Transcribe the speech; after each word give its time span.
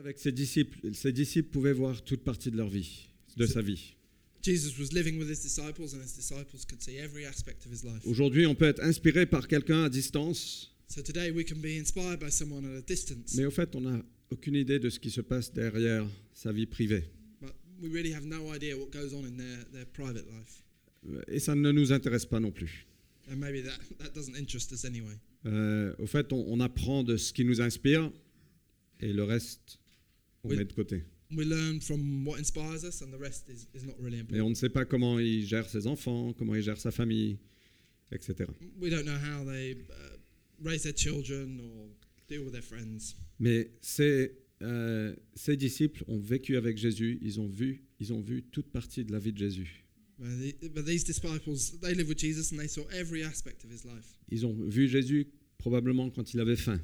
avec 0.00 0.18
ses 0.18 0.32
disciples. 0.32 0.94
Ses 0.94 1.12
disciples 1.12 1.50
pouvaient 1.50 1.72
voir 1.72 2.02
toute 2.02 2.22
partie 2.22 2.50
de 2.50 2.56
leur 2.56 2.68
vie, 2.68 3.08
de 3.36 3.46
sa 3.46 3.60
vie. 3.62 3.94
Jesus 4.42 4.78
was 4.80 4.92
living 4.94 5.18
with 5.18 5.28
his 5.28 5.42
disciples, 5.42 5.94
and 5.94 6.02
his 6.02 6.14
disciples 6.16 6.64
could 6.66 6.82
see 6.82 6.96
every 6.96 7.26
aspect 7.26 7.66
of 7.66 7.72
his 7.72 7.84
life. 7.84 8.04
Aujourd'hui, 8.06 8.46
on 8.46 8.54
peut 8.54 8.64
être 8.68 8.82
inspiré 8.82 9.26
par 9.26 9.46
quelqu'un 9.46 9.84
à 9.84 9.88
distance, 9.90 10.68
So 10.88 11.02
today 11.02 11.30
we 11.30 11.44
can 11.44 11.60
be 11.60 11.78
inspired 11.78 12.18
by 12.18 12.30
someone 12.30 12.64
at 12.64 12.78
a 12.78 12.82
distance, 12.82 13.34
mais 13.36 13.44
au 13.44 13.50
fait, 13.50 13.76
on 13.76 13.82
n'a 13.82 14.02
aucune 14.30 14.56
idée 14.56 14.78
de 14.80 14.88
ce 14.90 14.98
qui 14.98 15.10
se 15.10 15.20
passe 15.20 15.52
derrière 15.52 16.04
sa 16.34 16.50
vie 16.52 16.66
privée. 16.66 17.04
but 17.40 17.52
we 17.80 17.88
really 17.88 18.12
have 18.14 18.24
no 18.24 18.52
idea 18.52 18.76
what 18.76 18.90
goes 18.90 19.12
on 19.14 19.24
in 19.24 19.36
their, 19.36 19.64
their 19.72 19.86
private 19.86 20.24
life. 20.26 20.62
Et 21.28 21.38
ça 21.38 21.54
ne 21.54 21.70
nous 21.70 21.92
intéresse 21.92 22.24
pas 22.26 22.40
non 22.40 22.50
plus. 22.50 22.86
And 23.30 23.36
maybe 23.36 23.62
that, 23.62 23.78
that 23.98 24.14
doesn't 24.14 24.34
interest 24.36 24.72
us 24.72 24.84
anyway. 24.84 25.14
Euh, 25.46 25.94
au 25.98 26.06
fait, 26.06 26.32
on, 26.32 26.44
on 26.48 26.60
apprend 26.60 27.04
de 27.04 27.16
ce 27.18 27.32
qui 27.32 27.44
nous 27.44 27.60
inspire 27.60 28.10
et 29.00 29.12
le 29.12 29.22
reste, 29.24 29.78
on 30.44 30.48
met 30.48 30.64
de 30.64 30.72
côté. 30.72 31.02
We 31.32 31.44
learn 31.44 31.80
from 31.80 32.26
what 32.26 32.38
inspires 32.38 32.82
us, 32.84 33.02
and 33.02 33.12
the 33.12 33.18
rest 33.20 33.48
is, 33.48 33.68
is 33.72 33.84
not 33.84 33.94
really 34.00 34.16
Mais 34.16 34.38
important. 34.38 34.46
on 34.46 34.50
ne 34.50 34.54
sait 34.54 34.68
pas 34.68 34.84
comment 34.84 35.18
il 35.20 35.46
gère 35.46 35.68
ses 35.68 35.86
enfants, 35.86 36.32
comment 36.32 36.54
il 36.56 36.62
gère 36.62 36.78
sa 36.78 36.90
famille, 36.90 37.38
etc. 38.10 38.50
We 38.80 38.90
don't 38.90 39.04
know 39.04 39.16
how 39.16 39.44
they 39.44 39.74
uh, 39.74 40.16
raise 40.60 40.82
their 40.82 40.92
children 40.94 41.60
or 41.60 41.88
deal 42.28 42.42
with 42.42 42.52
their 42.52 42.64
friends. 42.64 43.14
Mais 43.38 43.70
ces, 43.80 44.32
euh, 44.62 45.14
ces 45.36 45.56
disciples 45.56 46.02
ont 46.08 46.18
vécu 46.18 46.56
avec 46.56 46.76
Jésus, 46.78 47.18
ils 47.22 47.38
ont 47.38 47.48
vu, 47.48 47.84
ils 48.00 48.12
ont 48.12 48.20
vu 48.20 48.42
toute 48.50 48.72
partie 48.72 49.04
de 49.04 49.12
la 49.12 49.20
vie 49.20 49.32
de 49.32 49.38
Jésus. 49.38 49.84
But, 50.18 50.60
the, 50.60 50.68
but 50.68 50.84
these 50.84 51.04
disciples, 51.04 51.78
they 51.80 51.94
lived 51.94 52.08
with 52.08 52.18
Jesus 52.18 52.50
and 52.52 52.58
they 52.58 52.68
saw 52.68 52.82
every 52.92 53.22
aspect 53.22 53.64
of 53.64 53.70
his 53.70 53.84
life. 53.84 54.18
Ils 54.30 54.44
ont 54.44 54.54
vu 54.68 54.88
Jésus 54.88 55.28
probablement 55.58 56.10
quand 56.10 56.34
il 56.34 56.40
avait 56.40 56.56
faim. 56.56 56.80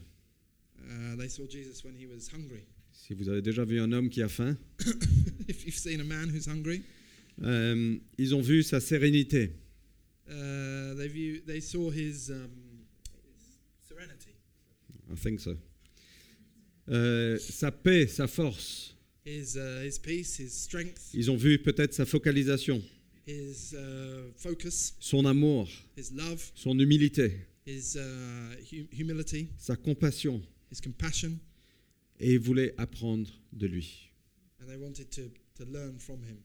Uh, 0.88 1.16
they 1.19 1.28
saw 1.28 1.47
Jesus 1.48 1.83
when 1.84 1.95
he 1.97 2.06
was 2.06 2.28
hungry. 2.33 2.62
Si 3.06 3.15
vous 3.15 3.28
avez 3.28 3.41
déjà 3.42 3.65
vu 3.65 3.78
un 3.80 3.92
homme 3.92 4.09
qui 4.09 4.20
a 4.23 4.28
faim, 4.28 4.56
if 5.48 5.64
you've 5.64 5.77
seen 5.78 6.01
a 6.01 6.05
man 6.05 6.28
who's 6.28 6.47
hungry, 6.48 6.83
euh, 7.42 7.97
ils 8.19 8.34
ont 8.34 8.41
vu 8.41 8.62
sa 8.64 8.80
sérénité, 8.80 9.53
uh, 10.28 10.94
they 10.97 11.06
view, 11.08 11.41
they 11.47 11.61
saw 11.61 11.89
his, 11.91 12.30
um, 12.30 12.50
his 13.22 13.61
serenity, 13.89 14.34
I 15.12 15.14
think 15.14 15.39
so. 15.41 15.56
Euh, 16.89 17.39
sa 17.39 17.70
paix, 17.70 18.08
sa 18.08 18.27
force. 18.27 18.95
his 19.25 19.56
uh, 19.56 19.83
his 19.84 19.98
peace, 20.00 20.36
his 20.41 20.50
strength, 20.52 21.11
Ils 21.14 21.30
ont 21.30 21.36
vu 21.36 21.58
peut-être 21.61 21.95
sa 21.95 22.06
focalisation, 22.06 22.83
his 23.25 23.73
uh, 23.75 24.33
focus, 24.36 24.95
son 24.98 25.27
amour, 25.27 25.69
his 25.97 26.11
love, 26.12 26.42
son 26.56 26.77
humilité, 26.78 27.47
his 27.64 27.97
uh, 27.97 28.56
hu- 28.73 28.89
humility, 28.91 29.48
sa 29.58 29.77
compassion, 29.77 30.42
his 30.73 30.80
compassion, 30.80 31.39
et 32.20 32.34
ils 32.34 32.41
voulaient 32.41 32.75
apprendre 32.78 33.31
de 33.53 33.67
lui. 33.67 34.06
and 34.61 34.69
they 34.69 34.77
wanted 34.77 35.11
to, 35.12 35.31
to 35.56 35.64
learn 35.64 35.98
from 35.98 36.23
him. 36.23 36.39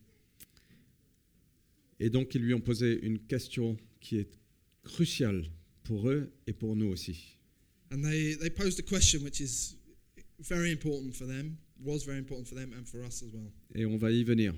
Et 2.00 2.10
donc 2.10 2.34
ils 2.34 2.42
lui 2.42 2.54
ont 2.54 2.60
posé 2.60 2.98
une 3.02 3.18
question 3.18 3.76
qui 4.00 4.16
est 4.18 4.38
cruciale 4.82 5.44
pour 5.84 6.08
eux 6.08 6.32
et 6.46 6.52
pour 6.52 6.76
nous 6.76 6.86
aussi. 6.86 7.38
And 7.90 8.02
they, 8.02 8.36
they 8.36 8.50
posed 8.50 8.78
a 8.80 8.82
question 8.82 9.22
which 9.22 9.40
is 9.40 9.76
very 10.40 10.72
important 10.72 11.14
for 11.14 11.26
them, 11.26 11.56
was 11.84 12.04
very 12.04 12.18
important 12.18 12.46
for 12.48 12.54
them 12.54 12.72
and 12.72 12.84
for 12.86 13.04
us 13.04 13.22
as 13.22 13.32
well. 13.32 13.52
Et 13.74 13.84
on 13.84 13.96
va 13.96 14.10
y 14.10 14.24
venir. 14.24 14.54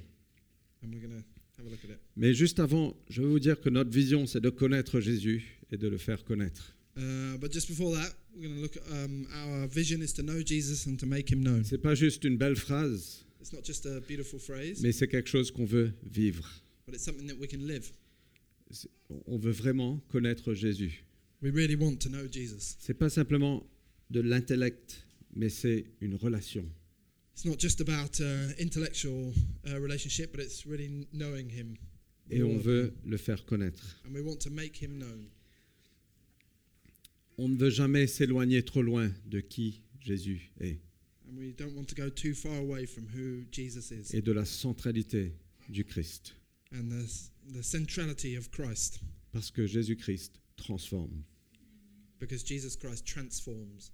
And 0.83 0.93
we're 0.93 1.01
going 1.01 1.21
to 1.21 1.25
have 1.59 1.67
a 1.67 1.71
look 1.71 1.85
at 1.85 1.91
it. 1.91 1.99
Mais 2.17 2.35
juste 2.35 2.61
avant, 2.61 2.97
je 3.09 3.23
veux 3.23 3.29
vous 3.29 3.41
dire 3.41 3.61
que 3.61 3.71
notre 3.71 3.91
vision, 3.91 4.27
c'est 4.27 4.41
de 4.41 4.51
connaître 4.51 5.01
Jésus 5.01 5.61
et 5.71 5.77
de 5.77 5.89
le 5.89 5.99
faire 5.99 6.25
connaître. 6.25 6.74
Uh, 6.97 7.37
but 7.39 7.51
just 7.51 7.69
before 7.69 7.93
that, 7.97 8.13
we're 8.37 8.43
going 8.49 8.55
to 8.57 8.63
look 8.63 8.77
at 8.77 8.83
um, 8.93 9.27
our 9.45 9.67
vision 9.67 10.01
is 10.01 10.13
to 10.13 10.23
know 10.23 10.43
Jesus 10.43 10.87
and 10.87 10.99
to 11.01 11.07
make 11.07 11.29
him 11.31 11.43
known. 11.43 11.65
C'est 11.65 11.79
pas 11.79 11.95
juste 11.95 12.25
une 12.25 12.37
belle 12.37 12.55
phrase, 12.57 13.25
It's 13.41 13.53
not 13.53 13.65
just 13.65 13.85
a 13.87 14.01
beautiful 14.01 14.39
phrase, 14.39 14.81
mais 14.83 14.93
c'est 14.93 15.09
quelque 15.09 15.29
chose 15.29 15.51
qu'on 15.51 15.67
veut 15.67 15.93
vivre. 16.05 16.49
but 16.87 16.95
it's 16.95 17.05
something 17.05 17.27
that 17.27 17.39
we 17.39 17.47
can 17.49 17.67
live. 17.67 17.91
On 19.27 19.37
veut 19.39 19.53
vraiment 19.53 20.01
connaître 20.09 20.55
Jésus. 20.55 21.05
We 21.43 21.51
really 21.53 21.77
want 21.77 21.97
to 22.01 22.09
know 22.09 22.27
Jesus. 22.31 22.77
C'est 22.79 22.95
pas 22.95 23.11
simplement 23.11 23.67
de 24.11 24.21
l'intellect, 24.21 25.05
mais 25.35 25.49
c'est 25.51 25.85
une 26.01 26.15
relation. 26.15 26.65
It's 27.35 27.45
not 27.45 27.59
just 27.59 27.81
about 27.81 28.21
uh, 28.21 28.53
intellectual 28.61 29.33
uh, 29.67 29.79
relationship, 29.81 30.33
but 30.33 30.41
it's 30.41 30.65
really 30.65 30.87
kn- 30.89 31.07
knowing 31.13 31.51
him. 31.51 31.75
Et 32.31 32.43
on 32.43 32.57
veut 32.57 32.95
le 33.05 33.17
faire 33.19 33.45
connaître. 33.45 34.01
And 34.07 34.15
we 34.15 34.23
want 34.23 34.37
to 34.45 34.51
make 34.51 34.81
him 34.81 34.99
known. 34.99 35.27
On 37.39 37.49
ne 37.49 37.57
veut 37.57 37.71
jamais 37.71 38.07
s'éloigner 38.07 38.63
trop 38.63 38.83
loin 38.83 39.13
de 39.27 39.41
qui 39.41 39.81
Jésus 40.01 40.51
est 40.61 40.79
et 44.13 44.23
de 44.23 44.33
la 44.33 44.45
centralité 44.45 45.33
du 45.69 45.85
Christ. 45.85 46.35
and 46.73 46.89
the, 46.89 47.05
s- 47.05 47.31
the 47.53 47.63
centrality 47.63 48.37
of 48.37 48.51
Christ, 48.51 49.01
Parce 49.33 49.51
que 49.51 49.67
Jésus-Christ 49.67 50.41
transforme. 50.57 51.23
because 52.21 52.45
Jesus 52.47 52.77
Christ 52.79 53.05
transforms. 53.07 53.91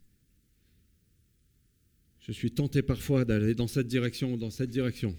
Je 2.20 2.32
suis 2.32 2.50
tenté 2.52 2.82
parfois 2.82 3.24
d'aller 3.24 3.54
dans 3.54 3.66
cette 3.68 3.88
direction 3.88 4.34
ou 4.34 4.36
dans 4.36 4.50
cette 4.50 4.70
direction. 4.70 5.16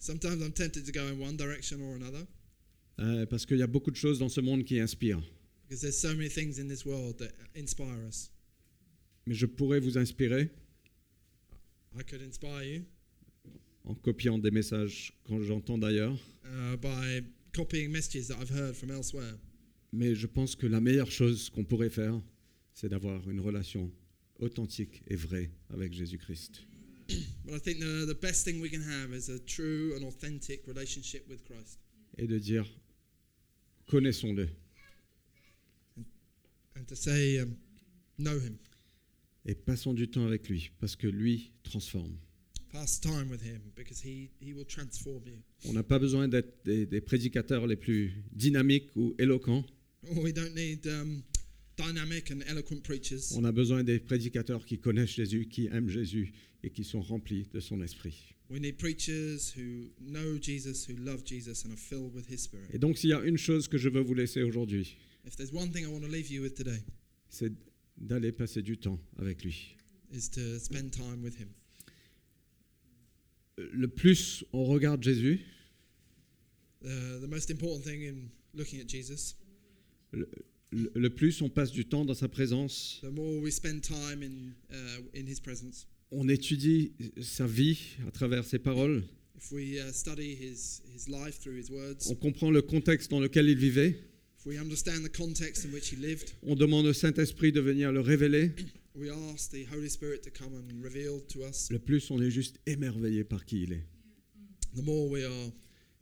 Sometimes 0.00 0.40
I'm 0.42 0.52
tempted 0.52 0.84
to 0.84 0.92
go 0.92 1.00
in 1.06 1.20
one 1.20 1.36
direction 1.36 1.80
or 1.80 1.94
another 1.94 2.26
Euh, 2.98 3.24
parce 3.26 3.46
qu'il 3.46 3.56
y 3.58 3.62
a 3.62 3.66
beaucoup 3.66 3.90
de 3.90 3.96
choses 3.96 4.18
dans 4.18 4.28
ce 4.28 4.40
monde 4.40 4.64
qui 4.64 4.78
inspirent. 4.80 5.22
Because 5.72 5.80
there's 5.80 5.98
so 5.98 6.14
many 6.14 6.28
things 6.28 6.58
in 6.58 6.68
this 6.68 6.84
world 6.84 7.16
that 7.18 7.32
inspire 7.54 8.04
us. 8.06 8.30
Mais 9.26 9.34
je 9.34 9.46
pourrais 9.46 9.80
vous 9.80 9.96
inspirer 9.96 10.50
I 11.98 12.02
could 12.02 12.20
inspire 12.20 12.62
you 12.62 12.84
en 13.84 13.94
copiant 13.94 14.38
des 14.38 14.50
messages 14.50 15.14
quand 15.24 15.40
j'entends 15.40 15.78
d'ailleurs. 15.78 16.14
uh, 16.44 16.76
by 16.76 17.22
copying 17.54 17.90
messages 17.90 18.28
that 18.28 18.36
I've 18.38 18.50
heard 18.50 18.76
from 18.76 18.90
elsewhere. 18.90 19.38
Mais 19.94 20.14
je 20.14 20.26
pense 20.26 20.54
que 20.54 20.66
la 20.66 20.80
meilleure 20.80 21.10
chose 21.10 21.48
qu'on 21.48 21.64
pourrait 21.64 21.90
faire, 21.90 22.20
c'est 22.74 22.90
d'avoir 22.90 23.26
une 23.30 23.40
relation 23.40 23.90
authentique 24.40 25.02
et 25.06 25.16
vraie 25.16 25.50
avec 25.70 25.94
Jésus-Christ. 25.94 26.64
But 27.46 27.54
I 27.54 27.58
think 27.58 27.80
the, 27.80 28.04
the 28.06 28.18
best 28.20 28.44
thing 28.44 28.60
we 28.60 28.68
can 28.68 28.82
have 28.82 29.14
is 29.14 29.30
a 29.30 29.38
true 29.38 29.94
and 29.96 30.04
authentic 30.04 30.66
relationship 30.66 31.26
with 31.30 31.42
Christ 31.44 31.78
Et 32.18 32.26
de 32.26 32.38
dire, 32.38 32.66
connaissons-le. 33.86 34.48
And 36.76 36.84
to 36.86 36.94
say, 36.94 37.38
um, 37.40 37.54
know 38.18 38.38
Him, 38.38 38.56
Et 39.44 39.54
passons 39.54 39.92
du 39.92 40.08
temps 40.08 40.24
avec 40.26 40.48
lui, 40.48 40.70
parce 40.78 40.94
que 40.96 41.06
lui 41.08 41.52
transforme. 41.64 42.16
pass 42.70 43.00
time 43.00 43.28
with 43.30 43.42
Him 43.42 43.60
because 43.76 44.00
He, 44.02 44.30
he 44.40 44.52
will 44.54 44.64
transform 44.66 45.22
you. 45.26 45.36
On 45.68 45.72
n'a 45.72 45.82
pas 45.82 45.98
besoin 45.98 46.28
d'être 46.28 46.64
des, 46.64 46.86
des 46.86 47.00
prédicateurs 47.00 47.66
les 47.66 47.76
plus 47.76 48.12
dynamiques 48.32 48.88
ou 48.96 49.14
éloquents. 49.18 49.64
We 50.16 50.32
don't 50.32 50.54
need 50.54 50.86
um, 50.86 51.22
dynamic 51.76 52.30
and 52.30 52.40
eloquent 52.48 52.82
preachers. 52.82 53.36
On 53.36 53.44
a 53.44 53.52
besoin 53.52 53.84
des 53.84 53.98
prédicateurs 54.00 54.64
qui 54.64 54.78
connaissent 54.78 55.14
Jésus, 55.14 55.48
qui 55.48 55.66
aiment 55.66 55.88
Jésus 55.90 56.32
et 56.64 56.70
qui 56.70 56.84
sont 56.84 57.02
remplis 57.02 57.46
de 57.52 57.60
son 57.60 57.82
esprit. 57.82 58.34
We 58.48 58.60
need 58.60 58.76
preachers 58.78 59.52
who 59.56 59.90
know 60.00 60.38
Jesus, 60.40 60.86
who 60.88 60.94
love 60.96 61.22
Jesus, 61.24 61.64
and 61.64 61.72
are 61.72 61.78
filled 61.78 62.14
with 62.14 62.26
His 62.30 62.38
Spirit. 62.42 62.66
Et 62.72 62.78
donc 62.78 62.96
s'il 62.98 63.10
y 63.10 63.14
a 63.14 63.22
une 63.24 63.38
chose 63.38 63.66
que 63.68 63.78
je 63.78 63.88
veux 63.88 64.00
vous 64.02 64.14
laisser 64.14 64.42
aujourd'hui, 64.42 64.96
If 65.24 65.36
there's 65.36 65.52
one 65.52 65.70
thing 65.70 65.84
I 65.84 65.88
want 65.88 66.02
to 66.04 66.10
leave 66.10 66.30
you 66.30 66.42
with 66.42 66.54
today, 66.54 66.82
c'est 67.28 67.52
d'aller 67.96 68.32
passer 68.32 68.62
du 68.62 68.76
temps 68.76 68.98
avec 69.18 69.44
lui. 69.44 69.76
is 70.12 70.28
to 70.30 70.58
spend 70.58 70.90
time 70.90 71.22
with 71.22 71.36
Him. 71.38 71.48
Le 73.56 73.86
plus 73.88 74.44
on 74.52 74.64
regarde 74.64 75.02
Jésus, 75.02 75.40
Uh, 76.84 77.20
the 77.20 77.28
most 77.28 77.48
important 77.48 77.80
thing 77.84 78.02
in 78.02 78.28
looking 78.54 78.80
at 78.80 78.88
Jesus, 78.88 79.36
le, 80.10 80.26
le 80.72 81.10
plus 81.10 81.40
on 81.40 81.48
passe 81.48 81.70
du 81.70 81.84
temps 81.84 82.04
dans 82.04 82.14
sa 82.14 82.26
présence, 82.28 82.98
the 83.02 83.10
more 83.12 83.40
we 83.40 83.52
spend 83.52 83.82
time 83.82 84.20
in 84.24 84.52
uh, 84.74 85.00
in 85.14 85.24
His 85.28 85.38
presence. 85.40 85.86
on 86.10 86.28
étudie 86.28 86.90
sa 87.20 87.46
vie 87.46 87.78
à 88.08 88.10
travers 88.10 88.44
ses 88.44 88.58
paroles, 88.58 89.04
If 89.36 89.52
we 89.52 89.78
uh, 89.78 89.92
study 89.92 90.34
His 90.34 90.82
His 90.92 91.08
life 91.08 91.38
through 91.40 91.56
His 91.56 91.70
words, 91.70 92.10
on 92.10 92.16
comprend 92.16 92.50
le 92.50 92.62
contexte 92.62 93.12
dans 93.12 93.20
lequel 93.20 93.48
il 93.48 93.56
vivait, 93.56 93.96
if 94.42 94.46
we 94.46 94.58
understand 94.58 95.04
the 95.04 95.08
context 95.08 95.64
in 95.64 95.72
which 95.72 95.90
He 95.90 95.96
lived, 95.96 96.32
on 96.46 96.56
demande 96.56 96.86
au 96.86 96.92
Saint-Esprit 96.92 97.52
de 97.52 97.60
venir 97.60 97.92
le 97.92 98.00
révéler, 98.00 98.50
we 98.96 99.08
ask 99.08 99.50
the 99.52 99.64
Holy 99.72 99.88
Spirit 99.88 100.22
to 100.22 100.30
come 100.30 100.52
and 100.54 100.82
reveal 100.82 101.20
to 101.28 101.44
us. 101.44 101.70
le 101.70 101.78
plus 101.78 102.10
on 102.10 102.20
est 102.20 102.30
juste 102.30 102.58
émerveillé 102.66 103.22
par 103.24 103.44
qui 103.44 103.62
il 103.62 103.72
est. 103.72 103.86
The 104.74 104.82
more 104.82 105.08
we 105.08 105.24
are 105.24 105.52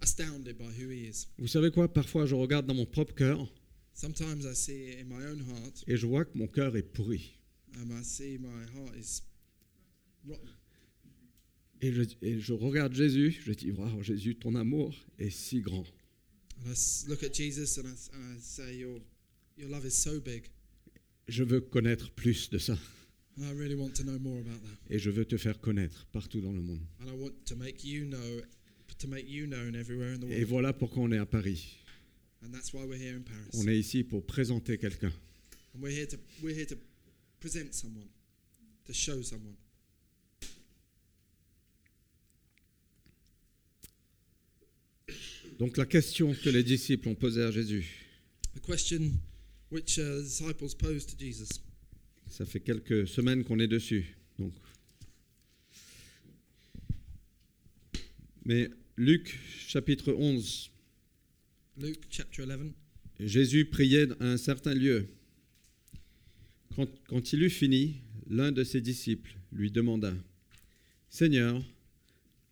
astounded 0.01 0.57
by 0.57 0.65
who 0.65 0.91
He 0.91 1.09
is. 1.09 1.27
Vous 1.39 1.49
savez 1.49 1.71
quoi? 1.71 1.93
Parfois 1.93 2.25
je 2.25 2.35
regarde 2.35 2.67
dans 2.67 2.75
mon 2.75 2.87
propre 2.87 3.15
cœur 3.15 3.53
Sometimes 3.93 4.47
I 4.47 4.55
see 4.55 4.95
in 4.99 5.05
my 5.05 5.23
own 5.27 5.41
heart, 5.41 5.85
et 5.87 5.97
je 5.97 6.07
vois 6.07 6.25
que 6.25 6.39
mon 6.39 6.47
cœur 6.47 6.75
est 6.77 6.83
pourri. 6.83 7.39
I 7.75 8.03
see 8.03 8.39
my 8.39 8.65
heart 8.75 8.97
is 8.97 9.21
rotten. 10.27 10.49
Et 11.83 11.93
je, 11.93 12.03
et 12.23 12.39
je 12.39 12.53
regarde 12.53 12.95
Jésus, 12.95 13.41
je 13.43 13.53
dis, 13.53 13.71
waouh 13.71 14.03
Jésus, 14.03 14.37
ton 14.37 14.55
amour 14.55 14.95
est 15.19 15.31
si 15.31 15.61
grand. 15.61 15.85
And 16.65 16.73
I 16.73 17.09
look 17.09 17.23
at 17.23 17.33
Jesus 17.33 17.79
and 17.79 17.87
I, 17.89 17.93
s- 17.93 18.11
and 18.13 18.37
I 18.37 18.41
say, 18.41 18.75
your, 18.77 19.01
your 19.57 19.69
love 19.71 19.85
is 19.87 19.95
so 19.97 20.21
big. 20.21 20.45
Je 21.29 21.43
veux 21.45 21.61
connaître 21.61 22.11
plus 22.15 22.51
de 22.51 22.59
ça. 22.59 22.77
And 23.39 23.45
I 23.47 23.53
really 23.53 23.75
want 23.77 23.95
to 23.95 24.03
know 24.05 24.19
more 24.19 24.39
about 24.41 24.61
that. 24.63 24.79
Et 24.95 24.99
je 24.99 25.11
veux 25.11 25.25
te 25.25 25.37
faire 25.37 25.61
connaître 25.61 26.07
partout 26.13 26.41
dans 26.41 26.53
le 26.53 26.61
monde. 26.61 26.81
And 27.01 27.09
I 27.09 27.13
want 27.17 27.33
to 27.47 27.57
make 27.57 27.85
you 27.85 28.05
know, 28.05 28.41
to 28.99 29.09
make 29.09 29.27
you 29.29 29.47
known 29.47 29.75
everywhere 29.75 30.13
in 30.15 30.19
the 30.21 30.25
Et 30.31 30.45
world. 30.45 30.49
voilà 30.49 30.73
pourquoi 30.73 31.05
on 31.05 31.13
est 31.13 31.19
à 31.19 31.27
Paris. 31.27 31.77
And 32.43 32.51
that's 32.53 32.73
why 32.73 32.85
we're 32.85 32.99
here 33.01 33.15
in 33.17 33.23
Paris. 33.23 33.51
On 33.55 33.67
est 33.69 33.79
ici 33.79 34.03
pour 34.03 34.25
présenter 34.27 34.77
quelqu'un. 34.79 35.13
And 35.75 35.81
we're 35.81 35.93
here 35.97 36.07
to 36.09 36.17
we're 36.43 36.55
here 36.57 36.67
to 36.67 36.77
present 37.39 37.73
someone, 37.73 38.09
to 38.87 38.93
show 38.93 39.23
someone. 39.23 39.57
Donc 45.61 45.77
la 45.77 45.85
question 45.85 46.33
que 46.33 46.49
les 46.49 46.63
disciples 46.63 47.07
ont 47.11 47.15
posée 47.15 47.43
à 47.43 47.51
Jésus, 47.51 48.07
The 48.55 48.61
question 48.67 49.13
which 49.71 49.99
uh, 49.99 50.01
the 50.01 50.23
disciples 50.23 50.75
posed 50.75 51.11
to 51.11 51.17
Jesus. 51.19 51.61
ça 52.31 52.47
fait 52.47 52.61
quelques 52.61 53.07
semaines 53.07 53.45
qu'on 53.45 53.59
est 53.59 53.69
dessus. 53.69 54.17
Donc. 54.39 54.55
Mais 58.47 58.71
Luc 58.97 59.39
chapitre 59.69 60.15
11, 60.15 60.71
Luke 61.77 62.05
chapter 62.09 62.45
11. 62.45 62.73
Jésus 63.21 63.67
priait 63.67 64.09
à 64.19 64.29
un 64.33 64.39
certain 64.39 64.73
lieu. 64.73 65.09
Quand, 66.75 66.89
quand 67.07 67.35
il 67.35 67.43
eut 67.43 67.51
fini, 67.51 68.01
l'un 68.31 68.51
de 68.51 68.65
ses 68.65 68.81
disciples 68.81 69.37
lui 69.53 69.71
demanda, 69.71 70.15
Seigneur, 71.11 71.63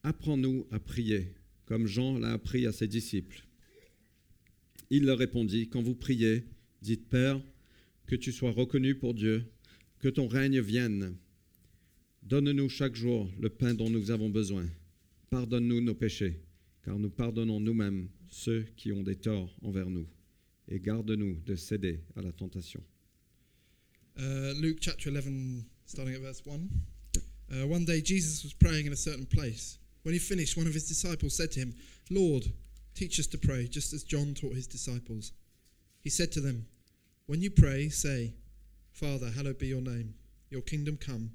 apprends-nous 0.02 0.66
à 0.70 0.78
prier, 0.78 1.32
comme 1.68 1.86
Jean 1.86 2.18
l'a 2.18 2.32
appris 2.32 2.66
à 2.66 2.72
ses 2.72 2.88
disciples. 2.88 3.44
Il 4.88 5.04
leur 5.04 5.18
répondit, 5.18 5.68
Quand 5.68 5.82
vous 5.82 5.94
priez, 5.94 6.44
dites 6.80 7.06
Père, 7.10 7.38
que 8.06 8.16
tu 8.16 8.32
sois 8.32 8.52
reconnu 8.52 8.94
pour 8.94 9.12
Dieu, 9.12 9.44
que 9.98 10.08
ton 10.08 10.28
règne 10.28 10.60
vienne. 10.60 11.14
Donne-nous 12.22 12.70
chaque 12.70 12.96
jour 12.96 13.30
le 13.38 13.50
pain 13.50 13.74
dont 13.74 13.90
nous 13.90 14.10
avons 14.10 14.30
besoin. 14.30 14.66
Pardonne-nous 15.28 15.82
nos 15.82 15.94
péchés, 15.94 16.40
car 16.82 16.98
nous 16.98 17.10
pardonnons 17.10 17.60
nous-mêmes 17.60 18.08
ceux 18.30 18.64
qui 18.76 18.90
ont 18.92 19.02
des 19.02 19.16
torts 19.16 19.54
envers 19.60 19.90
nous 19.90 20.06
et 20.68 20.80
garde-nous 20.80 21.40
de 21.44 21.54
céder 21.54 22.00
à 22.16 22.22
la 22.22 22.32
tentation. 22.32 22.82
Uh, 24.18 24.54
Luke 24.58 24.78
chapter 24.80 25.10
11, 25.10 25.64
starting 25.84 26.14
at 26.14 26.20
verse 26.20 26.42
1. 26.46 26.68
Uh, 27.50 27.66
one 27.66 27.84
day 27.84 28.00
Jesus 28.00 28.42
was 28.42 28.54
praying 28.54 28.86
in 28.86 28.92
a 28.92 28.96
certain 28.96 29.26
place. 29.26 29.78
When 30.08 30.14
he 30.14 30.18
finished, 30.20 30.56
one 30.56 30.66
of 30.66 30.72
his 30.72 30.88
disciples 30.88 31.34
said 31.36 31.50
to 31.52 31.60
him, 31.60 31.74
Lord, 32.08 32.50
teach 32.94 33.20
us 33.20 33.26
to 33.26 33.36
pray, 33.36 33.66
just 33.68 33.92
as 33.92 34.02
John 34.04 34.32
taught 34.32 34.54
his 34.54 34.66
disciples. 34.66 35.32
He 36.00 36.08
said 36.08 36.32
to 36.32 36.40
them, 36.40 36.64
When 37.26 37.42
you 37.42 37.50
pray, 37.50 37.90
say, 37.90 38.32
Father, 38.90 39.28
hallowed 39.30 39.58
be 39.58 39.66
your 39.66 39.82
name. 39.82 40.14
Your 40.48 40.62
kingdom 40.62 40.96
come. 40.96 41.32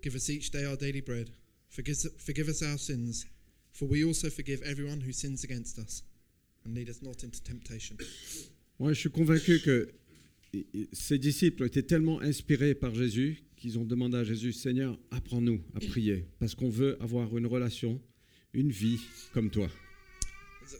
Give 0.00 0.14
us 0.14 0.30
each 0.30 0.52
day 0.52 0.64
our 0.64 0.76
daily 0.76 1.00
bread. 1.00 1.30
Forgive, 1.70 1.96
forgive 2.24 2.46
us 2.48 2.62
our 2.62 2.78
sins, 2.78 3.26
for 3.72 3.86
we 3.86 4.04
also 4.04 4.30
forgive 4.30 4.62
everyone 4.62 5.00
who 5.00 5.10
sins 5.12 5.42
against 5.42 5.80
us. 5.80 6.04
And 6.64 6.72
lead 6.72 6.88
us 6.90 7.02
not 7.02 7.24
into 7.24 7.42
temptation. 7.42 7.96
Moi, 8.78 8.92
je 8.92 9.00
suis 9.00 9.10
convaincu 9.10 9.58
que 9.60 9.88
i- 10.54 10.86
disciples 11.18 11.66
étaient 11.66 11.82
tellement 11.88 12.20
inspirés 12.22 12.76
par 12.78 12.92
Jésus 12.94 13.38
qu'ils 13.64 13.78
ont 13.78 13.84
demandé 13.86 14.18
à 14.18 14.24
Jésus, 14.24 14.52
Seigneur, 14.52 14.98
apprends-nous 15.10 15.58
à 15.74 15.80
prier, 15.80 16.26
parce 16.38 16.54
qu'on 16.54 16.68
veut 16.68 17.00
avoir 17.02 17.34
une 17.38 17.46
relation, 17.46 17.98
une 18.52 18.70
vie 18.70 19.00
comme 19.32 19.50
toi. 19.50 19.70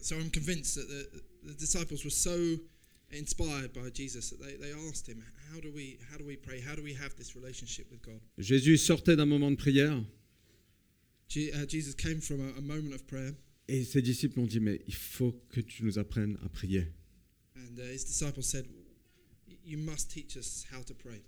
So 0.02 0.16
I'm 0.16 0.30
convinced 0.30 0.74
that 0.74 0.86
the, 0.86 1.22
the 1.50 1.56
disciples 1.58 2.04
were 2.04 2.10
so 2.10 2.58
inspired 3.10 3.72
by 3.72 3.88
Jesus 3.90 4.28
that 4.30 4.38
they, 4.38 4.56
they 4.58 4.72
asked 4.90 5.08
him, 5.08 5.22
how 5.50 5.60
do, 5.60 5.72
we, 5.72 5.96
how 6.10 6.18
do 6.18 6.26
we 6.26 6.36
pray? 6.36 6.60
How 6.60 6.74
do 6.76 6.82
we 6.82 6.92
have 6.92 7.14
this 7.16 7.34
relationship 7.34 7.90
with 7.90 8.02
God? 8.02 8.20
Jésus 8.38 8.76
sortait 8.76 9.16
d'un 9.16 9.24
moment 9.26 9.50
de 9.50 9.56
prière 9.56 10.04
Je- 11.28 11.50
uh, 11.54 11.64
Jesus 11.66 11.94
came 11.94 12.20
from 12.20 12.40
a, 12.42 12.58
a 12.58 12.60
moment 12.60 12.92
of 12.94 13.06
prayer, 13.06 13.32
et 13.66 13.82
ses 13.84 14.02
disciples 14.02 14.40
ont 14.40 14.46
dit, 14.46 14.60
mais 14.60 14.82
il 14.86 14.94
faut 14.94 15.32
que 15.48 15.60
tu 15.62 15.84
nous 15.84 15.98
apprennes 15.98 16.36
à 16.44 16.50
prier. 16.50 16.86
and 17.56 17.78
uh, 17.78 17.82
his 17.90 18.04
disciples 18.04 18.42
said, 18.44 18.66
You 19.64 19.78
must 19.78 20.10
teach 20.10 20.36
us 20.36 20.66
how 20.70 20.82
to 20.82 20.92
pray. 20.92 21.22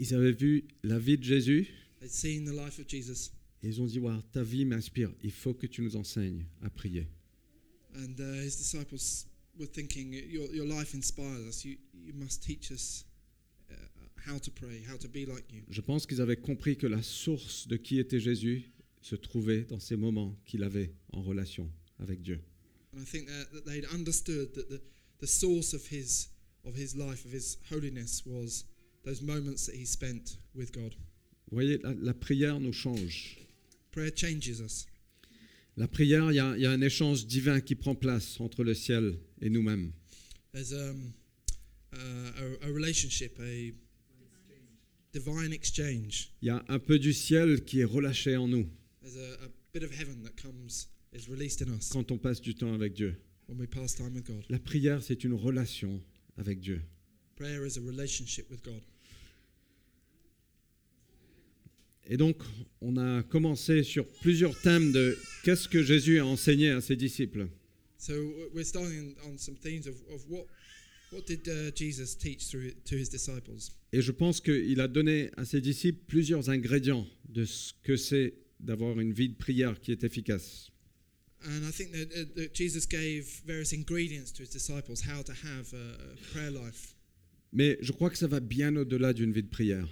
Ils 0.00 0.14
avaient 0.14 0.32
vu 0.32 0.64
la 0.82 0.98
vie 0.98 1.18
de 1.18 1.22
Jésus 1.22 1.68
seen 2.08 2.44
the 2.46 2.54
life 2.54 2.78
of 2.78 2.88
Jesus, 2.88 3.30
et 3.62 3.68
ils 3.68 3.80
ont 3.82 3.86
dit, 3.86 4.00
ta 4.32 4.42
vie 4.42 4.64
m'inspire, 4.64 5.12
il 5.22 5.30
faut 5.30 5.52
que 5.52 5.66
tu 5.66 5.82
nous 5.82 5.94
enseignes 5.96 6.46
à 6.62 6.70
prier. 6.70 7.06
and 7.94 8.20
uh, 8.20 8.42
his 8.42 8.56
disciples 8.56 9.26
were 9.58 9.66
thinking, 9.66 10.12
Your, 10.12 10.46
your 10.54 10.66
life 10.66 10.94
inspires 10.94 11.46
us. 11.46 11.64
You, 11.64 11.76
you 11.92 12.12
must 12.14 12.42
teach 12.42 12.70
us 12.70 13.04
uh, 13.70 13.74
how 14.26 14.38
to 14.38 14.50
pray, 14.50 14.82
how 14.88 14.96
to 14.96 15.08
be 15.08 15.26
like 15.26 15.44
you. 15.52 15.62
Je 15.68 15.80
pense 15.80 16.06
qu'ils 16.06 16.20
avaient 16.20 16.40
compris 16.40 16.76
que 16.76 16.86
la 16.86 17.02
source 17.02 17.66
de 17.68 17.76
qui 17.76 17.98
était 17.98 18.20
Jésus 18.20 18.70
se 19.02 19.16
trouvait 19.16 19.64
dans 19.64 19.80
ces 19.80 19.96
moments 19.96 20.36
qu'il 20.44 20.62
avait 20.62 20.92
en 21.12 21.22
relation 21.22 21.70
avec 21.98 22.22
Dieu. 22.22 22.40
And 22.94 23.00
I 23.00 23.04
think 23.04 23.28
that, 23.28 23.52
that 23.52 23.64
they'd 23.66 23.86
understood 23.92 24.54
that 24.54 24.68
the, 24.68 24.80
the 25.20 25.26
source 25.26 25.74
of 25.74 25.86
his, 25.86 26.28
of 26.64 26.74
his 26.74 26.96
life, 26.96 27.24
of 27.24 27.32
his 27.32 27.58
holiness, 27.70 28.24
was 28.26 28.64
those 29.04 29.22
moments 29.22 29.66
that 29.66 29.74
he 29.74 29.84
spent 29.86 30.36
with 30.54 30.72
God. 30.72 30.94
Vous 31.50 31.56
voyez, 31.56 31.78
la, 31.82 31.94
la 32.00 32.14
prière 32.14 32.60
nous 32.60 32.72
change. 32.72 33.38
Prayer 33.92 34.12
changes 34.14 34.60
us. 34.60 34.86
La 35.76 35.88
prière, 35.88 36.30
il 36.30 36.36
y, 36.36 36.40
a, 36.40 36.54
il 36.56 36.62
y 36.62 36.66
a 36.66 36.70
un 36.70 36.80
échange 36.80 37.26
divin 37.26 37.60
qui 37.60 37.74
prend 37.74 37.94
place 37.94 38.38
entre 38.40 38.62
le 38.64 38.74
ciel 38.74 39.16
et 39.40 39.48
nous-mêmes. 39.50 39.92
There's 40.52 40.72
um, 40.72 41.12
uh, 41.92 41.96
a, 42.62 42.66
a 42.66 42.72
relationship, 42.72 43.38
a 43.40 43.72
divine 45.12 45.52
exchange. 45.52 46.32
Il 46.42 46.48
y 46.48 46.50
a 46.50 46.62
un 46.68 46.78
peu 46.78 46.98
du 46.98 47.12
ciel 47.12 47.64
qui 47.64 47.80
est 47.80 47.84
relâché 47.84 48.36
en 48.36 48.48
nous 48.48 48.68
There's 49.02 49.16
a, 49.16 49.44
a 49.44 49.48
bit 49.72 49.82
of 49.82 49.90
heaven 49.92 50.22
that 50.22 50.36
comes, 50.40 50.88
is 51.12 51.28
released 51.28 51.62
in 51.62 51.72
us 51.72 51.88
quand 51.90 52.10
on 52.10 52.18
passe 52.18 52.40
du 52.40 52.54
temps 52.54 52.74
avec 52.74 52.92
Dieu. 52.92 53.14
when 53.48 53.58
we 53.58 53.66
pass 53.66 53.94
time 53.94 54.14
with 54.14 54.26
God. 54.26 54.44
La 54.48 54.58
prière, 54.60 55.02
c'est 55.02 55.24
une 55.24 55.34
relation 55.34 56.00
avec 56.36 56.60
Dieu. 56.60 56.80
Prayer 57.40 57.64
is 57.64 57.78
a 57.78 57.80
relationship 57.80 58.50
with 58.50 58.62
God. 58.62 58.82
Et 62.06 62.18
donc, 62.18 62.36
on 62.82 62.98
a 62.98 63.22
commencé 63.22 63.82
sur 63.82 64.06
plusieurs 64.20 64.60
thèmes 64.60 64.92
de 64.92 65.16
qu'est-ce 65.42 65.66
que 65.66 65.82
Jésus 65.82 66.18
a 66.18 66.26
enseigné 66.26 66.68
à 66.70 66.82
ses 66.82 66.96
disciples. 66.96 67.48
So 67.96 68.12
we're 68.52 68.62
starting 68.62 69.14
on 69.24 69.38
some 69.38 69.56
themes 69.56 69.86
of, 69.86 69.94
of 70.12 70.22
what, 70.28 70.44
what 71.12 71.26
did 71.26 71.48
uh, 71.48 71.70
Jesus 71.74 72.14
teach 72.14 72.46
through, 72.46 72.72
to 72.84 72.96
his 72.96 73.08
disciples? 73.08 73.70
Et 73.94 74.02
je 74.02 74.12
pense 74.12 74.42
qu'il 74.42 74.78
a 74.78 74.88
donné 74.88 75.30
à 75.38 75.46
ses 75.46 75.62
disciples 75.62 76.04
plusieurs 76.08 76.50
ingrédients 76.50 77.06
de 77.26 77.46
ce 77.46 77.72
que 77.82 77.96
c'est 77.96 78.34
d'avoir 78.58 79.00
une 79.00 79.14
vie 79.14 79.30
de 79.30 79.36
prière 79.36 79.80
qui 79.80 79.92
est 79.92 80.04
efficace. 80.04 80.70
And 81.42 81.66
I 81.66 81.70
think 81.70 81.92
that, 81.92 82.12
uh, 82.14 82.26
that 82.36 82.52
Jesus 82.52 82.84
gave 82.84 83.40
various 83.46 83.72
ingredients 83.72 84.30
to 84.32 84.42
his 84.42 84.50
disciples 84.50 85.00
how 85.00 85.22
to 85.22 85.32
have 85.32 85.72
a 85.72 86.12
a 86.12 86.34
prayer 86.34 86.50
life. 86.50 86.94
Mais 87.52 87.78
je 87.80 87.92
crois 87.92 88.10
que 88.10 88.16
ça 88.16 88.26
va 88.28 88.40
bien 88.40 88.76
au-delà 88.76 89.12
d'une 89.12 89.32
vie 89.32 89.42
de 89.42 89.48
prière. 89.48 89.88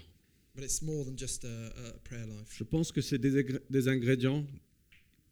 But 0.54 0.64
it's 0.64 0.82
more 0.82 1.04
than 1.04 1.16
just 1.16 1.44
a, 1.44 1.66
a 1.88 1.92
prayer 2.04 2.26
life. 2.26 2.56
Je 2.56 2.64
pense 2.64 2.90
que 2.90 3.00
c'est 3.00 3.18
des, 3.18 3.88
ingrédients 3.88 4.44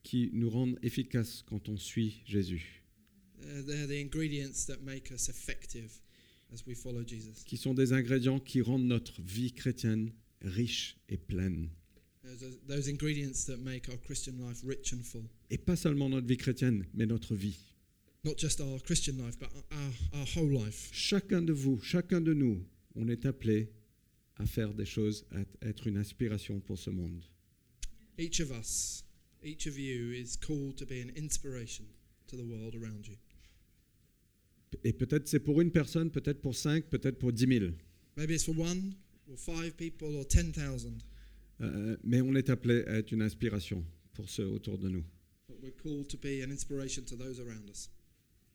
qui 0.03 0.31
nous 0.33 0.49
rendent 0.49 0.79
efficaces 0.83 1.43
quand 1.47 1.69
on 1.69 1.77
suit 1.77 2.23
Jésus, 2.25 2.83
they're 3.67 3.89
the 3.89 4.01
ingredients 4.01 4.67
that 4.67 4.79
make 4.85 5.11
us 5.11 5.29
effective 5.29 5.91
as 6.53 6.65
we 6.67 6.77
follow 6.77 7.03
Jesus. 7.05 7.43
qui 7.45 7.57
sont 7.57 7.75
des 7.75 7.93
ingrédients 7.93 8.39
qui 8.39 8.61
rendent 8.61 8.87
notre 8.87 9.21
vie 9.21 9.53
chrétienne 9.53 10.13
riche 10.43 10.97
et 11.09 11.17
pleine. 11.17 11.69
Those, 12.23 12.43
are- 12.45 12.57
those 12.69 12.89
ingredients 12.89 13.47
that 13.47 13.57
make 13.59 13.89
our 13.89 13.99
Christian 14.01 14.35
life 14.39 14.63
rich 14.65 14.93
and 14.93 15.03
full. 15.03 15.25
Et 15.51 15.59
pas 15.59 15.77
seulement 15.77 16.09
notre 16.09 16.27
vie 16.27 16.37
chrétienne, 16.37 16.85
mais 16.95 17.07
notre 17.07 17.35
vie. 17.35 17.59
Not 18.25 18.37
just 18.39 18.61
our 18.61 18.79
Christian 18.81 19.19
life, 19.19 19.39
but 19.39 19.51
our, 19.71 20.21
our 20.21 20.27
whole 20.27 20.51
life. 20.51 20.89
Chacun 20.93 21.43
de 21.43 21.53
vous, 21.53 21.79
chacun 21.81 22.21
de 22.21 22.33
nous, 22.35 22.65
on 22.97 23.09
est 23.09 23.25
appelé 23.25 23.71
à 24.39 24.47
faire 24.47 24.75
des 24.75 24.85
choses, 24.85 25.25
à 25.33 25.67
être 25.69 25.87
une 25.87 25.97
inspiration 25.97 26.61
pour 26.61 26.79
ce 26.79 26.91
monde. 26.91 27.23
Each 28.19 28.41
of 28.41 28.51
us, 28.51 29.05
each 29.45 29.67
of 29.67 29.79
you 29.79 30.11
is 30.13 30.37
called 30.37 30.77
to 30.77 30.87
be 30.87 31.01
an 31.03 31.11
inspiration 31.17 31.85
to 32.27 32.37
the 32.37 32.43
world 32.45 32.75
around 32.75 33.07
you. 33.07 33.15
Et 34.83 34.93
peut-être 34.93 35.29
c'est 35.29 35.41
pour 35.41 35.61
une 35.61 35.71
personne, 35.71 36.11
peut-être 36.11 36.41
pour 36.43 36.55
cinq, 36.57 36.87
peut-être 36.91 37.19
pour 37.19 37.33
dix 37.33 37.47
mille. 37.47 37.75
Maybe 38.17 38.33
it's 38.33 38.45
for 38.45 38.59
one 38.59 38.95
or 39.31 39.37
five 39.39 39.77
people 39.77 40.15
or 40.17 40.25
10,000, 40.27 40.99
Euh, 41.63 41.97
mais 42.05 42.21
on 42.21 42.35
est 42.35 42.51
appelé 42.51 42.85
à 42.87 42.99
être 42.99 43.13
une 43.13 43.23
inspiration 43.23 43.83
pour 44.13 44.29
ceux 44.29 44.47
autour 44.47 44.77
de 44.79 44.91
nous. 44.91 45.05
but 45.49 45.57
we're 45.63 45.73
called 45.83 46.07
to 46.09 46.19
be 46.19 46.43
an 46.43 46.51
inspiration 46.51 47.03
to 47.05 47.17
those 47.17 47.41
around 47.41 47.71
us. 47.71 47.89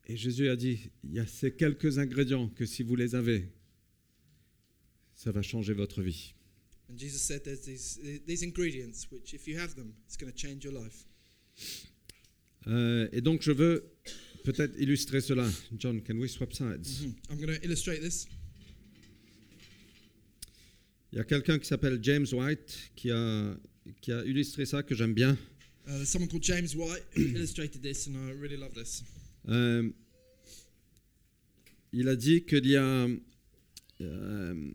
Et 0.07 0.17
Jésus 0.17 0.49
a 0.49 0.55
dit, 0.55 0.89
il 1.03 1.13
y 1.13 1.19
a 1.19 1.25
ces 1.25 1.53
quelques 1.55 1.97
ingrédients 1.97 2.49
que 2.49 2.65
si 2.65 2.83
vous 2.83 2.95
les 2.95 3.15
avez, 3.15 3.49
ça 5.15 5.31
va 5.31 5.41
changer 5.41 5.73
votre 5.73 6.01
vie. 6.01 6.33
And 6.89 6.97
Jesus 6.97 7.19
said 7.19 7.43
there's 7.43 7.61
these, 7.61 7.99
these 8.25 8.43
ingredients 8.43 9.07
which, 9.11 9.33
if 9.33 9.47
you 9.47 9.57
have 9.57 9.75
them, 9.75 9.93
it's 10.05 10.17
going 10.17 10.31
to 10.31 10.37
change 10.37 10.63
your 10.63 10.73
life. 10.73 11.05
Euh, 12.67 13.07
et 13.11 13.21
donc 13.21 13.41
je 13.41 13.51
veux 13.51 13.91
peut-être 14.43 14.77
illustrer 14.77 15.21
cela. 15.21 15.49
John, 15.77 16.01
can 16.01 16.17
we 16.17 16.29
swap 16.29 16.53
sides? 16.53 17.01
Mhm. 17.01 17.15
I'm 17.29 17.37
going 17.37 17.57
to 17.57 17.65
illustrate 17.65 18.01
this. 18.01 18.27
Il 21.13 21.17
y 21.17 21.21
a 21.21 21.23
quelqu'un 21.23 21.59
qui 21.59 21.67
s'appelle 21.67 21.99
James 22.01 22.27
White 22.31 22.91
qui 22.95 23.11
a, 23.11 23.57
qui 24.01 24.11
a 24.11 24.23
illustré 24.25 24.65
ça 24.65 24.81
que 24.83 24.95
j'aime 24.95 25.13
bien. 25.13 25.37
Uh, 25.87 26.05
someone 26.05 26.29
called 26.29 26.43
James 26.43 26.75
White 26.75 27.03
illustrated 27.15 27.81
this, 27.81 28.07
and 28.07 28.15
I 28.15 28.31
really 28.33 28.57
love 28.57 28.73
this. 28.73 29.03
Euh, 29.49 29.89
il 31.93 32.07
a 32.07 32.15
dit 32.15 32.43
qu'il 32.45 32.67
y 32.67 32.75
a 32.75 33.07
euh, 34.01 34.71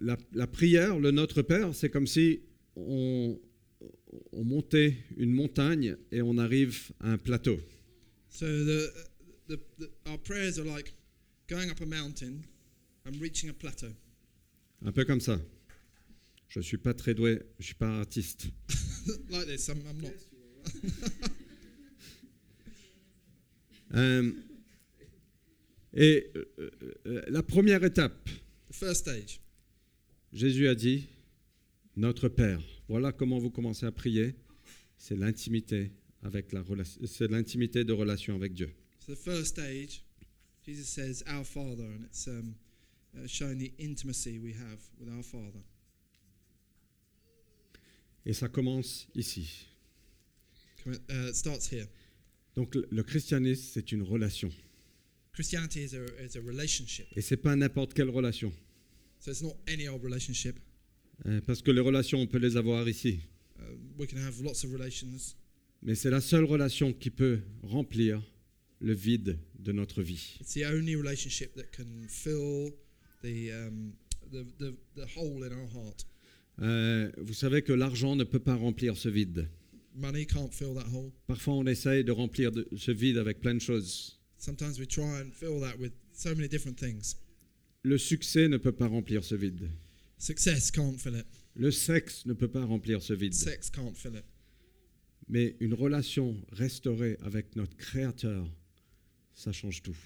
la, 0.00 0.46
prière, 0.46 0.98
le 0.98 1.10
Notre 1.10 1.42
Père, 1.42 1.74
c'est 1.74 1.90
comme 1.90 2.06
si 2.06 2.40
on, 2.76 3.38
on 4.32 4.44
montait 4.44 4.96
une 5.16 5.32
montagne 5.32 5.96
et 6.10 6.22
on 6.22 6.38
arrive 6.38 6.90
à 7.00 7.12
un 7.12 7.18
plateau. 7.18 7.58
So 8.28 8.46
the, 8.46 8.92
the, 9.48 9.60
the 9.78 9.90
our 10.06 10.18
prayers 10.18 10.58
are 10.58 10.64
like 10.64 10.94
going 11.48 11.70
up 11.70 11.80
a 11.80 11.86
mountain 11.86 12.42
and 13.04 13.20
reaching 13.20 13.50
a 13.50 13.52
plateau. 13.52 13.92
Un 14.84 14.92
peu 14.92 15.04
comme 15.04 15.20
ça. 15.20 15.40
Je 16.48 16.58
ne 16.58 16.64
suis 16.64 16.78
pas 16.78 16.94
très 16.94 17.14
doué, 17.14 17.40
je 17.58 17.62
ne 17.62 17.64
suis 17.64 17.74
pas 17.74 18.00
artiste. 18.00 18.48
like 19.30 19.46
this. 19.46 19.68
I'm, 19.68 19.82
I'm 19.88 20.00
not. 20.00 21.30
Euh, 23.94 24.32
et 25.92 26.30
euh, 26.36 26.70
euh, 27.06 27.24
la 27.28 27.42
première 27.42 27.82
étape, 27.84 28.28
The 28.70 28.74
first 28.74 29.00
stage. 29.00 29.40
Jésus 30.32 30.68
a 30.68 30.74
dit, 30.76 31.08
Notre 31.96 32.28
Père, 32.28 32.62
voilà 32.88 33.10
comment 33.12 33.38
vous 33.38 33.50
commencez 33.50 33.84
à 33.86 33.90
prier, 33.92 34.36
c'est 34.96 35.16
l'intimité 35.16 35.90
avec 36.22 36.52
la 36.52 36.62
relation, 36.62 37.00
c'est 37.06 37.28
l'intimité 37.28 37.82
de 37.84 37.92
relation 37.92 38.36
avec 38.36 38.52
Dieu. 38.54 38.70
So 39.04 39.14
the 39.14 39.18
first 39.18 39.46
stage, 39.46 40.02
Jesus 40.64 40.84
says, 40.84 41.24
"Our 41.26 41.44
Father," 41.44 41.82
and 41.84 42.04
it's 42.04 42.28
um, 42.28 42.54
uh, 43.16 43.26
showing 43.26 43.58
the 43.58 43.72
intimacy 43.78 44.38
we 44.38 44.52
have 44.54 44.78
with 45.00 45.08
our 45.08 45.24
Father. 45.24 45.60
Et 48.26 48.32
ça 48.34 48.48
commence 48.48 49.08
ici. 49.16 49.66
Come- 50.84 50.98
Uh, 51.08 51.28
it 51.30 51.34
starts 51.34 51.66
here. 51.72 51.86
Donc 52.56 52.74
le- 52.74 53.02
christianisme, 53.02 53.70
c'est 53.72 53.92
une 53.92 54.02
relation. 54.02 54.50
Christianity 55.32 55.80
is 55.84 55.94
a, 55.96 56.04
is 56.24 56.36
a 56.36 56.40
relationship. 56.40 57.06
Et 57.16 57.20
c'est 57.20 57.36
pas 57.36 57.54
n'importe 57.56 57.94
quelle 57.94 58.10
relation. 58.10 58.52
So 59.20 59.30
it's 59.30 59.42
not 59.42 59.56
any 59.68 59.88
old 59.88 60.02
relationship. 60.02 60.58
Euh, 61.26 61.40
Parce 61.46 61.62
que 61.62 61.70
les 61.70 61.80
relations, 61.80 62.18
on 62.20 62.26
peut 62.26 62.38
les 62.38 62.56
avoir 62.56 62.88
ici. 62.88 63.20
Uh, 63.58 63.62
we 63.98 64.08
can 64.08 64.16
have 64.18 64.42
lots 64.42 64.64
of 64.64 64.72
relations, 64.72 65.36
Mais 65.82 65.94
c'est 65.94 66.10
la 66.10 66.20
seule 66.20 66.44
relation 66.44 66.92
qui 66.92 67.10
peut 67.10 67.40
remplir 67.62 68.22
le 68.80 68.94
vide 68.94 69.38
de 69.58 69.72
notre 69.72 70.02
vie. 70.02 70.36
It's 70.40 70.54
the 70.54 70.64
only 70.64 70.96
relationship 70.96 71.54
that 71.54 71.64
can 71.76 72.06
fill 72.08 72.72
the, 73.22 73.50
um, 73.52 73.92
the, 74.32 74.44
the, 74.58 74.74
the 74.96 75.06
hole 75.16 75.44
in 75.44 75.52
our 75.52 75.68
heart. 75.74 76.06
Euh, 76.60 77.10
vous 77.18 77.34
savez 77.34 77.62
que 77.62 77.72
l'argent 77.72 78.16
ne 78.16 78.24
peut 78.24 78.38
pas 78.38 78.54
remplir 78.56 78.96
ce 78.96 79.08
vide. 79.08 79.48
Money 79.94 80.24
can't 80.26 80.52
fill 80.52 80.74
that 80.74 80.86
hole. 80.92 81.12
Parfois, 81.26 81.54
on 81.54 81.66
essaye 81.66 82.04
de 82.04 82.12
remplir 82.12 82.52
de- 82.52 82.68
ce 82.76 82.90
vide 82.92 83.18
avec 83.18 83.40
plein 83.40 83.54
de 83.54 83.60
choses. 83.60 84.18
Sometimes 84.38 84.78
we 84.78 84.86
try 84.86 85.20
and 85.20 85.30
fill 85.32 85.60
that 85.60 85.76
with 85.78 85.92
so 86.12 86.34
many 86.34 86.48
different 86.48 86.76
things. 86.78 87.16
Le 87.82 87.98
succès 87.98 88.48
ne 88.48 88.56
peut 88.56 88.72
pas 88.72 88.86
remplir 88.86 89.24
ce 89.24 89.34
vide. 89.34 89.68
Success 90.18 90.70
can't 90.70 90.96
fill 90.98 91.16
it. 91.16 91.26
Le 91.56 91.70
sexe 91.70 92.24
ne 92.26 92.32
peut 92.34 92.48
pas 92.48 92.64
remplir 92.64 93.02
ce 93.02 93.12
vide. 93.14 93.34
Sex 93.34 93.70
can't 93.70 93.94
fill 93.96 94.14
it. 94.16 94.24
Mais 95.28 95.56
une 95.60 95.74
relation 95.74 96.36
restaurée 96.52 97.16
avec 97.22 97.56
notre 97.56 97.76
Créateur, 97.76 98.46
ça 99.34 99.52
change 99.52 99.82
tout. 99.82 99.96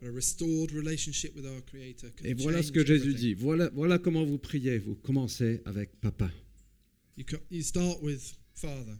But 0.00 0.08
a 0.08 0.12
restored 0.12 0.72
relationship 0.72 1.34
with 1.36 1.46
our 1.46 1.62
Creator 1.64 2.10
can 2.16 2.24
Et 2.24 2.34
voilà 2.34 2.62
ce 2.62 2.72
que 2.72 2.84
Jésus 2.84 3.10
everything. 3.10 3.28
dit. 3.28 3.34
Voilà, 3.34 3.70
voilà 3.74 3.98
comment 3.98 4.24
vous 4.24 4.38
priez. 4.38 4.78
Vous 4.78 4.96
commencez 4.96 5.62
avec 5.64 5.98
Papa. 6.00 6.30
You, 7.16 7.24
you 7.50 7.62
start 7.62 8.02
with 8.02 8.34
Father. 8.54 8.96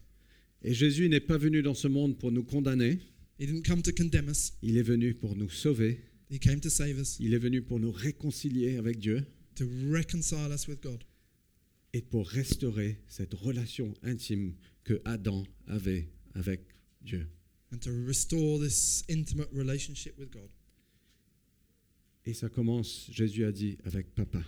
Et 0.64 0.72
Jésus 0.74 1.08
n'est 1.08 1.20
pas 1.20 1.36
venu 1.38 1.62
dans 1.62 1.74
ce 1.74 1.86
monde 1.88 2.18
pour 2.18 2.32
nous 2.32 2.42
condamner. 2.42 2.98
He 3.38 3.46
didn't 3.46 3.62
come 3.66 3.82
to 3.82 3.92
condemn 3.92 4.28
us. 4.28 4.54
Il 4.62 4.76
est 4.78 4.82
venu 4.82 5.14
pour 5.14 5.36
nous 5.36 5.50
sauver. 5.50 6.00
He 6.30 6.38
came 6.40 6.60
to 6.60 6.70
save 6.70 6.98
us, 6.98 7.18
Il 7.20 7.34
est 7.34 7.38
venu 7.38 7.62
pour 7.62 7.78
nous 7.78 7.92
réconcilier 7.92 8.76
avec 8.76 8.98
Dieu 8.98 9.24
to 9.56 9.66
reconcile 9.92 10.50
us 10.52 10.66
with 10.66 10.82
God, 10.82 11.04
et 11.92 12.02
pour 12.02 12.26
restaurer 12.28 12.98
cette 13.06 13.34
relation 13.34 13.94
intime 14.02 14.54
que 14.82 15.00
Adam 15.04 15.44
avait 15.68 16.08
avec 16.34 16.60
Dieu. 17.02 17.26
and 17.70 17.78
to 17.80 17.90
restore 18.06 18.58
this 18.58 19.04
intimate 19.10 19.48
relationship 19.52 20.16
with 20.18 20.30
God. 20.32 20.48
Et 22.26 22.32
ça 22.34 22.48
commence, 22.48 23.06
Jésus 23.12 23.44
a 23.44 23.52
dit, 23.52 23.76
avec 23.84 24.14
Papa. 24.14 24.42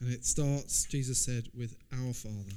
And 0.00 0.08
it 0.10 0.24
starts, 0.24 0.86
Jesus 0.88 1.14
said, 1.18 1.48
with 1.54 1.76
our 1.92 2.14
Father. 2.14 2.54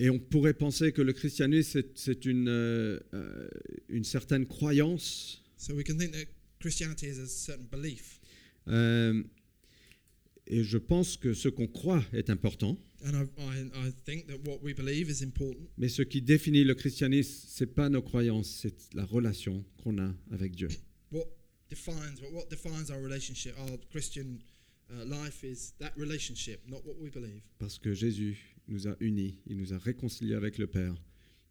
Et 0.00 0.10
on 0.10 0.18
pourrait 0.18 0.54
penser 0.54 0.92
que 0.92 1.02
le 1.02 1.12
christianisme, 1.12 1.82
c'est- 1.94 2.24
une, 2.24 2.48
euh, 2.48 2.98
euh, 3.14 3.48
une 3.88 4.04
certaine 4.04 4.44
croyance. 4.46 5.40
So 5.56 5.72
we 5.74 5.84
can 5.84 5.96
think 5.96 6.12
that 6.12 6.26
Christianity 6.58 7.06
is 7.06 7.20
a 7.20 7.26
certain 7.26 7.64
belief. 7.70 8.20
euh, 8.68 9.22
et 10.46 10.62
je 10.64 10.76
pense 10.78 11.16
que 11.16 11.32
ce 11.32 11.48
qu'on 11.48 11.66
croit 11.68 12.04
est 12.12 12.28
important. 12.28 12.78
And 13.06 13.12
I, 13.14 13.26
I, 13.38 13.88
I 13.88 13.92
think 14.04 14.26
that 14.26 14.38
what 14.46 14.60
we 14.62 14.74
believe 14.74 15.08
is 15.10 15.22
important. 15.22 15.66
Mais 15.78 15.88
ce 15.88 16.02
qui 16.02 16.20
définit 16.22 16.64
le 16.64 16.74
christianisme, 16.74 17.46
c'est 17.48 17.66
pas 17.74 17.88
nos 17.88 18.02
croyances, 18.02 18.50
c'est 18.62 18.94
la 18.94 19.04
relation 19.04 19.64
qu'on 19.82 19.98
a 19.98 20.14
avec 20.30 20.54
Dieu. 20.54 20.68
What 21.12 21.26
defines 21.70 22.20
what, 22.20 22.32
what 22.32 22.46
defines 22.50 22.90
our 22.90 23.00
relationship, 23.02 23.54
our 23.58 23.78
Christian 23.90 24.38
uh, 24.90 25.04
life 25.04 25.44
is 25.44 25.72
that 25.78 25.92
relationship, 25.96 26.60
not 26.68 26.82
what 26.84 26.96
we 27.00 27.10
believe. 27.10 27.42
Parce 27.58 27.78
que 27.78 27.94
Jésus 27.94 28.53
nous 28.68 28.88
a 28.88 28.96
unis, 29.00 29.38
il 29.46 29.56
nous 29.58 29.72
a 29.72 29.78
réconciliés 29.78 30.34
avec 30.34 30.58
le 30.58 30.66
Père. 30.66 30.94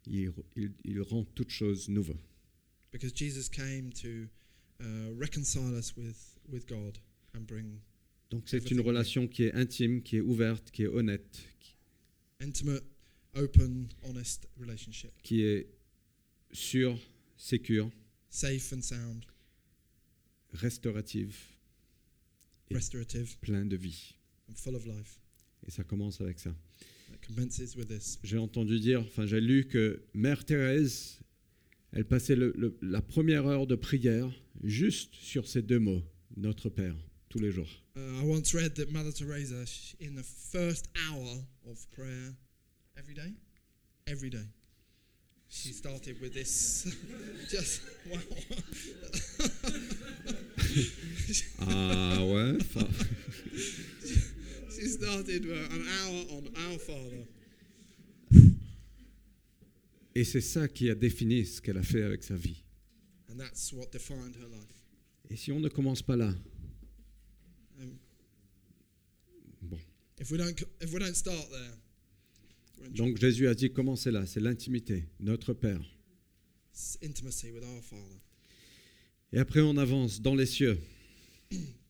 Il, 0.06 0.32
il- 0.56 0.72
il 0.84 1.00
rend 1.00 1.24
toutes 1.34 1.50
choses 1.50 1.88
nouvelles. 1.88 2.18
Because 2.92 3.12
Jesus 3.14 3.48
came 3.50 3.90
to 3.92 4.28
uh, 4.80 5.14
reconcile 5.18 5.74
us 5.76 5.96
with, 5.96 6.36
with 6.48 6.66
God 6.68 6.98
and 7.34 7.40
bring 7.46 7.78
Donc 8.30 8.48
c'est 8.48 8.70
une 8.70 8.80
relation 8.80 9.26
qui 9.28 9.44
est 9.44 9.52
intime, 9.54 10.02
qui 10.02 10.16
est 10.16 10.20
ouverte, 10.20 10.70
qui 10.70 10.82
est 10.82 10.86
honnête, 10.88 11.42
qui- 11.60 11.76
intimate, 12.40 12.84
open, 13.34 13.88
honest 14.02 14.46
relationship, 14.58 15.10
qui 15.22 15.42
est 15.42 15.68
sûre, 16.52 16.98
sécure, 17.36 17.90
safe 18.30 18.72
and 18.72 18.82
sound, 18.82 19.24
restaurative, 20.52 21.34
restorative, 22.70 23.36
plein 23.40 23.64
de 23.66 23.76
vie. 23.76 24.14
and 24.48 24.54
full 24.56 24.74
of 24.74 24.84
life. 24.86 25.18
Et 25.66 25.70
ça 25.70 25.82
commence 25.84 26.20
avec 26.20 26.38
ça. 26.38 26.50
It 26.50 26.54
commences 26.54 26.62
with 27.00 27.12
this. 27.12 27.13
J'ai 28.22 28.38
entendu 28.38 28.78
dire, 28.80 29.00
enfin 29.00 29.26
j'ai 29.26 29.40
lu 29.40 29.66
que 29.66 30.02
Mère 30.14 30.44
Thérèse, 30.44 31.18
elle 31.92 32.04
passait 32.04 32.36
le- 32.36 32.52
le- 32.56 32.76
la 32.82 33.00
première 33.02 33.46
heure 33.46 33.66
de 33.66 33.76
prière 33.76 34.30
juste 34.62 35.14
sur 35.14 35.46
ces 35.48 35.62
deux 35.62 35.78
mots, 35.78 36.02
Notre 36.36 36.68
Père, 36.68 36.96
tous 37.28 37.38
les 37.38 37.50
jours. 37.52 37.68
Uh, 37.96 38.00
I 38.00 38.22
once 38.24 38.52
read 38.54 38.74
that 38.74 38.90
Mother 38.90 39.12
Teresa, 39.12 39.64
in 40.00 40.14
the 40.16 40.24
first 40.24 40.86
hour 41.08 41.44
of 41.66 41.86
prayer, 41.92 42.34
every 42.96 43.14
day, 43.14 43.32
every 44.06 44.30
day, 44.30 44.46
she 45.48 45.72
started 45.72 46.20
with 46.20 46.32
this. 46.32 46.86
Just 47.50 47.82
wow. 48.10 48.18
Ah 51.60 52.24
ouais 52.24 52.58
she 54.74 54.88
started 54.88 55.44
uh, 55.46 55.74
an 55.74 55.82
hour 55.86 56.26
on 56.30 56.44
Our 56.72 56.78
Father, 56.80 57.26
Et 60.14 60.24
c'est 60.24 60.40
ça 60.40 60.68
qui 60.68 60.88
a 60.90 60.94
défini 60.94 61.44
ce 61.44 61.60
qu'elle 61.60 61.76
a 61.78 61.82
fait 61.82 62.02
avec 62.02 62.22
sa 62.22 62.36
vie. 62.36 62.62
and 63.28 63.36
that's 63.36 63.72
what 63.72 63.86
defined 63.92 64.36
her 64.36 64.48
life. 64.48 64.84
Et 65.30 65.36
si 65.36 65.50
on 65.50 65.58
ne 65.60 65.68
commence 65.68 66.02
pas 66.02 66.16
là, 66.16 66.32
Um, 67.80 67.98
bon. 69.62 69.78
if 70.20 70.30
we 70.30 70.38
don't, 70.38 70.54
co- 70.56 70.68
if 70.80 70.92
we 70.92 71.00
don't 71.00 71.14
start 71.16 71.50
there, 71.50 71.72
we're 72.78 72.86
in 72.86 72.94
Donc 72.94 73.18
Jésus 73.18 73.48
a 73.48 73.54
dit, 73.54 73.72
commencez 73.72 74.12
là, 74.12 74.24
c'est 74.26 74.38
l'intimité, 74.40 75.08
Notre 75.18 75.52
Père. 75.54 75.80
intimacy 77.02 77.50
with 77.50 77.64
our 77.64 77.82
Father. 77.82 78.20
Et 79.32 79.38
après 79.38 79.60
on 79.62 79.76
avance 79.76 80.20
dans 80.20 80.36
les 80.36 80.46
cieux. 80.46 80.78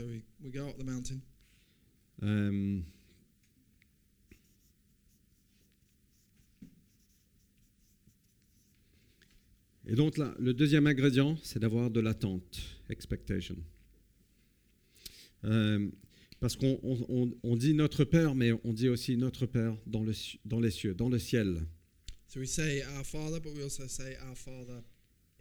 So 0.00 0.06
we, 0.06 0.22
we 0.42 0.50
go 0.50 0.66
up 0.66 0.78
the 0.78 0.84
mountain. 0.84 1.20
Euh, 2.22 2.80
Et 9.86 9.94
donc 9.94 10.16
là, 10.18 10.34
le 10.38 10.54
deuxième 10.54 10.86
ingrédient, 10.86 11.36
c'est 11.42 11.58
d'avoir 11.58 11.90
de 11.90 12.00
l'attente, 12.00 12.60
expectation. 12.88 13.56
Euh, 15.44 15.90
parce 16.38 16.56
qu'on 16.56 16.78
on- 16.82 17.30
on- 17.42 17.56
dit 17.56 17.74
notre 17.74 18.04
Père, 18.04 18.34
mais 18.34 18.52
on 18.64 18.72
dit 18.72 18.88
aussi 18.88 19.16
notre 19.18 19.44
Père 19.46 19.76
dans, 19.86 20.02
le, 20.02 20.12
dans 20.46 20.60
les 20.60 20.70
cieux, 20.70 20.94
dans 20.94 21.08
le 21.10 21.18
ciel. 21.18 21.66
So 22.28 22.40
we 22.40 22.48
say 22.48 22.82
our 22.96 23.04
Father, 23.04 23.40
but 23.40 23.52
we 23.54 23.62
also 23.62 23.86
say 23.88 24.16
our 24.26 24.36
Father 24.36 24.82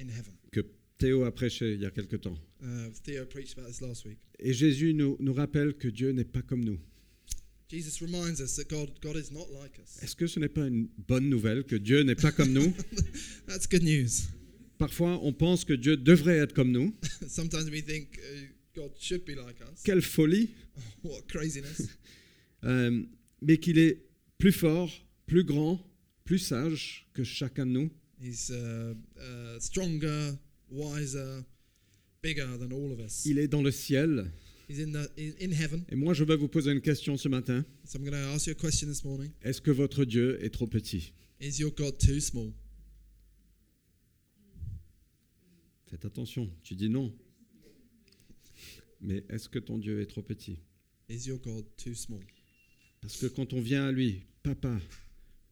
in 0.02 0.10
heaven. 0.10 0.34
Théo 1.00 1.24
a 1.24 1.32
prêché 1.32 1.74
il 1.74 1.82
y 1.82 1.86
a 1.86 1.92
quelque 1.92 2.18
temps. 2.18 2.38
Uh, 2.62 2.92
Theo 3.04 3.26
preached 3.26 3.58
about 3.58 3.68
this 3.68 3.80
last 3.82 4.06
week. 4.06 4.20
Et 4.38 4.54
Jésus 4.54 4.94
nous, 4.94 5.16
nous 5.20 5.34
rappelle 5.34 5.74
que 5.74 5.88
Dieu 5.88 6.12
n'est 6.12 6.26
pas 6.26 6.42
comme 6.42 6.64
nous. 6.64 6.78
Jesus 7.70 8.02
reminds 8.02 8.42
us 8.42 8.56
that 8.56 8.68
God, 8.68 8.92
God 9.02 9.16
is 9.16 9.32
not 9.32 9.48
like 9.62 9.80
us. 9.80 10.02
Est-ce 10.04 10.16
que 10.16 10.28
ce 10.28 10.40
n'est 10.40 10.50
pas 10.50 10.68
une 10.68 10.90
bonne 11.08 11.30
nouvelle 11.30 11.64
que 11.64 11.78
Dieu 11.78 12.02
n'est 12.04 12.16
pas 12.16 12.32
comme 12.32 12.52
nous? 12.52 12.74
That's 13.48 13.68
good 13.68 13.84
news. 13.84 14.28
Parfois, 14.78 15.20
on 15.24 15.32
pense 15.32 15.64
que 15.64 15.74
Dieu 15.74 15.96
devrait 15.96 16.38
être 16.38 16.54
comme 16.54 16.72
nous. 16.72 16.94
Sometimes 17.28 17.70
we 17.70 17.82
think 17.82 18.18
uh, 18.18 18.48
God 18.76 18.92
should 19.00 19.24
be 19.24 19.36
like 19.36 19.62
us. 19.62 19.84
Quelle 19.84 20.02
folie 20.02 20.50
What 21.04 21.22
craziness. 21.28 21.88
Euh, 22.66 23.04
Mais 23.42 23.58
qu'il 23.58 23.78
est 23.78 24.04
plus 24.38 24.52
fort, 24.52 24.92
plus 25.28 25.46
grand, 25.46 25.80
plus 26.26 26.40
sage 26.40 27.08
que 27.14 27.24
chacun 27.24 27.66
de 27.66 27.72
nous. 27.72 27.90
He's 28.22 28.50
uh, 28.50 28.94
uh, 29.18 29.60
stronger, 29.60 30.34
wiser, 30.72 31.44
bigger 32.22 32.58
than 32.58 32.72
all 32.72 32.92
of 32.92 33.00
us. 33.00 33.26
Il 33.26 33.40
est 33.40 33.48
dans 33.48 33.62
le 33.62 33.72
ciel. 33.72 34.32
He's 34.70 34.80
in, 34.80 34.92
the, 34.92 35.10
in 35.18 35.34
in 35.42 35.52
heaven. 35.52 35.84
Et 35.90 35.96
moi, 35.96 36.14
je 36.14 36.24
vais 36.24 36.38
vous 36.38 36.48
poser 36.48 36.72
une 36.72 36.82
question 36.82 37.18
ce 37.18 37.28
matin. 37.28 37.66
So 37.86 37.98
I'm 37.98 38.06
going 38.06 38.12
to 38.14 38.34
ask 38.36 38.46
you 38.46 38.52
a 38.52 38.56
question 38.56 38.88
this 38.88 39.04
morning. 39.04 39.32
Est-ce 39.42 39.62
que 39.62 39.72
votre 39.72 40.06
Dieu 40.06 40.44
est 40.44 40.52
trop 40.52 40.68
petit? 40.68 41.14
Is 41.42 41.60
your 41.60 41.72
God 41.72 41.98
too 41.98 42.20
small? 42.20 42.52
Faites 45.88 46.06
attention, 46.06 46.48
tu 46.62 46.76
dis 46.76 46.90
non. 46.90 47.12
Mais 49.02 49.24
est-ce 49.30 49.50
que 49.50 49.58
ton 49.60 49.80
Dieu 49.80 50.02
est 50.02 50.06
trop 50.06 50.22
petit? 50.22 50.60
Is 51.10 51.28
your 51.28 51.40
God 51.40 51.66
too 51.78 51.96
small? 51.96 52.22
Parce 53.02 53.18
que 53.18 53.26
quand 53.28 53.54
on 53.54 53.62
vient 53.62 53.88
à 53.88 53.92
lui, 53.92 54.22
Papa, 54.44 54.78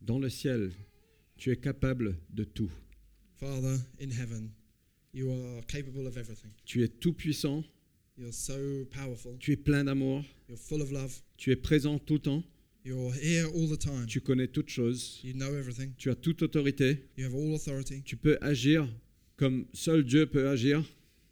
dans 0.01 0.19
le 0.19 0.29
ciel, 0.29 0.73
tu 1.37 1.49
es 1.51 1.57
capable 1.57 2.19
de 2.29 2.43
tout. 2.43 2.69
Father 3.39 3.77
in 3.99 4.09
heaven, 4.11 4.51
you 5.17 5.31
are 5.31 5.61
capable 5.67 6.05
of 6.07 6.17
everything. 6.17 6.51
Tu 6.65 6.83
es 6.83 6.87
tout 6.89 7.13
puissant, 7.13 7.63
You're 8.17 8.31
so 8.33 8.85
powerful. 8.91 9.37
tu 9.39 9.51
es 9.51 9.57
plein 9.57 9.83
d'amour, 9.85 10.23
You're 10.47 10.57
full 10.59 10.81
of 10.81 10.91
love. 10.91 11.13
tu 11.37 11.51
es 11.51 11.55
présent 11.55 11.99
tout 11.99 12.15
le 12.15 12.19
temps, 12.19 12.43
You're 12.85 13.13
here 13.15 13.45
all 13.53 13.67
the 13.67 13.77
time. 13.79 14.05
tu 14.07 14.21
connais 14.21 14.47
toutes 14.47 14.69
choses, 14.69 15.19
You 15.23 15.33
know 15.33 15.55
everything. 15.55 15.91
tu 15.97 16.09
as 16.09 16.15
toute 16.15 16.41
autorité, 16.43 17.03
You 17.17 17.25
have 17.25 17.35
all 17.35 17.53
authority. 17.55 18.01
tu 18.03 18.15
peux 18.17 18.37
agir 18.41 18.87
comme 19.37 19.65
seul 19.73 20.03
Dieu 20.03 20.25
peut 20.27 20.47
agir, 20.49 20.83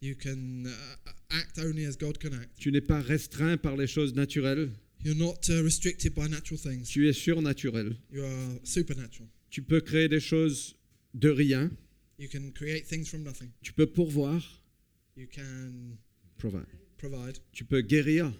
You 0.02 0.14
can 0.14 0.64
uh, 0.66 1.10
act 1.30 1.58
only 1.58 1.86
as 1.86 1.96
God 1.96 2.18
can 2.18 2.32
act. 2.34 2.50
tu 2.58 2.70
n'es 2.70 2.80
pas 2.82 3.00
restreint 3.00 3.56
par 3.56 3.76
les 3.76 3.86
choses 3.86 4.14
naturelles, 4.14 4.70
You're 5.04 5.16
not 5.16 5.48
uh, 5.50 5.62
restricted 5.62 6.14
by 6.14 6.28
natural 6.28 6.58
things. 6.60 6.88
tu 6.88 7.08
es 7.08 7.12
surnaturel. 7.12 7.96
You 8.12 8.22
are 8.24 8.58
supernatural. 8.64 9.28
Tu 9.50 9.62
peux 9.62 9.80
créer 9.80 10.08
des 10.08 10.20
choses 10.20 10.76
de 11.14 11.30
rien, 11.30 11.70
You 12.18 12.28
can 12.28 12.50
create 12.52 12.86
things 12.86 13.08
from 13.08 13.22
nothing. 13.24 13.50
tu 13.62 13.72
peux 13.72 13.86
pourvoir, 13.86 14.42
You 15.16 15.26
can 15.26 15.96
provide. 16.38 16.66
provide. 16.96 17.38
tu 17.52 17.64
peux 17.64 17.82
guérir, 17.82 18.32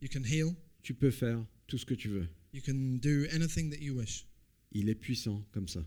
You 0.00 0.08
can 0.08 0.22
heal. 0.24 0.54
tu 0.82 0.94
peux 0.94 1.10
faire 1.10 1.44
tout 1.66 1.78
ce 1.78 1.84
que 1.86 1.94
tu 1.94 2.08
veux. 2.08 2.28
You 2.52 2.62
can 2.62 2.98
do 3.00 3.26
anything 3.32 3.70
that 3.70 3.80
you 3.80 3.94
wish. 3.96 4.26
Il 4.72 4.88
est 4.88 4.94
puissant 4.94 5.44
comme 5.52 5.66
ça. 5.68 5.84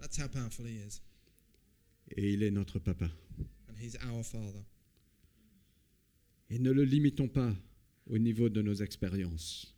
That's 0.00 0.18
how 0.18 0.28
powerful 0.28 0.66
He 0.66 0.76
is. 0.84 1.00
Et 2.16 2.32
il 2.32 2.42
est 2.42 2.50
notre 2.50 2.78
papa. 2.78 3.10
And 3.68 3.74
He's 3.80 3.96
our 4.04 4.24
Father. 4.24 4.64
Et 6.50 6.58
ne 6.58 6.70
le 6.72 6.84
limitons 6.84 7.28
pas 7.28 7.54
au 8.06 8.18
niveau 8.18 8.48
de 8.48 8.60
nos 8.60 8.74
expériences. 8.74 9.72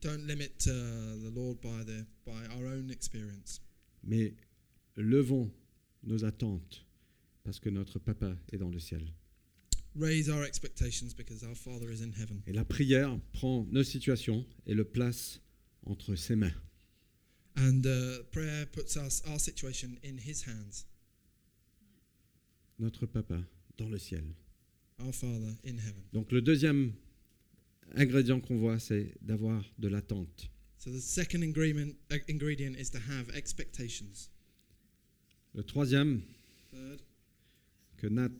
Don't 0.00 0.26
limit 0.26 0.66
uh, 0.66 1.16
the 1.22 1.30
Lord 1.34 1.60
by, 1.60 1.84
the, 1.84 2.06
by 2.24 2.46
our 2.56 2.66
own 2.66 2.90
experience. 2.90 3.60
Mais 4.02 4.32
levons 5.02 5.50
nos 6.02 6.24
attentes 6.24 6.86
parce 7.44 7.58
que 7.58 7.68
notre 7.68 7.98
papa 7.98 8.36
est 8.52 8.58
dans 8.58 8.70
le 8.70 8.78
ciel. 8.78 9.12
Raise 9.96 10.30
our 10.30 10.44
expectations 10.44 11.12
because 11.16 11.42
our 11.42 11.56
Father 11.56 11.90
is 11.90 12.00
in 12.02 12.12
heaven. 12.12 12.42
Et 12.46 12.52
la 12.52 12.64
prière 12.64 13.18
prend 13.32 13.66
nos 13.72 13.82
situations 13.82 14.46
et 14.66 14.74
le 14.74 14.84
place 14.84 15.40
entre 15.84 16.14
ses 16.14 16.36
mains. 16.36 16.54
And 17.56 17.84
uh, 17.84 18.22
prayer 18.30 18.66
puts 18.66 18.96
us, 18.96 19.22
our 19.26 19.40
situation 19.40 19.98
in 20.04 20.16
His 20.18 20.44
hands. 20.46 20.86
Notre 22.78 23.06
papa 23.06 23.42
dans 23.76 23.88
le 23.88 23.98
ciel. 23.98 24.24
Our 25.00 25.12
Father 25.12 25.56
in 25.64 25.78
heaven. 25.78 26.02
Donc 26.12 26.30
le 26.30 26.40
deuxième 26.40 26.92
ingrédient 27.96 28.40
qu'on 28.40 28.56
voit, 28.56 28.78
c'est 28.78 29.12
d'avoir 29.22 29.64
de 29.78 29.88
l'attente. 29.88 30.50
So 30.78 30.90
the 30.90 31.00
second 31.00 31.42
ingredient, 31.42 31.96
ingredient 32.28 32.76
is 32.78 32.90
to 32.90 32.98
have 32.98 33.28
expectations. 33.34 34.30
Le 35.54 35.62
troisième, 35.64 36.22
que 37.96 38.06
Nat 38.06 38.30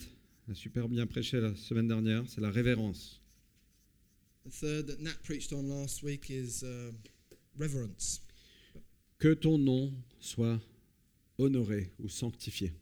a 0.49 0.55
super 0.55 0.88
bien 0.88 1.07
prêché 1.07 1.40
la 1.40 1.55
semaine 1.57 1.88
dernière, 1.88 2.25
c'est 2.29 2.40
la 2.40 2.51
révérence. 2.51 3.20
uh. 6.62 8.20
Que 9.18 9.35
ton 9.35 9.59
nom 9.59 9.92
soit 10.20 10.61
honoré 11.37 11.92
ou 11.99 12.09
sanctifié. 12.09 12.73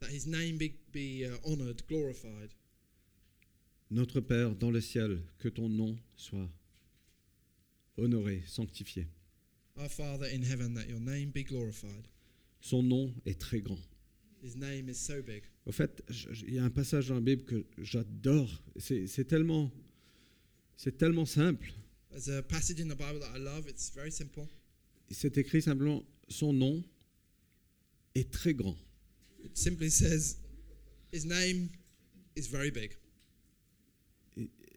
That 0.00 0.10
His 0.10 0.26
name 0.26 0.58
be, 0.58 0.72
be 0.92 1.24
uh, 1.24 1.38
honored, 1.44 1.82
glorified. 1.88 2.52
Notre 3.90 4.20
Père 4.20 4.54
dans 4.56 4.70
le 4.72 4.80
ciel, 4.80 5.22
que 5.38 5.48
ton 5.48 5.68
nom 5.68 5.96
soit 6.16 6.50
honoré, 7.96 8.42
sanctifié. 8.46 9.06
Our 9.78 9.88
Father 9.88 10.26
in 10.26 10.42
heaven, 10.42 10.74
that 10.74 10.88
your 10.88 11.00
name 11.00 11.30
be 11.30 11.44
glorified. 11.44 12.08
Son 12.66 12.82
nom 12.82 13.14
est 13.24 13.38
très 13.38 13.60
grand. 13.60 13.78
His 14.42 14.56
name 14.56 14.88
is 14.88 14.96
so 14.96 15.22
big. 15.22 15.44
Au 15.66 15.70
fait, 15.70 16.02
il 16.48 16.54
y 16.54 16.58
a 16.58 16.64
un 16.64 16.70
passage 16.70 17.06
dans 17.06 17.14
la 17.14 17.20
Bible 17.20 17.44
que 17.44 17.64
j'adore. 17.78 18.60
C'est 18.76 19.24
tellement, 19.28 19.70
c'est 20.76 20.98
tellement 20.98 21.26
simple. 21.26 21.72
There's 22.10 22.28
a 22.28 22.42
passage 22.42 22.80
in 22.80 22.88
the 22.88 22.98
Bible 22.98 23.20
that 23.20 23.36
I 23.36 23.38
love. 23.38 23.68
It's 23.68 23.92
very 23.94 24.10
simple. 24.10 24.48
C'est 25.12 25.38
écrit 25.38 25.62
simplement 25.62 26.04
son 26.28 26.52
nom 26.52 26.82
est 28.16 28.32
très 28.32 28.52
grand. 28.52 28.76
It 29.44 29.56
simply 29.56 29.88
says, 29.88 30.38
His 31.12 31.24
name 31.24 31.68
is 32.34 32.48
very 32.48 32.72
big. 32.72 32.98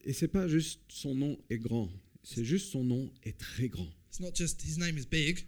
Et 0.04 0.14
c'est 0.14 0.28
pas 0.28 0.48
juste 0.48 0.82
son 0.90 1.16
nom 1.16 1.40
est 1.50 1.58
grand, 1.58 1.90
c'est 2.22 2.46
juste 2.46 2.72
son 2.72 2.84
nom 2.84 3.12
est 3.24 3.40
très 3.40 3.68
grand. 3.68 3.92
It's 4.10 4.20
not 4.20 4.36
just 4.36 4.62
His 4.62 4.78
name 4.78 4.96
is 4.96 5.08
big, 5.08 5.48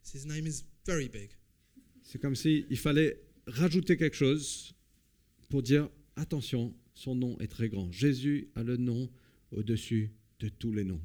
it's 0.00 0.14
His 0.14 0.24
name 0.24 0.46
is 0.46 0.64
very 0.86 1.10
big. 1.10 1.28
C'est 2.12 2.18
comme 2.18 2.36
si 2.36 2.66
il 2.68 2.76
fallait 2.76 3.18
rajouter 3.46 3.96
quelque 3.96 4.16
chose 4.16 4.74
pour 5.48 5.62
dire 5.62 5.88
attention, 6.14 6.74
son 6.92 7.14
nom 7.14 7.40
est 7.40 7.46
très 7.46 7.70
grand. 7.70 7.90
Jésus 7.90 8.50
a 8.54 8.62
le 8.62 8.76
nom 8.76 9.10
au-dessus 9.50 10.12
de 10.38 10.50
tous 10.50 10.74
les 10.74 10.84
noms. 10.84 11.00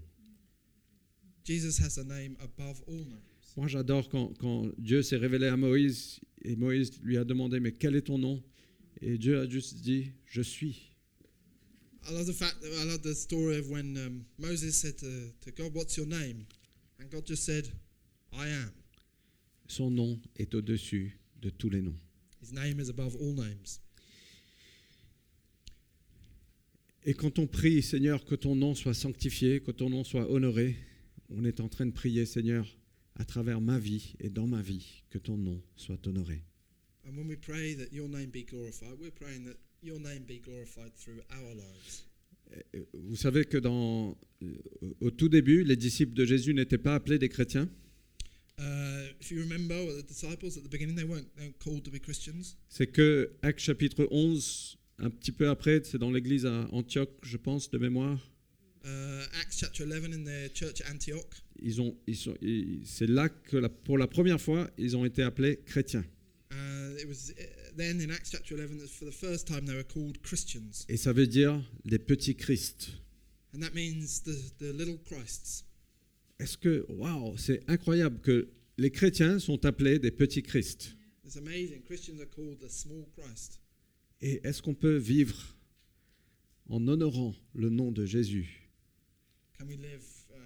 Jesus 1.45 1.81
has 1.81 1.97
a 1.97 2.03
name 2.03 2.35
above 2.41 2.83
all 2.89 3.05
names. 3.05 3.21
Moi, 3.55 3.69
j'adore 3.69 4.09
quand, 4.09 4.33
quand 4.37 4.69
Dieu 4.77 5.01
s'est 5.01 5.15
révélé 5.15 5.47
à 5.47 5.55
Moïse 5.55 6.19
et 6.41 6.57
Moïse 6.57 6.99
lui 7.01 7.17
a 7.17 7.23
demandé 7.23 7.61
mais 7.61 7.71
quel 7.71 7.95
est 7.95 8.07
ton 8.07 8.17
nom? 8.17 8.43
Et 8.99 9.17
Dieu 9.17 9.39
a 9.39 9.47
juste 9.47 9.75
dit 9.75 10.11
je 10.25 10.41
suis. 10.41 10.91
I 12.05 12.11
love 12.11 12.27
the 12.27 12.33
fact 12.33 12.59
that 12.59 12.67
I 12.67 12.85
love 12.85 13.01
the 13.01 13.15
story 13.15 13.57
of 13.57 13.69
when 13.69 13.95
um, 13.95 14.25
Moses 14.37 14.75
said 14.75 14.97
to, 14.97 15.31
to 15.39 15.51
God, 15.51 15.73
What's 15.73 15.95
your 15.95 16.05
name? 16.05 16.45
And 16.99 17.09
God 17.09 17.25
just 17.25 17.45
said, 17.45 17.69
I 18.33 18.49
am. 18.49 18.76
Son 19.67 19.91
nom 19.91 20.19
est 20.37 20.53
au-dessus 20.55 21.19
de 21.41 21.49
tous 21.49 21.69
les 21.69 21.81
noms. 21.81 21.97
His 22.41 22.53
name 22.53 22.79
is 22.79 22.89
above 22.89 23.15
all 23.19 23.33
names. 23.33 23.79
Et 27.03 27.13
quand 27.13 27.39
on 27.39 27.47
prie, 27.47 27.81
Seigneur, 27.81 28.25
que 28.25 28.35
ton 28.35 28.55
nom 28.55 28.75
soit 28.75 28.93
sanctifié, 28.93 29.61
que 29.61 29.71
ton 29.71 29.89
nom 29.89 30.03
soit 30.03 30.29
honoré, 30.29 30.75
on 31.29 31.45
est 31.45 31.59
en 31.59 31.69
train 31.69 31.85
de 31.85 31.91
prier, 31.91 32.25
Seigneur, 32.25 32.67
à 33.15 33.25
travers 33.25 33.61
ma 33.61 33.79
vie 33.79 34.13
et 34.19 34.29
dans 34.29 34.47
ma 34.47 34.61
vie, 34.61 35.03
que 35.09 35.17
ton 35.17 35.37
nom 35.37 35.61
soit 35.75 36.05
honoré. 36.05 36.43
And 37.05 37.15
when 37.15 37.27
we 37.27 37.37
pray 37.37 37.75
that 37.75 37.93
your 37.93 38.09
name 38.09 38.29
be 38.29 38.43
glorified, 38.45 38.99
we're 38.99 39.11
praying 39.11 39.45
that 39.45 39.57
your 39.81 39.99
name 39.99 40.23
be 40.27 40.39
glorified 40.39 40.93
through 40.95 41.21
our 41.31 41.55
lives. 41.55 42.05
Euh, 42.75 42.83
Vous 42.93 43.15
savez 43.15 43.45
que 43.45 43.57
dans, 43.57 44.17
euh, 44.43 44.55
au 45.01 45.11
tout 45.11 45.29
début, 45.29 45.63
les 45.63 45.77
disciples 45.77 46.13
de 46.13 46.25
Jésus 46.25 46.53
n'étaient 46.53 46.77
pas 46.77 46.95
appelés 46.95 47.19
des 47.19 47.29
chrétiens. 47.29 47.69
C'est 52.69 52.87
que 52.87 53.31
Actes 53.41 53.59
chapitre 53.59 54.07
11, 54.11 54.77
un 54.99 55.09
petit 55.09 55.31
peu 55.31 55.49
après, 55.49 55.81
c'est 55.83 55.97
dans 55.97 56.11
l'église 56.11 56.45
à 56.45 56.67
Antioche, 56.71 57.09
je 57.23 57.37
pense, 57.37 57.69
de 57.69 57.77
mémoire, 57.77 58.19
Uh, 58.85 59.23
Acts 59.41 59.57
chapter 59.59 59.83
11 59.83 60.13
in 60.13 60.23
their 60.23 60.49
church 60.53 60.79
at 60.81 60.93
Antioch. 60.93 61.25
ils 61.61 61.81
ont, 61.81 61.97
ils 62.07 62.15
sont, 62.15 62.33
c'est 62.85 63.07
là 63.07 63.27
que 63.27 63.57
la- 63.57 63.67
pour 63.67 63.97
la 63.97 64.07
première 64.07 64.39
fois, 64.39 64.69
ils 64.77 64.95
ont 64.95 65.03
été 65.03 65.23
appelés 65.23 65.59
chrétiens. 65.65 66.05
It 66.97 67.05
was 67.05 67.33
then 67.75 67.99
in 67.99 68.09
Acts 68.11 68.31
chapter 68.31 68.55
11 68.55 68.77
that 68.79 68.87
for 68.87 69.05
the 69.05 69.13
first 69.13 69.45
time 69.47 69.65
they 69.65 69.75
were 69.75 69.83
called 69.83 70.21
Christians. 70.21 70.85
Et 70.87 70.95
ça 70.95 71.11
veut 71.11 71.27
dire 71.27 71.61
les 71.83 71.99
petits 71.99 72.35
Christ. 72.35 72.91
And 73.53 73.59
that 73.59 73.73
means 73.75 74.23
the, 74.23 74.33
the 74.59 74.71
little 74.73 74.97
Christs. 75.05 75.65
Est-ce 76.39 76.57
que, 76.57 76.85
waouh, 76.89 77.35
c'est 77.37 77.67
incroyable 77.67 78.19
que 78.21 78.49
les 78.77 78.91
chrétiens 78.91 79.39
sont 79.39 79.65
appelés 79.65 79.99
des 79.99 80.11
petits 80.11 80.43
Christ. 80.43 80.95
It's 81.25 81.35
amazing. 81.35 81.81
Christians 81.83 82.19
are 82.21 82.29
called 82.29 82.59
the 82.59 82.69
small 82.69 83.05
Christ. 83.17 83.59
Et 84.21 84.39
est-ce 84.43 84.61
qu'on 84.61 84.75
peut 84.75 84.97
vivre 84.97 85.55
en 86.69 86.87
honorant 86.87 87.35
le 87.53 87.69
nom 87.69 87.91
de 87.91 88.05
Jésus? 88.05 88.69
Can 89.57 89.65
we 89.65 89.77
live 89.77 90.03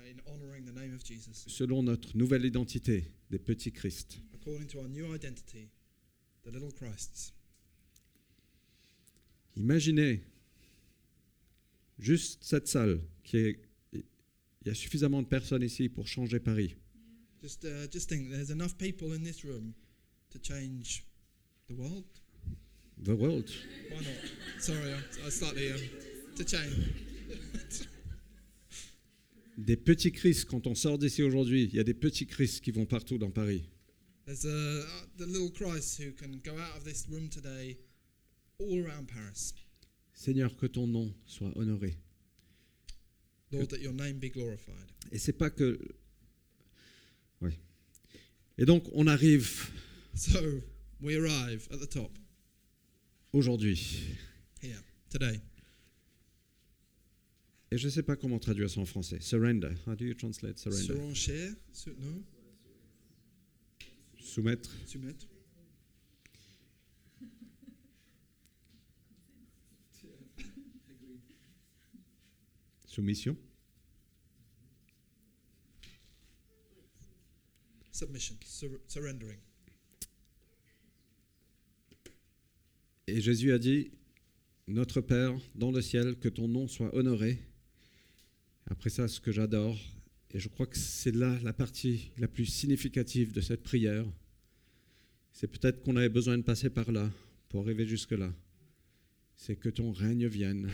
in 0.07 0.33
honoring 0.33 0.65
the 0.65 0.73
name 0.73 0.93
of 0.93 1.03
Jesus? 1.03 1.45
Selon 1.47 1.83
notre 1.83 2.15
nouvelle 2.15 2.45
identité 2.45 3.03
des 3.29 3.39
petits 3.39 3.71
Christ 3.71 4.19
according 4.33 4.67
to 4.67 4.79
our 4.79 4.87
new 4.87 5.13
identity, 5.13 5.69
the 6.43 6.51
little 6.51 6.71
Christs? 6.71 7.33
Imaginez 9.55 10.23
juste 11.99 12.43
cette 12.43 12.67
salle 12.67 13.01
qui 13.23 13.37
est... 13.37 13.59
Il 14.61 14.67
y 14.67 14.71
a 14.71 14.75
suffisamment 14.75 15.21
de 15.21 15.27
personnes 15.27 15.63
ici 15.63 15.89
pour 15.89 16.07
changer 16.07 16.39
Paris. 16.39 16.75
Just, 17.41 17.65
uh, 17.65 17.87
just 17.91 18.07
think, 18.07 18.29
there's 18.29 18.51
enough 18.51 18.77
people 18.77 19.13
in 19.13 19.23
this 19.23 19.43
room 19.43 19.73
to 20.29 20.39
change 20.39 21.03
the 21.67 21.73
world? 21.73 22.05
The 23.03 23.15
world. 23.15 23.49
Why 23.89 23.97
not? 23.97 24.59
Sorry, 24.59 24.93
I, 24.93 25.25
I 25.25 25.29
slightly 25.29 25.71
um, 25.71 25.79
to 26.35 26.43
change. 26.43 26.93
Des 29.57 29.77
petits 29.77 30.11
Christ, 30.11 30.45
quand 30.45 30.65
on 30.67 30.75
sort 30.75 30.97
d'ici 30.97 31.23
aujourd'hui, 31.23 31.63
il 31.63 31.75
y 31.75 31.79
a 31.79 31.83
des 31.83 31.93
petits 31.93 32.27
Christ 32.27 32.61
qui 32.61 32.71
vont 32.71 32.85
partout 32.85 33.17
dans 33.17 33.31
Paris. 33.31 33.63
There's 34.25 34.45
uh, 34.45 34.85
the 35.17 35.25
little 35.25 35.49
Christ 35.49 35.99
who 35.99 36.11
can 36.11 36.39
go 36.43 36.53
out 36.53 36.77
of 36.77 36.83
this 36.83 37.07
room 37.09 37.27
today, 37.29 37.77
all 38.59 38.85
around 38.85 39.07
Paris. 39.07 39.53
Seigneur, 40.13 40.55
que 40.55 40.67
ton 40.67 40.87
nom 40.87 41.11
soit 41.25 41.51
honoré. 41.55 41.97
Lord, 43.51 43.67
that 43.69 43.79
your 43.81 43.93
name 43.93 44.19
be 44.19 44.29
glorified. 44.31 44.75
Et 45.11 45.17
c'est 45.19 45.33
pas 45.33 45.49
que. 45.49 45.79
Oui. 47.41 47.51
Et 48.57 48.65
donc, 48.65 48.83
on 48.93 49.07
arrive 49.07 49.69
So 50.13 50.39
we 51.01 51.15
arrive 51.15 51.67
at 51.71 51.77
the 51.77 51.89
top 51.89 52.11
aujourd'hui. 53.33 54.03
here 54.61 54.81
today. 55.09 55.39
Et 57.71 57.77
je 57.77 57.85
ne 57.87 57.91
sais 57.91 58.03
pas 58.03 58.15
comment 58.17 58.37
traduire 58.39 58.69
ça 58.69 58.81
en 58.81 58.85
français. 58.85 59.19
Surrender. 59.21 59.71
How 59.87 59.95
do 59.95 60.03
you 60.05 60.13
translate 60.13 60.57
surrender? 60.59 60.85
Surenchère, 60.93 61.53
su- 61.71 61.93
no, 61.97 62.23
Soumettre. 64.19 64.69
soumettre. 64.85 65.25
Soumission. 72.91 73.37
Submission, 77.89 78.35
sur- 78.43 78.81
surrendering. 78.85 79.39
Et 83.07 83.21
Jésus 83.21 83.53
a 83.53 83.59
dit 83.59 83.91
Notre 84.67 84.99
Père 84.99 85.39
dans 85.55 85.71
le 85.71 85.81
ciel, 85.81 86.17
que 86.17 86.27
ton 86.27 86.49
nom 86.49 86.67
soit 86.67 86.93
honoré. 86.93 87.39
Après 88.65 88.89
ça, 88.89 89.07
ce 89.07 89.21
que 89.21 89.31
j'adore, 89.31 89.79
et 90.31 90.39
je 90.39 90.49
crois 90.49 90.67
que 90.67 90.77
c'est 90.77 91.15
là 91.15 91.39
la 91.43 91.53
partie 91.53 92.11
la 92.17 92.27
plus 92.27 92.45
significative 92.45 93.31
de 93.31 93.39
cette 93.39 93.63
prière, 93.63 94.05
c'est 95.31 95.47
peut-être 95.47 95.81
qu'on 95.81 95.95
avait 95.95 96.09
besoin 96.09 96.37
de 96.37 96.43
passer 96.43 96.69
par 96.69 96.91
là 96.91 97.09
pour 97.47 97.61
arriver 97.61 97.87
jusque-là. 97.87 98.33
C'est 99.37 99.55
que 99.55 99.69
ton 99.69 99.93
règne 99.93 100.27
vienne, 100.27 100.69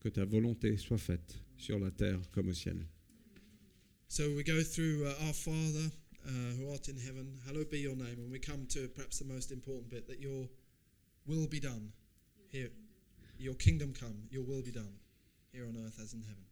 que 0.00 0.08
ta 0.08 0.24
volonté 0.24 0.76
soit 0.76 0.98
faite 0.98 1.41
sur 1.56 1.78
la 1.78 1.90
terre 1.90 2.20
comme 2.32 2.48
au 2.48 2.54
ciel. 2.54 2.86
So 4.08 4.30
we 4.34 4.42
go 4.44 4.62
through 4.62 5.06
uh, 5.06 5.26
Our 5.26 5.32
Father 5.32 5.90
uh, 6.26 6.30
who 6.58 6.70
art 6.70 6.88
in 6.88 6.98
heaven, 6.98 7.38
hallowed 7.46 7.70
be 7.70 7.78
your 7.80 7.96
name, 7.96 8.18
and 8.18 8.30
we 8.30 8.38
come 8.38 8.66
to 8.68 8.88
perhaps 8.88 9.18
the 9.18 9.24
most 9.24 9.50
important 9.50 9.88
bit 9.90 10.06
that 10.06 10.20
your 10.20 10.48
will 11.26 11.46
be 11.46 11.60
done 11.60 11.92
here. 12.50 12.70
Your 13.38 13.54
kingdom 13.54 13.92
come, 13.98 14.28
your 14.30 14.42
will 14.44 14.62
be 14.62 14.70
done 14.70 14.92
here 15.52 15.64
on 15.66 15.76
earth 15.76 15.98
as 16.00 16.12
in 16.14 16.22
heaven. 16.22 16.44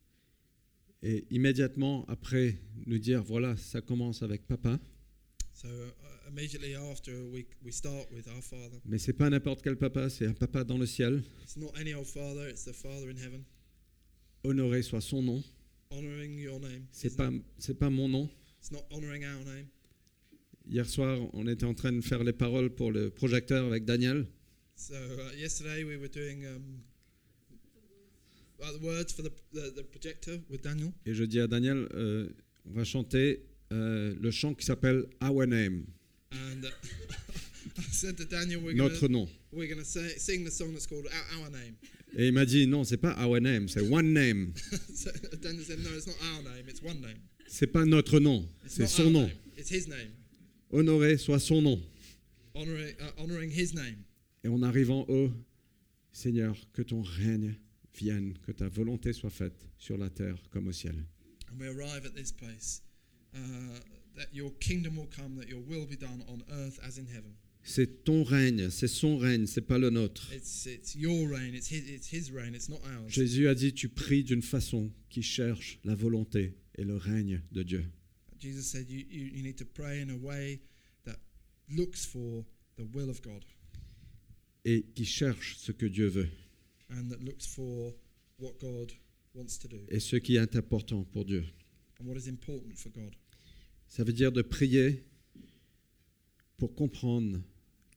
Et 1.03 1.25
immédiatement 1.31 2.05
après 2.09 2.57
nous 2.87 2.99
dire 2.99 3.23
voilà, 3.23 3.57
ça 3.57 3.81
commence 3.81 4.23
avec 4.23 4.47
papa, 4.47 4.79
So 5.55 5.69
uh, 5.69 6.29
immediately 6.29 6.75
after 6.75 7.13
we, 7.31 7.45
we 7.63 7.71
start 7.73 8.11
with 8.13 8.27
our 8.29 8.41
Father. 8.43 8.81
mais 8.87 8.99
c'est 8.99 9.13
pas 9.13 9.29
n'importe 9.29 9.63
quel 9.63 9.77
papa, 9.77 10.09
c'est 10.09 10.27
un 10.27 10.33
papa 10.33 10.65
dans 10.65 10.79
le 10.79 10.87
ciel. 10.87 11.23
It's 11.43 11.57
not 11.57 11.73
any 11.79 11.93
old 11.95 12.07
Father, 12.07 12.49
it's 12.49 12.65
the 12.65 12.73
Father 12.73 13.11
in 13.11 13.17
heaven. 13.19 13.45
Honoré 14.45 14.83
soit 14.83 15.01
son 15.01 15.23
nom. 15.23 15.43
Honoring 15.91 16.39
your 16.39 16.61
name. 16.61 16.85
C'est 16.93 17.17
pas 17.17 17.31
c'est 17.59 17.79
pas 17.79 17.91
mon 17.91 18.09
nom. 18.09 18.29
It's 18.59 18.71
not 18.71 18.85
honoring 18.91 19.25
our 19.25 19.45
name. 19.45 19.67
Hier 20.67 20.87
soir, 20.89 21.19
on 21.33 21.47
était 21.47 21.65
en 21.65 21.75
train 21.75 21.93
de 21.93 22.01
faire 22.01 22.23
les 22.23 22.33
paroles 22.33 22.71
pour 22.71 22.93
le 22.93 23.11
projecteur 23.11 23.67
avec 23.67 23.85
Daniel. 23.85 24.27
So 24.77 24.95
uh, 24.95 25.37
yesterday 25.37 25.85
we 25.85 25.97
were 25.97 26.09
doing 26.09 26.47
um, 26.47 26.81
uh, 28.63 28.73
the 28.73 28.83
words 28.83 29.13
for 29.13 29.23
the, 29.23 29.31
the, 29.53 29.75
the 29.75 29.83
projector 29.83 30.39
with 30.49 30.63
Daniel. 30.63 30.93
Et 31.07 31.15
je 31.15 31.25
dis 31.25 31.41
à 31.41 31.47
Daniel, 31.47 31.89
euh, 31.95 32.29
on 32.67 32.73
va 32.73 32.85
chanter 32.85 33.45
euh, 33.73 34.15
le 34.19 34.31
chant 34.31 34.55
qui 34.55 34.65
s'appelle 34.65 35.07
Our 35.23 35.47
Name, 35.47 35.85
And 36.33 36.65
uh, 36.65 36.69
said 37.91 38.17
to 38.17 38.25
Daniel, 38.25 38.61
we're 38.63 38.75
notre 38.75 39.09
nom. 39.09 39.29
we're 39.53 39.69
gonna 39.69 39.85
say, 39.85 40.09
sing 40.17 40.45
the 40.45 40.51
song 40.51 40.73
that's 40.73 40.87
called 40.87 41.07
Our, 41.07 41.41
Our 41.45 41.51
Name. 41.51 41.77
Et 42.17 42.27
il 42.29 42.33
m'a 42.33 42.45
dit, 42.45 42.67
non, 42.67 42.83
c'est 42.85 42.97
pas 42.97 43.15
Our 43.19 43.41
Name, 43.41 43.69
c'est 43.69 43.81
One 43.83 44.13
Name. 44.13 44.53
so 44.95 45.11
Daniel 45.41 45.65
said, 45.65 45.79
no, 45.79 45.91
it's 45.95 46.07
not 46.07 46.17
our 46.35 46.43
name, 46.43 46.65
it's 46.69 46.83
one 46.83 47.01
name. 47.01 47.19
C'est 47.49 47.67
pas 47.69 47.85
notre 47.85 48.19
nom, 48.21 48.47
It's 48.65 48.75
c'est 48.75 48.87
son 48.87 49.11
nom. 49.11 49.23
name, 49.27 49.31
it's 49.57 49.71
his 49.71 49.89
name. 49.89 50.11
Honoré 50.73 51.17
soit 51.19 51.39
son 51.41 51.63
nom. 51.63 51.81
Honoring, 52.55 52.95
uh, 53.01 53.23
honoring 53.23 53.51
his 53.51 53.75
name. 53.75 54.05
Et 54.45 54.49
en 54.49 54.63
arrivant 54.63 55.05
au 55.09 55.31
Seigneur, 56.13 56.57
que 56.73 56.83
ton 56.83 57.03
règne 57.03 57.55
vienne, 57.97 58.35
que 58.47 58.53
ta 58.53 58.69
volonté 58.69 59.13
soit 59.13 59.31
faite 59.31 59.67
sur 59.79 59.97
la 59.99 60.09
terre 60.11 60.37
comme 60.51 60.69
au 60.69 60.73
ciel. 60.73 60.95
And 61.51 61.59
we 61.61 61.69
arrive 61.69 62.07
at 62.07 62.15
this 62.15 62.33
place 62.33 62.83
uh, 63.35 63.39
that 64.17 64.27
your 64.33 64.51
kingdom 64.61 64.97
will 64.97 65.09
come, 65.15 65.37
that 65.37 65.49
your 65.49 65.61
will 65.61 65.87
be 65.87 65.97
done 65.97 66.23
on 66.29 66.43
earth 66.53 66.79
as 66.87 66.99
in 66.99 67.07
heaven. 67.07 67.35
C'est 67.63 68.05
ton 68.05 68.25
règne, 68.25 68.71
c'est 68.71 68.89
son 68.89 69.19
règne, 69.19 69.47
c'est 69.47 69.61
pas 69.61 69.79
le 69.79 69.91
nôtre. 69.91 70.33
It's, 70.35 70.67
it's 70.67 70.95
your 70.95 71.29
reign, 71.29 71.55
it's 71.55 71.71
his, 71.71 71.83
it's 71.89 72.11
his 72.13 72.33
reign, 72.33 72.55
it's 72.55 72.69
not 72.69 72.81
ours. 72.85 73.13
Jésus 73.13 73.49
a 73.49 73.55
dit, 73.55 73.73
tu 73.75 73.89
pries 73.89 74.25
d'une 74.25 74.43
façon 74.43 74.91
qui 75.11 75.23
cherche 75.23 75.79
la 75.85 75.95
volonté 75.95 76.55
et 76.77 76.85
le 76.85 76.97
règne 76.97 77.43
de 77.53 77.63
Dieu. 77.63 77.85
Jesus 78.41 78.63
said 78.63 78.91
you, 78.91 79.05
you, 79.11 79.27
you 79.35 79.43
need 79.43 79.57
to 79.57 79.67
pray 79.67 80.01
in 80.01 80.09
a 80.09 80.17
way 80.17 80.61
that 81.05 81.19
looks 81.69 82.07
for 82.07 82.45
the 82.77 82.85
will 82.95 83.11
of 83.11 83.21
God 83.21 83.45
et 84.65 84.87
qui 84.95 85.05
cherche 85.05 85.57
ce 85.59 85.73
que 85.73 85.87
Dieu 85.87 86.07
veut 86.09 86.29
and 86.91 87.09
that 87.11 87.23
looks 87.23 87.47
for 87.47 87.95
what 88.39 88.55
God 88.59 88.93
wants 89.35 89.59
to 89.61 89.69
do 89.69 89.77
et 89.91 90.01
ce 90.01 90.17
qui 90.17 90.37
est 90.37 90.57
important 90.57 91.05
pour 91.05 91.27
Dieu. 91.27 91.45
and 92.01 92.07
what 92.07 92.17
is 92.17 92.29
important 92.29 92.75
for 92.75 92.91
God. 92.91 93.15
Ça 93.89 94.05
veut 94.05 94.13
dire 94.15 94.33
de 94.33 94.41
prier 94.41 95.05
pour 96.61 96.75
comprendre 96.75 97.41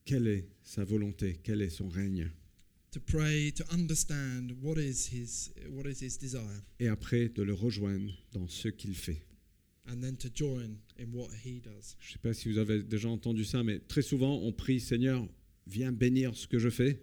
quelle 0.06 0.26
est 0.26 0.48
sa 0.62 0.84
volonté, 0.84 1.38
quel 1.42 1.60
est 1.62 1.68
son 1.70 1.88
règne, 1.88 2.30
To 2.92 3.00
pray, 3.00 3.50
to 3.52 3.64
understand 3.72 4.52
what 4.62 4.78
is 4.80 5.08
his 5.12 5.52
what 5.70 5.88
is 5.88 6.00
his 6.04 6.16
desire, 6.18 6.62
et 6.80 6.88
après 6.88 7.28
de 7.28 7.42
le 7.42 7.52
rejoindre 7.52 8.12
dans 8.32 8.48
ce 8.48 8.68
qu'il 8.68 8.94
fait. 8.94 9.20
and 9.86 10.00
then 10.00 10.16
to 10.16 10.28
join 10.34 10.78
in 10.98 11.12
what 11.12 11.28
he 11.44 11.60
does. 11.60 11.96
Je 12.00 12.08
ne 12.08 12.12
sais 12.14 12.18
pas 12.22 12.32
si 12.32 12.48
vous 12.50 12.56
avez 12.58 12.82
déjà 12.82 13.08
entendu 13.10 13.44
ça, 13.44 13.62
mais 13.62 13.80
très 13.80 14.00
souvent 14.02 14.38
on 14.42 14.52
prie 14.52 14.80
Seigneur, 14.80 15.28
viens 15.66 15.92
bénir 15.92 16.34
ce 16.34 16.46
que 16.46 16.58
je 16.58 16.70
fais, 16.70 17.02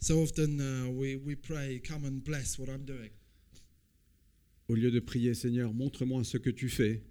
So 0.00 0.20
often 0.22 0.58
uh, 0.60 0.90
we, 0.90 1.16
we 1.16 1.36
pray, 1.36 1.80
come 1.80 2.04
and 2.04 2.22
bless 2.24 2.58
what 2.58 2.66
I'm 2.68 2.84
doing. 2.84 3.10
au 4.68 4.74
lieu 4.74 4.90
de 4.90 5.00
prier 5.00 5.34
Seigneur, 5.34 5.72
montre-moi 5.74 6.24
ce 6.24 6.36
que 6.38 6.50
tu 6.50 6.68
fais 6.68 7.02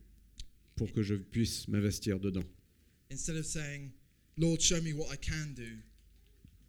pour 0.76 0.92
que 0.92 1.02
je 1.04 1.16
puisse 1.16 1.68
m'investir 1.70 2.20
dedans. 2.20 2.44
Instead 3.14 3.38
of 3.38 3.46
saying, 3.46 3.92
Lord, 4.38 4.60
show 4.60 4.82
me 4.82 4.92
what 4.94 5.12
I 5.12 5.18
can 5.18 5.54
do, 5.54 5.78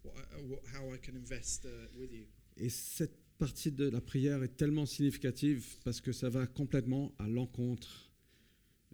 what 0.03 0.13
uh, 0.15 0.43
what, 0.47 0.59
how 0.71 0.93
I 0.93 0.97
can 0.97 1.15
invest 1.15 1.65
uh, 1.65 1.69
with 1.99 2.11
you. 2.11 2.27
Et 2.57 2.69
cette 2.69 3.17
partie 3.39 3.71
de 3.71 3.89
la 3.89 3.99
prière 3.99 4.43
est 4.43 4.55
tellement 4.55 4.85
significative 4.85 5.65
parce 5.83 5.99
que 5.99 6.11
ça 6.11 6.29
va 6.29 6.45
complètement 6.45 7.11
à 7.17 7.27
l'encontre 7.27 8.11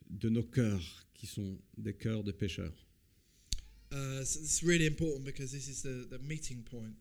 de 0.10 0.30
nos 0.30 0.44
cœurs 0.44 1.06
qui 1.14 1.28
sont 1.28 1.58
des 1.78 1.94
cœurs 1.94 2.24
de 2.24 2.32
pécheurs. 2.32 2.88
Uh, 3.92 4.24
so 4.24 4.40
it's 4.40 4.64
really 4.64 4.88
important 4.88 5.26
because 5.26 5.52
this 5.52 5.68
is 5.68 5.82
the, 5.82 6.08
the 6.10 6.20
meeting 6.24 6.64
point 6.64 6.96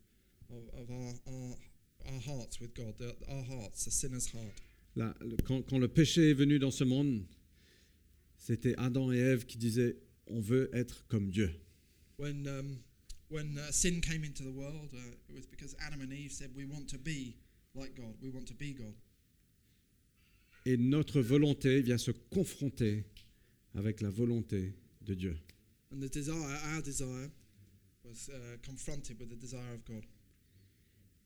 of, 0.51 0.69
of 0.81 0.91
our, 0.91 1.15
our, 1.29 1.57
our 2.13 2.21
hearts 2.21 2.61
with 2.61 2.75
God, 2.75 2.99
the, 2.99 3.15
our 3.29 3.45
hearts, 3.45 3.85
the 3.85 3.93
sinner's 3.93 4.27
heart. 4.27 4.61
Là, 4.97 5.15
quand, 5.45 5.63
quand 5.63 5.79
le 5.79 5.87
péché 5.87 6.31
est 6.31 6.35
venu 6.35 6.59
dans 6.59 6.73
ce 6.73 6.83
monde, 6.83 7.25
c'était 8.37 8.75
Adam 8.77 9.13
et 9.13 9.19
Ève 9.19 9.47
qui 9.47 9.57
disaient 9.57 9.97
on 10.31 10.41
veut 10.41 10.71
être 10.73 11.07
comme 11.09 11.31
Dieu. 11.31 11.51
When, 12.17 12.47
um, 12.47 12.79
when 13.29 13.59
uh, 13.59 13.71
sin 13.71 14.01
came 14.01 14.25
into 14.25 14.43
the 14.43 14.53
world, 14.53 14.91
uh, 14.93 14.99
it 15.29 15.35
was 15.35 15.47
because 15.47 15.75
Adam 15.81 16.01
and 16.01 16.13
Eve 16.13 16.33
said, 16.33 16.51
We 16.55 16.65
want 16.65 16.89
to 16.91 16.99
be 16.99 17.37
like 17.75 17.95
God, 17.95 18.15
we 18.23 18.31
want 18.31 18.47
to 18.47 18.55
be 18.55 18.75
God. 18.75 18.95
Et 20.67 20.77
notre 20.77 21.21
volonté 21.21 21.81
vient 21.81 21.99
se 21.99 22.11
confronter 22.11 23.05
avec 23.75 24.03
la 24.03 24.11
volonté 24.11 24.75
de 25.01 25.15
Dieu. 25.15 25.37
And 25.93 26.01
the 26.01 26.11
desire, 26.11 26.59
our 26.75 26.83
desire, 26.83 27.31
was 28.05 28.29
uh, 28.29 28.57
confronted 28.63 29.19
with 29.19 29.31
the 29.31 29.37
desire 29.37 29.73
of 29.75 29.85
God. 29.85 30.05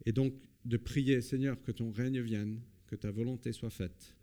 Et 0.07 0.13
donc 0.13 0.35
de 0.65 0.77
prier, 0.77 1.21
Seigneur, 1.21 1.61
que 1.63 1.73
ton 1.73 1.91
règne 1.91 2.21
vienne, 2.21 2.61
que 2.87 2.97
ta 2.97 3.11
volonté 3.11 3.53
soit 3.53 3.71
faite. 3.71 4.15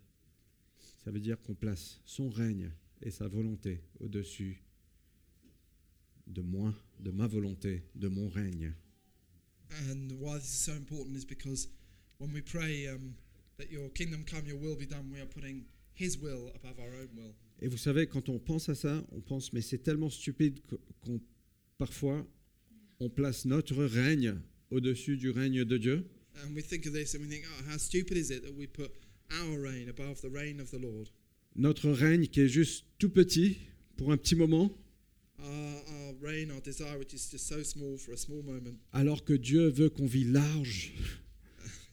Ça 1.04 1.12
veut 1.12 1.20
dire 1.20 1.42
qu'on 1.42 1.56
place 1.56 2.00
son 2.06 2.30
règne 2.30 2.72
et 3.02 3.12
sa 3.12 3.28
volonté 3.28 3.82
au-dessus 4.00 4.64
de 6.34 6.42
moi, 6.42 6.74
de 7.00 7.12
ma 7.12 7.28
volonté, 7.28 7.84
de 7.96 8.08
mon 8.08 8.30
règne. 8.30 8.74
And 9.90 10.12
why 10.20 10.38
this 10.38 10.46
is 10.46 10.66
so 10.66 10.74
important 10.74 11.16
is 11.16 11.26
because 11.26 11.70
when 12.20 12.34
we 12.34 12.42
pray 12.42 12.88
um, 12.88 13.16
that 13.58 13.72
your 13.72 13.90
kingdom 13.90 14.24
come, 14.26 14.46
your 14.46 14.58
will 14.58 14.76
be 14.76 14.86
done, 14.86 15.10
we 15.12 15.20
are 15.20 15.28
putting 15.28 15.66
His 15.94 16.18
will 16.18 16.52
above 16.56 16.80
our 16.80 16.94
own 16.94 17.10
will. 17.16 17.34
Et 17.62 17.68
vous 17.68 17.78
savez, 17.78 18.08
quand 18.08 18.28
on 18.30 18.40
pense 18.40 18.70
à 18.70 18.76
ça, 18.76 19.04
on 19.12 19.22
pense, 19.22 19.54
mais 19.54 19.62
c'est 19.62 19.84
tellement 19.84 20.10
stupide 20.10 20.60
qu'on 21.02 21.22
parfois 21.78 22.28
on 23.00 23.10
place 23.10 23.46
notre 23.46 23.84
règne 23.84 24.36
au-dessus 24.70 25.18
du 25.18 25.30
règne 25.30 25.66
de 25.66 25.78
Dieu. 25.78 26.06
And 26.44 26.54
we 26.56 26.64
think 26.64 26.86
of 26.86 26.94
this 26.94 27.16
and 27.16 27.22
we 27.22 27.28
think, 27.28 27.46
oh, 27.48 27.72
how 27.72 27.78
stupid 27.78 28.18
is 28.18 28.32
it 28.32 28.44
that 28.44 28.54
we 28.56 28.68
put 28.68 28.92
our 29.32 29.60
reign 29.60 29.90
above 29.90 30.22
the 30.22 30.30
reign 30.30 30.60
of 30.60 30.70
the 30.72 30.80
Lord? 30.80 31.10
Notre 31.56 31.90
règne 31.92 32.28
qui 32.28 32.42
est 32.42 32.48
juste 32.48 32.86
tout 32.98 33.10
petit 33.10 33.58
pour 33.98 34.12
un 34.12 34.18
petit 34.18 34.36
moment, 34.36 34.72
alors 38.94 39.24
que 39.24 39.34
Dieu 39.34 39.70
veut 39.70 39.90
qu'on 39.90 40.06
vit 40.06 40.26
large. 40.26 40.94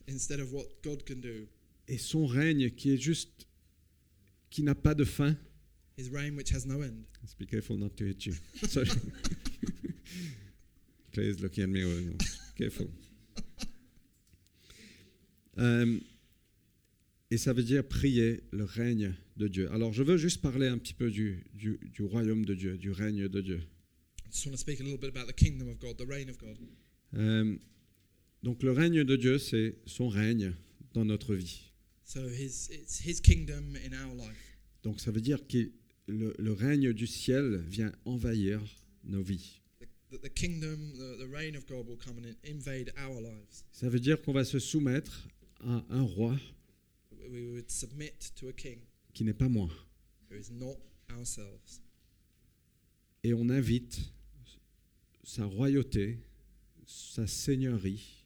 instead 0.09 0.41
of 0.41 0.53
what 0.53 0.67
God 0.83 1.05
can 1.05 1.21
do. 1.21 1.47
Et 1.87 1.99
son 1.99 2.27
règne 2.27 2.71
qui 2.71 2.93
est 2.93 2.99
juste, 2.99 3.47
qui 4.51 4.63
n'a 4.63 4.75
pas 4.75 4.95
de 4.95 5.05
fin. 5.05 5.37
His 5.97 6.11
reign, 6.11 6.37
which 6.37 6.53
has 6.53 6.67
no 6.67 6.83
end. 6.83 7.05
Let's 7.23 7.35
be 7.35 7.47
careful 7.47 7.77
not 7.77 7.97
to 7.97 8.05
hit 8.05 8.27
you. 8.27 8.35
Sorry. 8.69 8.89
Is 11.21 11.41
looking 11.41 11.65
at 11.65 11.69
me. 11.69 11.85
well, 11.85 12.15
Careful. 12.57 12.89
Euh, 15.59 15.99
et 17.33 17.37
ça 17.37 17.53
veut 17.53 17.65
dire 17.65 17.83
prier 17.83 18.45
le 18.53 18.63
règne 18.63 19.13
de 19.39 19.49
Dieu. 19.49 19.71
Alors, 19.73 19.93
je 19.93 20.03
veux 20.03 20.17
juste 20.19 20.43
parler 20.43 20.67
un 20.67 20.77
petit 20.79 20.95
peu 20.95 21.11
du, 21.11 21.45
du, 21.55 21.79
du 21.95 22.03
royaume 22.03 22.45
de 22.45 22.55
Dieu, 22.55 22.77
du 22.77 22.91
règne 22.91 23.29
de 23.29 23.41
Dieu. 23.41 23.61
I 24.27 24.31
just 24.31 24.45
want 24.45 24.53
to 24.53 24.59
speak 24.59 24.81
a 24.81 24.85
little 24.85 24.99
bit 24.99 25.09
about 25.17 25.27
the 25.31 25.35
kingdom 25.35 25.69
of 25.69 25.79
God, 25.79 25.97
the 25.97 26.07
reign 26.07 26.29
of 26.29 26.37
God. 26.39 26.59
Euh, 27.15 27.57
donc, 28.43 28.63
le 28.63 28.73
règne 28.73 29.05
de 29.05 29.17
Dieu, 29.17 29.39
c'est 29.39 29.77
son 29.87 30.09
règne 30.09 30.53
dans 30.93 31.05
notre 31.05 31.35
vie. 31.35 31.63
So 32.05 32.27
his, 32.29 32.69
it's 32.73 33.01
His 33.05 33.21
kingdom 33.23 33.75
in 33.77 33.93
our 33.93 34.15
life. 34.15 34.59
Donc, 34.83 35.01
ça 35.01 35.11
veut 35.11 35.21
dire 35.21 35.47
que 35.47 35.71
le, 36.07 36.35
le 36.39 36.53
règne 36.53 36.93
du 36.93 37.07
ciel 37.07 37.63
vient 37.69 37.93
envahir 38.05 38.61
nos 39.05 39.23
vies. 39.23 39.61
Ça 43.73 43.89
veut 43.89 44.01
dire 44.01 44.21
qu'on 44.23 44.33
va 44.33 44.45
se 44.45 44.59
soumettre 44.59 45.29
à 45.61 45.85
un 45.91 46.03
roi 46.03 46.39
We- 47.13 47.29
We 47.31 47.47
would 47.51 47.71
submit 47.71 48.13
to 48.37 48.49
a 48.49 48.53
king 48.53 48.79
qui 49.19 49.25
n'est 49.25 49.35
pas 49.35 49.49
moi. 49.49 49.69
who 50.31 50.37
is 50.37 50.53
not 50.53 50.77
ourselves. 51.11 51.81
Et 53.25 53.35
on 53.35 53.49
invite 53.51 53.99
sa 55.25 55.45
royauté, 55.45 56.19
sa 56.87 57.27
seigneurie 57.27 58.25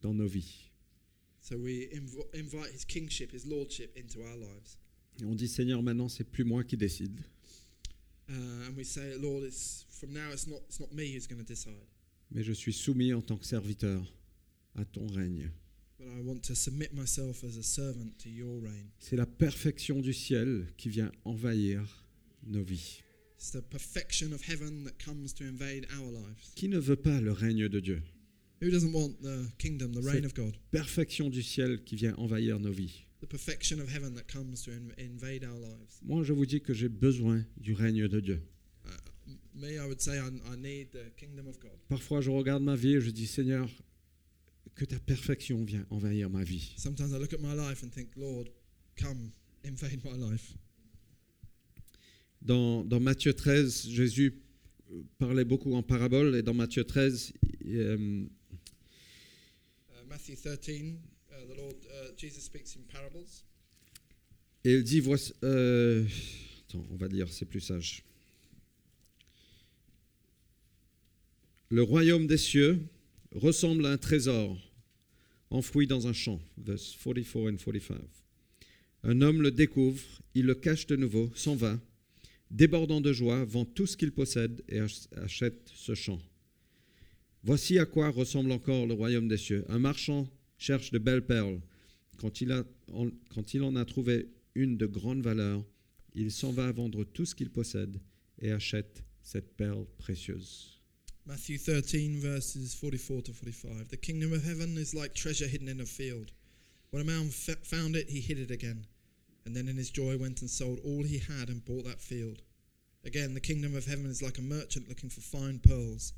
dans 0.00 0.14
nos 0.14 0.28
vies. 0.28 0.70
So 1.40 1.56
we 1.58 1.88
inv- 1.92 2.24
invite 2.34 2.72
His 2.72 2.84
kingship, 2.84 3.32
His 3.32 3.44
lordship 3.46 3.96
into 3.98 4.20
our 4.20 4.36
lives. 4.36 4.76
Et 5.20 5.24
on 5.24 5.34
dit 5.34 5.48
Seigneur, 5.48 5.82
maintenant 5.82 6.08
c'est 6.08 6.22
plus 6.22 6.44
moi 6.44 6.62
qui 6.62 6.76
décide, 6.76 7.18
and 8.28 8.76
we 8.76 8.84
say, 8.86 9.18
Lord, 9.18 9.42
it's, 9.44 9.84
from 9.90 10.12
now 10.12 10.30
it's 10.32 10.46
not, 10.46 10.60
it's 10.68 10.78
not 10.78 10.92
me 10.92 11.12
who's 11.16 11.26
going 11.26 11.42
to 11.44 11.44
decide, 11.52 11.82
mais 12.30 12.44
je 12.44 12.52
suis 12.52 12.72
soumis 12.72 13.12
en 13.12 13.22
tant 13.22 13.36
que 13.36 13.44
serviteur 13.44 14.00
à 14.76 14.84
ton 14.84 15.08
règne. 15.08 15.50
But 16.04 16.18
I 16.18 16.20
want 16.22 16.42
to 16.44 16.54
submit 16.54 16.92
myself 16.94 17.44
as 17.44 17.56
a 17.56 17.62
servant 17.62 18.18
to 18.18 18.28
your 18.28 18.60
reign. 18.60 18.88
C'est 18.98 19.16
la 19.16 19.26
perfection 19.26 20.00
du 20.00 20.12
ciel 20.12 20.66
qui 20.76 20.88
vient 20.88 21.12
envahir 21.24 21.82
nos 22.46 22.62
vies. 22.62 23.02
It's 23.38 23.50
the 23.52 23.62
perfection 23.62 24.32
of 24.32 24.42
heaven 24.48 24.84
that 24.84 24.98
comes 25.04 25.32
to 25.34 25.44
invade 25.44 25.86
our 25.98 26.10
lives. 26.10 26.52
Qui 26.56 26.68
ne 26.68 26.78
veut 26.78 26.96
pas 26.96 27.20
le 27.20 27.32
règne 27.32 27.68
de 27.68 27.80
Dieu? 27.80 28.02
Who 28.60 28.70
doesn't 28.70 28.92
want 28.92 29.20
the 29.22 29.48
kingdom, 29.58 29.92
the 29.92 30.04
reign 30.04 30.20
C'est- 30.22 30.26
of 30.26 30.34
God? 30.34 30.54
Perfection 30.70 31.28
du 31.28 31.42
ciel 31.42 31.82
qui 31.84 31.96
vient 31.96 32.14
envahir 32.16 32.60
nos 32.60 32.70
vies. 32.72 33.04
The 33.20 33.26
perfection 33.26 33.80
of 33.80 33.88
heaven 33.92 34.14
that 34.14 34.24
comes 34.32 34.62
to 34.64 34.70
in- 34.72 34.92
invade 34.98 35.44
our 35.44 35.58
lives. 35.58 36.00
Moi, 36.02 36.22
je 36.24 36.32
vous 36.32 36.46
dis 36.46 36.60
que 36.60 36.72
j'ai 36.74 36.88
besoin 36.88 37.44
du 37.56 37.72
règne 37.72 38.06
de 38.08 38.20
Dieu. 38.20 38.40
Uh, 38.84 38.88
m- 39.28 39.38
me, 39.54 39.68
I 39.76 39.86
would 39.86 40.00
say 40.00 40.18
I, 40.18 40.28
I 40.52 40.56
need 40.56 40.90
the 40.92 41.10
kingdom 41.16 41.46
of 41.48 41.58
God. 41.60 41.72
Parfois, 41.88 42.20
je 42.20 42.30
regarde 42.30 42.62
ma 42.62 42.76
vie 42.76 42.94
et 42.94 43.00
je 43.00 43.10
dis 43.10 43.26
Seigneur, 43.26 43.68
que 44.74 44.84
ta 44.84 44.98
perfection 44.98 45.64
vienne 45.64 45.86
envahir 45.90 46.30
ma 46.30 46.42
vie. 46.44 46.72
Sometimes 46.76 47.12
I 47.12 47.18
look 47.18 47.32
at 47.32 47.40
my 47.40 47.54
life 47.54 47.82
and 47.82 47.90
think, 47.90 48.08
Lord, 48.16 48.48
come 48.96 49.30
invade 49.64 50.02
my 50.04 50.16
life. 50.16 50.54
Dans, 52.40 52.82
dans 52.84 52.98
Matthieu 53.00 53.32
13, 53.32 53.88
Jésus 53.88 54.34
parlait 55.18 55.44
beaucoup 55.44 55.74
en 55.74 55.82
parabole 55.82 56.34
et 56.36 56.42
dans 56.42 56.54
Matthieu 56.54 56.84
13, 56.84 57.32
euh, 57.66 58.26
Uh, 59.90 60.04
Matthew 60.08 60.36
13, 60.36 60.96
uh, 61.30 61.46
the 61.48 61.56
Lord 61.56 61.76
uh, 61.86 62.12
Jesus 62.16 62.42
speaks 62.44 62.76
in 62.76 62.82
parables. 62.92 63.44
et 64.64 64.74
il 64.74 64.82
dit 64.84 65.00
voici, 65.00 65.32
euh, 65.44 66.04
attends, 66.68 66.84
on 66.90 66.96
va 66.96 67.08
lire, 67.08 67.28
c'est 67.32 67.46
plus 67.46 67.60
sage. 67.60 68.02
Le 71.70 71.82
royaume 71.82 72.26
des 72.26 72.36
cieux 72.36 72.80
ressemble 73.34 73.86
à 73.86 73.90
un 73.92 73.98
trésor 73.98 74.58
enfoui 75.50 75.86
dans 75.86 76.06
un 76.06 76.12
champ. 76.12 76.40
Verse 76.58 76.96
44 77.02 77.48
and 77.52 77.56
45. 77.56 77.96
Un 79.04 79.20
homme 79.20 79.42
le 79.42 79.50
découvre, 79.50 80.00
il 80.34 80.46
le 80.46 80.54
cache 80.54 80.86
de 80.86 80.96
nouveau, 80.96 81.30
s'en 81.34 81.56
va, 81.56 81.78
débordant 82.50 83.00
de 83.00 83.12
joie, 83.12 83.44
vend 83.44 83.64
tout 83.64 83.86
ce 83.86 83.96
qu'il 83.96 84.12
possède 84.12 84.62
et 84.68 84.78
ach- 84.78 85.08
achète 85.16 85.70
ce 85.74 85.94
champ. 85.94 86.20
Voici 87.42 87.78
à 87.78 87.86
quoi 87.86 88.10
ressemble 88.10 88.52
encore 88.52 88.86
le 88.86 88.94
royaume 88.94 89.26
des 89.28 89.36
cieux. 89.36 89.64
Un 89.68 89.80
marchand 89.80 90.28
cherche 90.58 90.92
de 90.92 90.98
belles 90.98 91.26
perles. 91.26 91.60
Quand 92.18 92.40
il 92.40 93.62
en 93.62 93.76
a 93.76 93.84
trouvé 93.84 94.28
une 94.54 94.76
de 94.76 94.86
grande 94.86 95.22
valeur, 95.22 95.64
il 96.14 96.30
s'en 96.30 96.52
va 96.52 96.70
vendre 96.70 97.02
tout 97.04 97.24
ce 97.26 97.34
qu'il 97.34 97.50
possède 97.50 97.98
et 98.40 98.52
achète 98.52 99.02
cette 99.22 99.56
perle 99.56 99.86
précieuse. 99.98 100.78
Matthew 101.24 101.56
13, 101.56 102.18
verses 102.18 102.74
44 102.74 103.22
to 103.22 103.32
45. 103.32 103.88
The 103.88 103.96
kingdom 103.96 104.32
of 104.32 104.44
heaven 104.44 104.76
is 104.76 104.92
like 104.92 105.14
treasure 105.14 105.46
hidden 105.46 105.68
in 105.68 105.80
a 105.80 105.86
field. 105.86 106.32
When 106.90 107.00
a 107.00 107.04
man 107.04 107.28
found 107.28 107.94
it, 107.94 108.10
he 108.10 108.20
hid 108.20 108.40
it 108.40 108.50
again. 108.50 108.86
And 109.46 109.54
then 109.54 109.68
in 109.68 109.76
his 109.76 109.90
joy 109.90 110.18
went 110.18 110.40
and 110.40 110.50
sold 110.50 110.80
all 110.84 111.04
he 111.04 111.18
had 111.18 111.48
and 111.48 111.64
bought 111.64 111.84
that 111.84 112.00
field. 112.00 112.42
Again, 113.04 113.34
the 113.34 113.40
kingdom 113.40 113.76
of 113.76 113.86
heaven 113.86 114.06
is 114.06 114.20
like 114.20 114.38
a 114.38 114.42
merchant 114.42 114.88
looking 114.88 115.10
for 115.10 115.20
fine 115.20 115.60
pearls. 115.60 116.12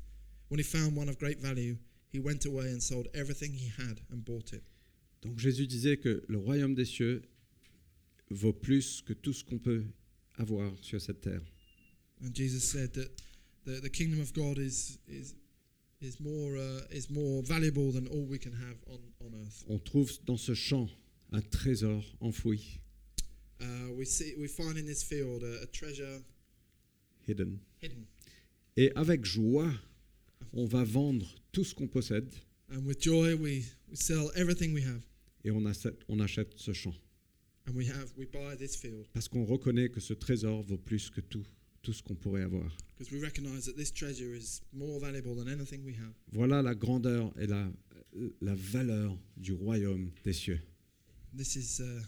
When 0.47 0.57
he 0.57 0.63
found 0.63 0.95
one 0.95 1.07
of 1.07 1.19
great 1.19 1.39
value, 1.39 1.77
he 2.09 2.19
went 2.19 2.45
away 2.45 2.65
and 2.65 2.81
sold 2.81 3.07
everything 3.13 3.53
he 3.53 3.71
had 3.77 4.01
and 4.11 4.25
bought 4.25 4.53
it. 4.53 4.63
Donc 5.21 5.37
Jésus 5.37 5.67
disait 5.67 5.97
que 5.97 6.23
le 6.27 6.39
royaume 6.39 6.73
des 6.73 6.85
cieux 6.85 7.21
vaut 8.31 8.53
plus 8.53 9.03
que 9.05 9.13
tout 9.13 9.33
ce 9.33 9.43
qu'on 9.43 9.59
peut 9.59 9.83
avoir 10.39 10.71
sur 10.81 10.99
cette 10.99 11.21
terre. 11.21 11.41
And 12.23 12.33
Jesus 12.33 12.61
said 12.61 12.93
that 12.93 13.09
the, 13.65 13.79
the 13.81 13.89
kingdom 13.89 14.19
of 14.21 14.33
God 14.33 14.57
is, 14.57 14.97
is, 15.07 15.33
is, 16.01 16.19
more, 16.19 16.57
uh, 16.57 16.81
is 16.91 17.09
more 17.09 17.41
valuable 17.43 17.91
than 17.91 18.07
all 18.07 18.25
we 18.25 18.37
can 18.37 18.53
have 18.53 18.77
on, 18.87 18.99
on 19.25 19.33
earth. 19.41 19.63
On 19.69 19.79
trouve 19.79 20.11
dans 20.25 20.37
ce 20.39 20.53
champ 20.53 20.87
un 21.31 21.41
trésor 21.41 22.03
enfoui, 22.21 22.79
Uh, 23.61 23.89
we, 23.97 24.05
see, 24.05 24.33
we 24.37 24.47
find 24.49 24.77
in 24.77 24.85
this 24.85 25.01
field 25.01 25.41
a, 25.41 25.63
a 25.63 25.65
treasure 25.67 26.21
hidden. 27.25 27.57
hidden. 27.81 28.05
Et 28.75 28.91
avec 28.95 29.23
joie, 29.23 29.71
on 30.51 30.65
va 30.65 30.83
vendre 30.83 31.25
tout 31.53 31.63
ce 31.63 31.73
qu'on 31.73 31.87
possède 31.87 32.29
And 32.69 32.85
with 32.85 32.99
joy, 33.01 33.33
we, 33.35 33.63
we 33.89 33.95
sell 33.95 34.29
everything 34.35 34.73
we 34.73 34.83
have. 34.83 35.01
et 35.45 35.51
on 35.51 35.65
achète, 35.65 35.95
on 36.09 36.19
achète 36.19 36.51
ce 36.57 36.73
champ. 36.73 36.93
And 37.67 37.75
we 37.75 37.87
have 37.87 38.11
we 38.17 38.25
buy 38.27 38.55
this 38.57 38.75
field 38.75 39.05
Parce 39.13 39.29
qu'on 39.29 39.45
reconnaît 39.45 39.87
que 39.89 40.01
ce 40.01 40.13
trésor 40.13 40.61
vaut 40.63 40.77
plus 40.77 41.09
que 41.09 41.21
tout, 41.21 41.45
tout 41.85 41.93
ce 41.93 42.01
qu'on 42.03 42.15
pourrait 42.15 42.41
avoir. 42.41 42.75
because 42.97 43.11
we 43.11 43.19
recognize 43.21 43.65
that 43.65 43.75
this 43.75 43.91
treasure 43.93 44.33
is 44.35 44.61
more 44.73 44.99
valuable 44.99 45.35
than 45.35 45.47
anything 45.47 45.83
we 45.85 45.93
have. 45.93 46.13
Voilà 46.33 46.61
la 46.63 46.73
grandeur 46.73 47.31
et 47.39 47.45
la, 47.47 47.69
la 48.41 48.55
valeur 48.55 49.15
du 49.37 49.53
royaume 49.53 50.09
des 50.23 50.33
cieux. 50.33 50.59
This 51.37 51.55
is 51.55 51.81
uh, 51.81 52.01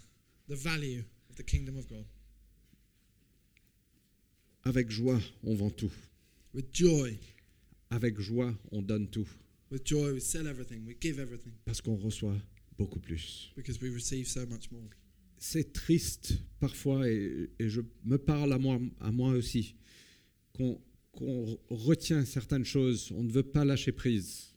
the 0.47 0.55
value 0.55 1.01
of 1.29 1.35
the 1.35 1.43
kingdom 1.43 1.77
of 1.77 1.87
God. 1.87 2.05
Avec 4.63 4.89
joie, 4.89 5.19
on 5.43 5.55
vend 5.55 5.69
tout. 5.69 5.91
With 6.53 6.73
joy, 6.73 7.17
Avec 7.89 8.19
joie, 8.19 8.53
on 8.71 8.81
donne 8.81 9.07
tout. 9.09 9.27
with 9.71 9.85
joy, 9.85 10.13
we 10.13 10.21
sell 10.21 10.47
everything, 10.47 10.85
we 10.85 10.95
give 10.99 11.19
everything 11.19 11.53
Parce 11.65 11.81
qu'on 11.81 11.95
reçoit 11.97 12.37
beaucoup 12.77 12.99
plus. 12.99 13.51
because 13.55 13.79
we 13.81 13.89
receive 13.93 14.27
so 14.27 14.45
much 14.47 14.71
more. 14.71 14.89
C'est 15.37 15.71
triste 15.71 16.33
parfois, 16.59 17.07
et, 17.09 17.49
et 17.59 17.69
je 17.69 17.81
me 18.03 18.17
parle 18.17 18.51
à 18.53 18.57
moi, 18.57 18.79
à 18.99 19.11
moi 19.11 19.31
aussi, 19.33 19.75
qu'on 20.53 20.81
retient 21.69 22.25
certaines 22.25 22.65
choses, 22.65 23.11
on 23.11 23.23
ne 23.23 23.31
veut 23.31 23.43
pas 23.43 23.63
lâcher 23.63 23.91
prise. 23.91 24.53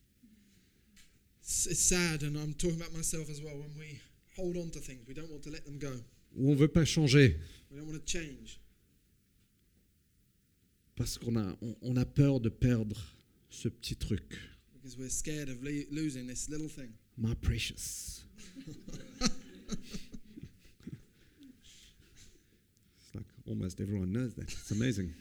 It's, 1.43 1.67
it's 1.67 1.81
sad, 1.81 2.23
and 2.23 2.37
I'm 2.37 2.55
talking 2.55 2.81
about 2.81 2.97
myself 2.97 3.29
as 3.29 3.43
well. 3.43 3.57
When 3.59 3.71
we 3.79 3.99
hold 4.37 4.57
on 4.57 4.71
to 4.71 4.81
things, 4.81 5.01
we 5.07 5.15
don't 5.15 5.31
want 5.31 5.43
to 5.43 5.51
let 5.51 5.65
them 5.65 5.79
go. 5.79 5.93
ou 6.37 6.49
on 6.49 6.55
ne 6.55 6.57
veut 6.57 6.69
pas 6.69 6.85
changer 6.85 7.37
We 7.71 7.79
don't 7.79 7.87
want 7.89 7.99
to 7.99 8.07
change 8.07 8.61
parce 10.95 11.19
qu'on 11.19 11.35
a, 11.37 11.57
on, 11.63 11.77
on 11.83 11.97
a 11.97 12.05
peur 12.05 12.41
de 12.41 12.49
perdre 12.51 12.97
ce 13.49 13.69
petit 13.69 13.97
truc. 13.97 14.39
because 14.75 14.97
we're 14.97 15.11
scared 15.11 15.49
of 15.49 15.63
le- 15.63 15.87
losing 15.91 16.27
this 16.27 16.49
little 16.49 16.69
thing. 16.69 16.93
My 17.19 17.35
precious. 17.35 18.23
it's 18.67 18.79
like 23.15 23.25
almost 23.51 23.81
everyone 23.81 24.13
knows 24.13 24.35
that. 24.35 24.45
It's 24.45 24.71
amazing. 24.71 25.13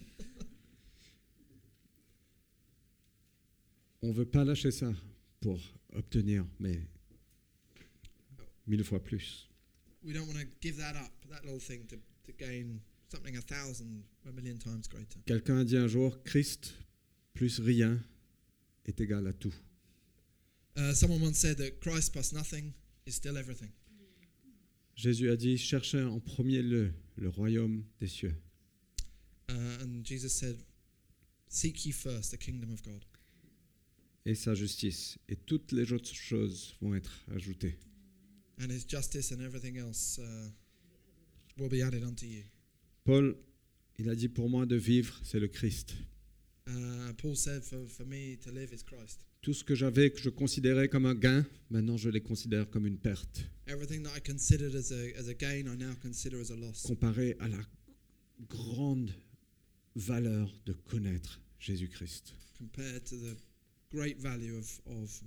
On 4.01 4.07
ne 4.07 4.13
veut 4.13 4.25
pas 4.25 4.45
lâcher 4.45 4.71
ça 4.71 4.93
pour 5.41 5.59
obtenir, 5.93 6.45
mais 6.59 6.79
mille 8.67 8.83
fois 8.83 9.03
plus. 9.03 9.49
We 10.03 10.13
don't 10.13 10.27
want 10.27 10.39
to 10.39 10.47
give 10.61 10.77
that 10.77 10.95
up, 10.95 11.11
that 11.29 11.43
little 11.43 11.59
thing, 11.59 11.85
to, 11.87 11.97
to 11.97 12.31
gain 12.37 12.79
something 13.09 13.35
a 13.35 13.41
thousand, 13.41 14.03
a 14.27 14.31
million 14.31 14.57
times 14.57 14.87
greater. 14.87 15.19
Quelqu'un 15.25 15.57
a 15.59 15.65
dit 15.65 15.75
un 15.75 15.87
jour, 15.87 16.23
Christ 16.23 16.73
plus 17.33 17.59
rien 17.59 17.99
est 18.85 19.01
égal 19.01 19.27
à 19.27 19.33
tout. 19.33 19.53
Uh, 20.77 20.93
someone 20.93 21.21
once 21.21 21.37
said 21.37 21.57
that 21.57 21.81
Christ 21.81 22.13
plus 22.13 22.31
nothing 22.31 22.73
is 23.05 23.15
still 23.15 23.37
everything. 23.37 23.71
Jésus 24.99 25.29
a 25.29 25.37
dit, 25.37 25.57
cherchez 25.57 26.01
en 26.03 26.19
premier 26.19 26.61
lieu 26.61 26.91
le 27.15 27.29
royaume 27.29 27.85
des 28.01 28.07
cieux. 28.07 28.35
Uh, 29.49 29.53
and 29.81 30.03
Jesus 30.03 30.33
said, 30.33 30.57
Seek 31.47 31.85
ye 31.85 31.93
first 31.93 32.31
the 32.31 32.37
kingdom 32.37 32.69
of 32.73 32.83
God 32.83 33.05
et 34.25 34.35
sa 34.35 34.53
justice, 34.53 35.17
et 35.29 35.37
toutes 35.37 35.71
les 35.71 35.93
autres 35.93 36.13
choses 36.13 36.75
vont 36.81 36.93
être 36.95 37.25
ajoutées. 37.33 37.77
and 38.61 38.69
his 38.69 38.83
justice 38.85 39.31
and 39.31 39.41
everything 39.41 39.77
else 39.77 40.19
uh, 40.19 40.49
will 41.57 41.69
be 41.69 41.81
added 41.81 42.03
unto 42.03 42.25
you. 42.25 42.43
Paul, 43.05 43.35
il 43.97 44.09
a 44.09 44.15
dit 44.15 44.27
pour 44.27 44.49
moi 44.49 44.65
de 44.65 44.75
vivre, 44.75 45.17
c'est 45.23 45.39
le 45.39 45.47
Christ. 45.47 45.95
Uh, 46.67 47.13
Paul 47.17 47.37
said, 47.37 47.63
for, 47.63 47.87
for 47.87 48.05
me 48.05 48.35
to 48.43 48.51
live 48.51 48.73
is 48.73 48.83
Christ. 48.83 49.23
Tout 49.41 49.53
ce 49.53 49.63
que 49.63 49.73
j'avais, 49.73 50.11
que 50.11 50.19
je 50.19 50.29
considérais 50.29 50.89
comme 50.89 51.05
un 51.05 51.15
gain, 51.15 51.45
maintenant 51.69 51.95
je 51.97 52.09
les 52.09 52.21
considère 52.21 52.69
comme 52.69 52.85
une 52.85 52.97
perte, 52.97 53.49
comparé 56.83 57.35
à 57.39 57.47
la 57.47 57.61
grande 58.49 59.13
valeur 59.95 60.53
de 60.65 60.73
connaître 60.73 61.41
Jésus-Christ. 61.59 62.33
of, 64.51 64.81
of. 64.85 65.21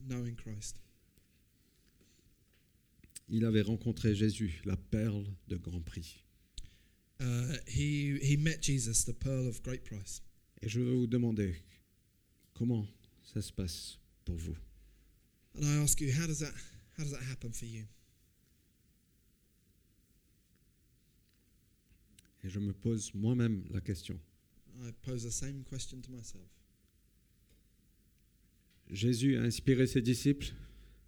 Il 3.29 3.45
avait 3.47 3.63
rencontré 3.63 4.15
Jésus, 4.15 4.61
la 4.65 4.77
perle 4.77 5.25
de 5.49 5.57
grand 5.57 5.81
prix. 5.81 6.23
Uh, 7.21 7.57
he, 7.67 8.19
he 8.21 8.37
met 8.37 8.61
Jesus, 8.61 9.05
the 9.05 9.13
pearl 9.13 9.47
of 9.47 9.63
great 9.63 9.85
price. 9.85 10.23
Et 10.61 10.69
je 10.69 10.81
veux 10.81 10.93
vous 10.93 11.07
demander, 11.07 11.55
comment 12.53 12.87
ça 13.23 13.41
se 13.41 13.53
passe? 13.53 14.02
Pour 14.25 14.37
vous 14.37 14.57
And 15.55 15.65
I 15.65 15.83
ask 15.83 16.01
you, 16.01 16.11
how 16.11 16.27
does 16.27 16.39
that, 16.41 16.53
how 16.97 17.05
does 17.05 17.13
that 17.13 17.23
happen 17.31 17.53
for 17.53 17.67
you? 17.67 17.85
Et 22.45 22.49
je 22.49 22.59
me 22.59 22.73
pose 22.73 23.13
moi-même 23.15 23.63
la 23.71 23.81
question. 23.81 24.19
I 24.83 24.91
pose 25.03 25.23
the 25.25 25.31
same 25.31 25.63
question 25.65 26.01
to 26.01 26.11
myself. 26.11 26.49
Jésus 28.91 29.37
a 29.37 29.43
inspiré 29.43 29.87
ses 29.87 30.03
disciples 30.03 30.53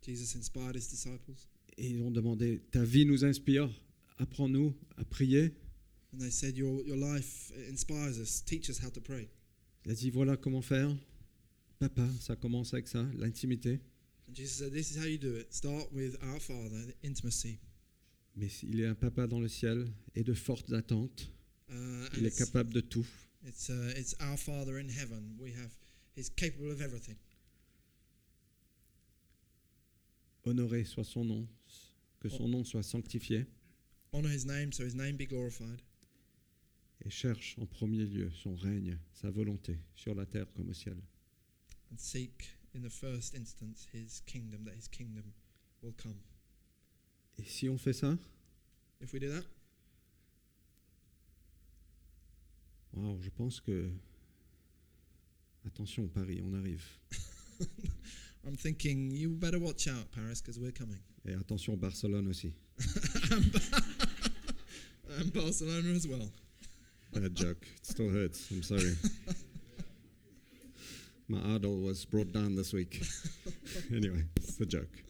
Jesus 0.03 0.37
inspired 0.37 0.77
his 0.77 0.87
disciples, 0.89 1.33
et 1.79 1.89
ils 1.89 2.03
ont 2.03 2.11
demandé, 2.11 2.61
ta 2.71 2.85
vie 2.85 3.07
nous 3.07 3.25
inspire, 3.25 3.71
apprends-nous 4.19 4.75
à 4.99 5.05
prier. 5.05 5.55
and 6.13 6.21
they 6.21 6.31
said, 6.31 6.57
Your, 6.57 6.83
your 6.85 6.97
life 6.97 7.51
inspires 7.69 8.19
us. 8.19 8.41
Teach 8.43 8.69
us 8.69 8.79
how 8.79 8.91
to 8.91 9.01
pray. 9.01 9.29
Il 9.85 9.91
a 9.91 9.95
dit, 9.95 10.11
voilà 10.11 10.37
comment 10.37 10.63
faire. 10.63 10.95
Papa, 11.89 12.09
ça 12.19 12.35
commence 12.35 12.73
avec 12.73 12.89
ça, 12.89 13.03
l'intimité. 13.19 13.79
And 14.27 14.35
Jesus 14.35 14.57
said, 14.59 14.73
This 14.73 14.91
is 14.91 14.99
how 14.99 15.05
you 15.05 15.19
do 15.19 15.37
it. 15.37 15.53
Start 15.53 15.93
with 15.93 16.17
our 16.23 16.41
Father, 16.41 16.87
the 16.87 16.95
intimacy. 17.07 17.59
Mais 18.37 18.49
il 18.63 18.81
est 18.81 18.87
un 18.87 18.95
papa 18.95 19.27
dans 19.27 19.39
le 19.39 19.49
ciel 19.49 19.87
et 20.15 20.25
de 20.25 20.33
fortes 20.33 20.73
attentes. 20.73 21.31
Uh, 21.69 22.07
Il 22.17 22.25
est 22.25 22.37
capable 22.37 22.73
de 22.73 22.81
tout. 22.81 23.07
it's, 23.47 23.69
uh, 23.69 23.93
it's 23.97 24.15
our 24.19 24.39
Father 24.39 24.79
in 24.79 24.89
heaven. 24.89 25.37
We 25.39 25.53
have, 25.53 25.71
He's 26.17 26.31
capable 26.31 26.71
of 26.71 26.81
everything. 26.81 27.17
Honoré 30.47 30.85
soit 30.85 31.05
son 31.05 31.25
nom, 31.25 31.47
que 32.21 32.29
son 32.31 32.49
nom 32.49 32.65
soit 32.65 32.83
sanctifié 32.83 33.47
Honor 34.13 34.31
His 34.31 34.47
name, 34.47 34.73
so 34.73 34.85
His 34.85 34.95
name 34.95 35.17
be 35.19 35.27
glorified. 35.27 35.83
et 37.05 37.11
cherche 37.11 37.57
en 37.59 37.67
premier 37.67 38.07
lieu 38.07 38.31
son 38.31 38.55
règne, 38.55 38.99
sa 39.13 39.31
volonté, 39.31 39.79
sur 39.95 40.15
la 40.15 40.25
terre 40.25 40.51
comme 40.55 40.71
au 40.71 40.73
ciel. 40.75 40.97
And 41.95 42.01
seek 42.01 42.49
in 42.75 42.83
the 42.83 42.91
first 42.91 43.37
instance 43.37 43.87
His 43.93 44.21
kingdom, 44.27 44.65
that 44.65 44.75
His 44.75 44.89
kingdom 44.89 45.33
will 45.81 45.95
come. 45.97 46.17
Et 47.39 47.47
si 47.47 47.69
on 47.69 47.79
fait 47.79 47.93
ça, 47.93 48.19
If 49.01 49.13
we 49.13 49.21
do 49.21 49.31
that, 49.31 49.45
waouh, 52.95 53.21
je 53.23 53.31
pense 53.31 53.61
que... 53.61 53.93
Attention 55.65 56.09
Paris, 56.09 56.43
on 56.43 56.61
arrive. 56.61 56.85
I'm 58.45 58.57
thinking 58.57 59.13
you 59.13 59.29
better 59.31 59.61
watch 59.61 59.87
out, 59.87 60.11
Paris, 60.11 60.41
because 60.41 60.59
we're 60.59 60.73
coming. 60.73 60.99
Et 61.29 61.35
attention 61.35 61.77
Barcelone 61.77 62.27
aussi. 62.29 62.53
and 65.21 65.33
Barcelona 65.33 65.91
as 65.95 66.09
well. 66.09 66.29
Bad 67.13 67.37
joke. 67.37 67.65
It 67.77 67.87
still 67.87 68.11
hurts. 68.11 68.51
I'm 68.51 68.65
sorry. 68.65 68.97
My 71.29 71.55
idol 71.55 71.81
was 71.81 72.05
brought 72.05 72.33
down 72.33 72.55
this 72.55 72.73
week. 72.75 73.01
anyway, 73.91 74.25
it's 74.37 74.61
a 74.61 74.67
joke. 74.67 75.03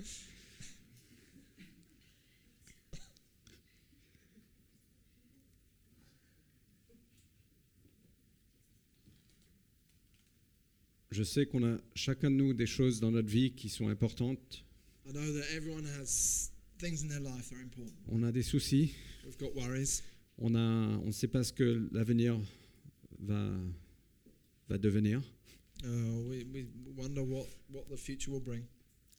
Je 11.11 11.23
sais 11.23 11.47
qu'on 11.47 11.63
a 11.65 11.79
chacun 11.95 12.31
de 12.31 12.37
nous 12.37 12.55
des 12.55 12.67
choses 12.67 13.01
dans 13.01 13.11
notre 13.13 13.29
vie 13.29 13.53
qui 13.53 13.69
sont 13.69 13.89
importantes. 13.89 14.65
I 15.07 15.13
know 15.13 15.33
that 15.33 15.45
everyone 15.55 15.85
has 16.01 16.51
things 16.79 17.03
in 17.03 17.09
their 17.09 17.21
life 17.21 17.51
that 17.51 17.57
are 17.57 17.63
important. 17.63 17.95
On 18.11 18.23
a 18.23 18.33
des 18.33 18.43
soucis. 18.43 18.95
We've 19.25 19.39
got 19.39 19.55
worries. 19.55 20.03
On 20.39 20.55
a, 20.55 20.59
on 20.59 21.07
ne 21.07 21.13
sait 21.13 21.29
pas 21.29 21.45
ce 21.45 21.53
que 21.53 21.89
l'avenir 21.93 22.37
va, 23.21 23.49
va 24.69 24.79
devenir. 24.79 25.23
We, 25.85 26.45
we 26.53 26.67
wonder 26.97 27.23
what, 27.23 27.47
what 27.71 27.85
the 27.91 27.97
future 27.97 28.31
will 28.33 28.41
bring. 28.43 28.63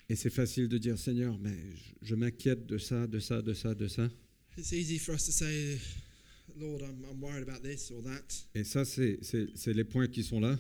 Et 0.09 0.15
c'est 0.15 0.29
facile 0.29 0.67
de 0.67 0.77
dire 0.77 0.97
Seigneur, 0.99 1.37
mais 1.39 1.55
je, 1.75 2.07
je 2.09 2.15
m'inquiète 2.15 2.65
de 2.65 2.77
ça, 2.77 3.07
de 3.07 3.19
ça, 3.19 3.41
de 3.41 3.53
ça, 3.53 3.73
de 3.73 3.87
ça. 3.87 4.09
It's 4.57 4.71
easy 4.71 4.97
for 4.99 5.13
us 5.15 5.25
to 5.25 5.31
say, 5.31 5.79
Lord, 6.57 6.81
I'm, 6.81 7.03
I'm 7.09 7.19
worried 7.21 7.47
about 7.47 7.61
this 7.63 7.91
or 7.91 8.01
that. 8.03 8.45
Et 8.53 8.63
ça, 8.63 8.85
c'est 8.85 9.17
les 9.73 9.83
points 9.83 10.07
qui 10.07 10.23
sont 10.23 10.39
là. 10.39 10.57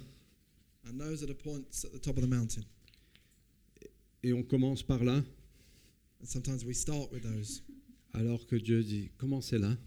And 0.87 0.97
those 0.99 1.23
are 1.23 1.27
the 1.27 1.37
points 1.37 1.83
at 1.85 1.91
the 1.91 2.01
top 2.01 2.17
of 2.17 2.23
the 2.23 2.29
mountain. 2.29 2.63
Et 4.23 4.33
on 4.33 4.43
commence 4.43 4.83
par 4.83 5.03
là, 5.03 5.23
And 6.21 6.25
sometimes 6.27 6.63
we 6.65 6.75
start 6.75 7.11
with 7.11 7.23
those. 7.23 7.61
alors 8.13 8.45
que 8.47 8.55
Dieu 8.55 8.83
dit 8.83 9.09
Commencez 9.17 9.57
là? 9.59 9.77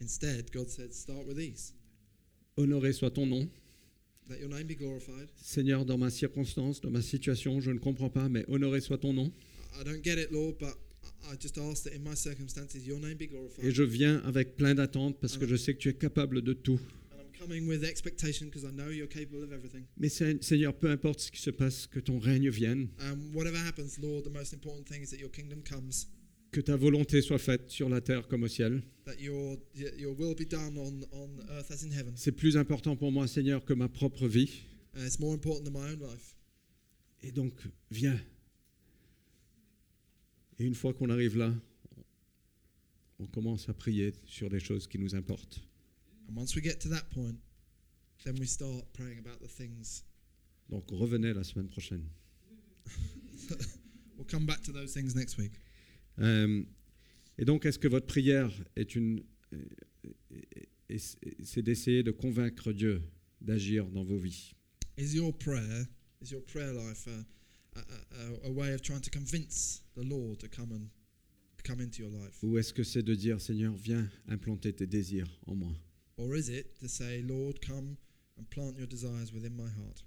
Instead, 0.00 0.50
God 0.52 0.68
said, 0.68 0.92
start 0.92 1.26
with 1.26 1.36
these. 1.36 1.72
Honoré 2.56 2.92
soit 2.92 3.10
ton 3.10 3.26
nom. 3.26 3.48
Let 4.28 4.40
your 4.40 4.48
name 4.50 4.66
be 4.66 4.74
glorified. 4.76 5.28
Seigneur, 5.42 5.84
dans 5.86 5.96
ma 5.98 6.10
circonstance, 6.10 6.80
dans 6.80 6.90
ma 6.90 7.00
situation, 7.02 7.60
je 7.60 7.70
ne 7.70 7.78
comprends 7.78 8.10
pas, 8.10 8.28
mais 8.28 8.44
honoré 8.48 8.80
soit 8.80 8.98
ton 8.98 9.12
nom. 9.14 9.32
I 9.80 9.84
don't 9.84 10.02
get 10.04 10.18
it, 10.18 10.30
Lord, 10.30 10.56
but 10.58 10.76
I 11.30 11.36
just 11.40 11.56
ask 11.58 11.84
that 11.84 11.94
in 11.94 12.00
my 12.02 12.14
circumstances, 12.14 12.86
your 12.86 12.98
name 13.00 13.16
be 13.16 13.26
glorified. 13.28 13.64
Et 13.64 13.70
je 13.70 13.82
viens 13.82 14.18
avec 14.26 14.56
plein 14.56 14.74
d'attentes 14.74 15.18
parce 15.20 15.38
que 15.38 15.46
je 15.46 15.56
sais 15.56 15.72
que 15.74 15.78
tu 15.78 15.88
es 15.88 15.94
capable 15.94 16.42
de 16.42 16.52
tout. 16.52 16.78
And 17.12 17.20
I'm 17.20 17.40
coming 17.48 17.66
with 17.68 17.84
expectation 17.84 18.46
because 18.48 18.64
I 18.64 18.72
know 18.72 18.90
you're 18.90 19.08
capable 19.08 19.42
of 19.42 19.52
everything. 19.52 19.84
Mais 19.96 20.10
Se- 20.10 20.36
Seigneur, 20.42 20.74
peu 20.74 20.90
importe 20.90 21.20
ce 21.20 21.30
qui 21.30 21.40
se 21.40 21.50
passe, 21.50 21.86
que 21.86 22.00
ton 22.00 22.18
règne 22.18 22.50
vienne, 22.50 22.88
whatever 23.32 23.56
happens, 23.58 23.98
Lord, 24.02 24.24
the 24.24 24.30
most 24.32 24.52
important 24.52 24.84
thing 24.86 25.02
is 25.02 25.08
that 25.10 25.18
your 25.18 25.30
kingdom 25.30 25.62
comes, 25.62 26.06
que 26.50 26.60
ta 26.60 26.76
volonté 26.76 27.22
soit 27.22 27.38
faite 27.38 27.70
sur 27.70 27.88
la 27.88 28.00
terre 28.00 28.26
comme 28.28 28.42
au 28.42 28.48
ciel. 28.48 28.82
that 29.04 29.20
your 29.20 29.58
your 29.74 30.14
will 30.18 30.34
be 30.34 30.46
done 30.46 30.76
on, 30.76 31.02
on 31.12 31.40
earth 31.50 31.70
as 31.70 31.82
in 31.84 31.90
heaven. 31.90 32.12
C'est 32.16 32.32
plus 32.32 32.56
important 32.56 32.96
pour 32.96 33.10
moi, 33.10 33.26
Seigneur, 33.26 33.64
que 33.64 33.72
ma 33.72 33.88
propre 33.88 34.28
vie. 34.28 34.62
And 34.94 35.04
it's 35.04 35.18
more 35.18 35.34
important 35.34 35.64
than 35.64 35.72
my 35.72 35.92
own 35.92 36.00
life. 36.00 36.34
Et 37.22 37.32
donc, 37.32 37.52
viens. 37.90 38.20
Et 40.58 40.64
une 40.64 40.74
fois 40.74 40.92
qu'on 40.92 41.08
arrive 41.10 41.36
là, 41.36 41.54
on 43.18 43.26
commence 43.26 43.68
à 43.68 43.74
prier 43.74 44.12
sur 44.26 44.48
les 44.48 44.60
choses 44.60 44.86
qui 44.86 44.98
nous 44.98 45.14
importent. 45.14 45.60
And 46.28 46.36
once 46.36 46.54
we 46.54 46.62
get 46.62 46.76
to 46.80 46.88
that 46.90 47.08
point, 47.10 47.36
then 48.24 48.38
we 48.38 48.48
start 48.48 48.84
praying 48.92 49.18
about 49.18 49.38
the 49.40 49.48
things. 49.48 50.04
Donc 50.68 50.84
revenez 50.90 51.32
la 51.32 51.44
semaine 51.44 51.68
prochaine. 51.68 52.04
We'll 54.18 54.26
come 54.26 54.46
back 54.46 54.62
to 54.64 54.72
those 54.72 54.92
things 54.92 55.14
next 55.14 55.38
week. 55.38 55.52
Euh, 56.20 56.62
et 57.38 57.44
donc, 57.44 57.66
est-ce 57.66 57.78
que 57.78 57.88
votre 57.88 58.06
prière 58.06 58.50
est 58.76 58.94
une, 58.94 59.22
euh, 59.52 59.64
c'est 60.96 61.18
c'est 61.44 61.62
d'essayer 61.62 62.02
de 62.02 62.10
convaincre 62.10 62.72
Dieu 62.72 63.02
d'agir 63.40 63.86
dans 63.86 64.04
vos 64.04 64.18
vies? 64.18 64.54
Is 64.96 65.14
your 65.14 65.32
prayer, 65.32 65.86
is 66.20 66.32
your 66.32 66.44
prayer 66.44 66.72
life 66.72 67.06
a, 67.06 67.78
a, 67.78 67.80
a, 67.80 68.48
a 68.48 68.50
way 68.50 68.74
of 68.74 68.82
trying 68.82 69.00
to 69.00 69.10
convince 69.10 69.82
the 69.94 70.02
Lord 70.02 70.38
to 70.38 70.48
come 70.48 70.72
and 70.72 70.88
come 71.62 71.80
into 71.80 72.02
your 72.02 72.10
life? 72.10 72.42
Ou 72.42 72.58
est-ce 72.58 72.72
que 72.72 72.82
c'est 72.82 73.02
de 73.02 73.14
dire, 73.14 73.40
Seigneur, 73.40 73.74
viens 73.74 74.08
implanter 74.28 74.72
tes 74.72 74.86
désirs 74.86 75.28
en 75.46 75.54
moi? 75.54 75.76
Or 76.16 76.34
is 76.34 76.48
it 76.50 76.74
to 76.80 76.88
say, 76.88 77.22
Lord, 77.22 77.60
come 77.60 77.96
and 78.36 78.44
plant 78.50 78.76
your 78.76 78.88
desires 78.88 79.32
within 79.32 79.54
my 79.54 79.68
heart? 79.68 80.04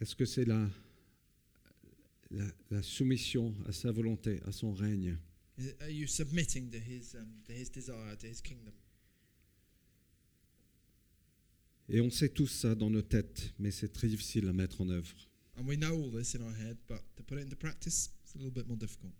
Est-ce 0.00 0.14
que 0.14 0.24
c'est 0.24 0.44
la, 0.44 0.68
la, 2.34 2.44
la 2.70 2.82
soumission 2.82 3.54
à 3.66 3.72
sa 3.72 3.90
volonté, 3.92 4.40
à 4.44 4.52
son 4.52 4.72
règne 4.72 5.16
Is 5.58 5.66
it- 5.68 5.76
Are 5.82 5.88
you 5.90 6.06
submitting 6.06 6.70
to 6.70 6.78
his, 6.78 7.14
um, 7.14 7.28
to 7.46 7.52
his 7.52 7.70
desire, 7.70 8.16
to 8.18 8.26
his 8.26 8.40
kingdom? 8.42 8.72
Et 11.88 12.00
on 12.00 12.10
sait 12.10 12.30
tous 12.30 12.46
ça 12.46 12.74
dans 12.74 12.90
nos 12.90 13.02
têtes, 13.02 13.52
mais 13.58 13.70
c'est 13.70 13.92
très 13.92 14.08
difficile 14.08 14.48
à 14.48 14.52
mettre 14.52 14.80
en 14.80 14.88
œuvre 14.88 15.14
And 15.56 15.66
we 15.66 15.76
know 15.78 15.94
all 15.94 16.10
this 16.10 16.34
in 16.34 16.40
our 16.42 16.54
head, 16.56 16.76
but 16.88 17.00
to 17.16 17.22
put 17.22 17.38
it 17.38 17.44
into 17.44 17.56
practice, 17.56 18.10
it's 18.24 18.34
a 18.34 18.38
little 18.38 18.50
bit 18.52 18.66
more 18.66 18.78
difficult 18.78 19.12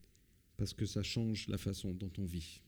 parce 0.56 0.72
que 0.72 0.86
ça 0.86 1.02
change 1.02 1.46
la 1.48 1.58
façon 1.58 1.92
dont 1.94 2.10
on 2.18 2.24
vit. 2.24 2.60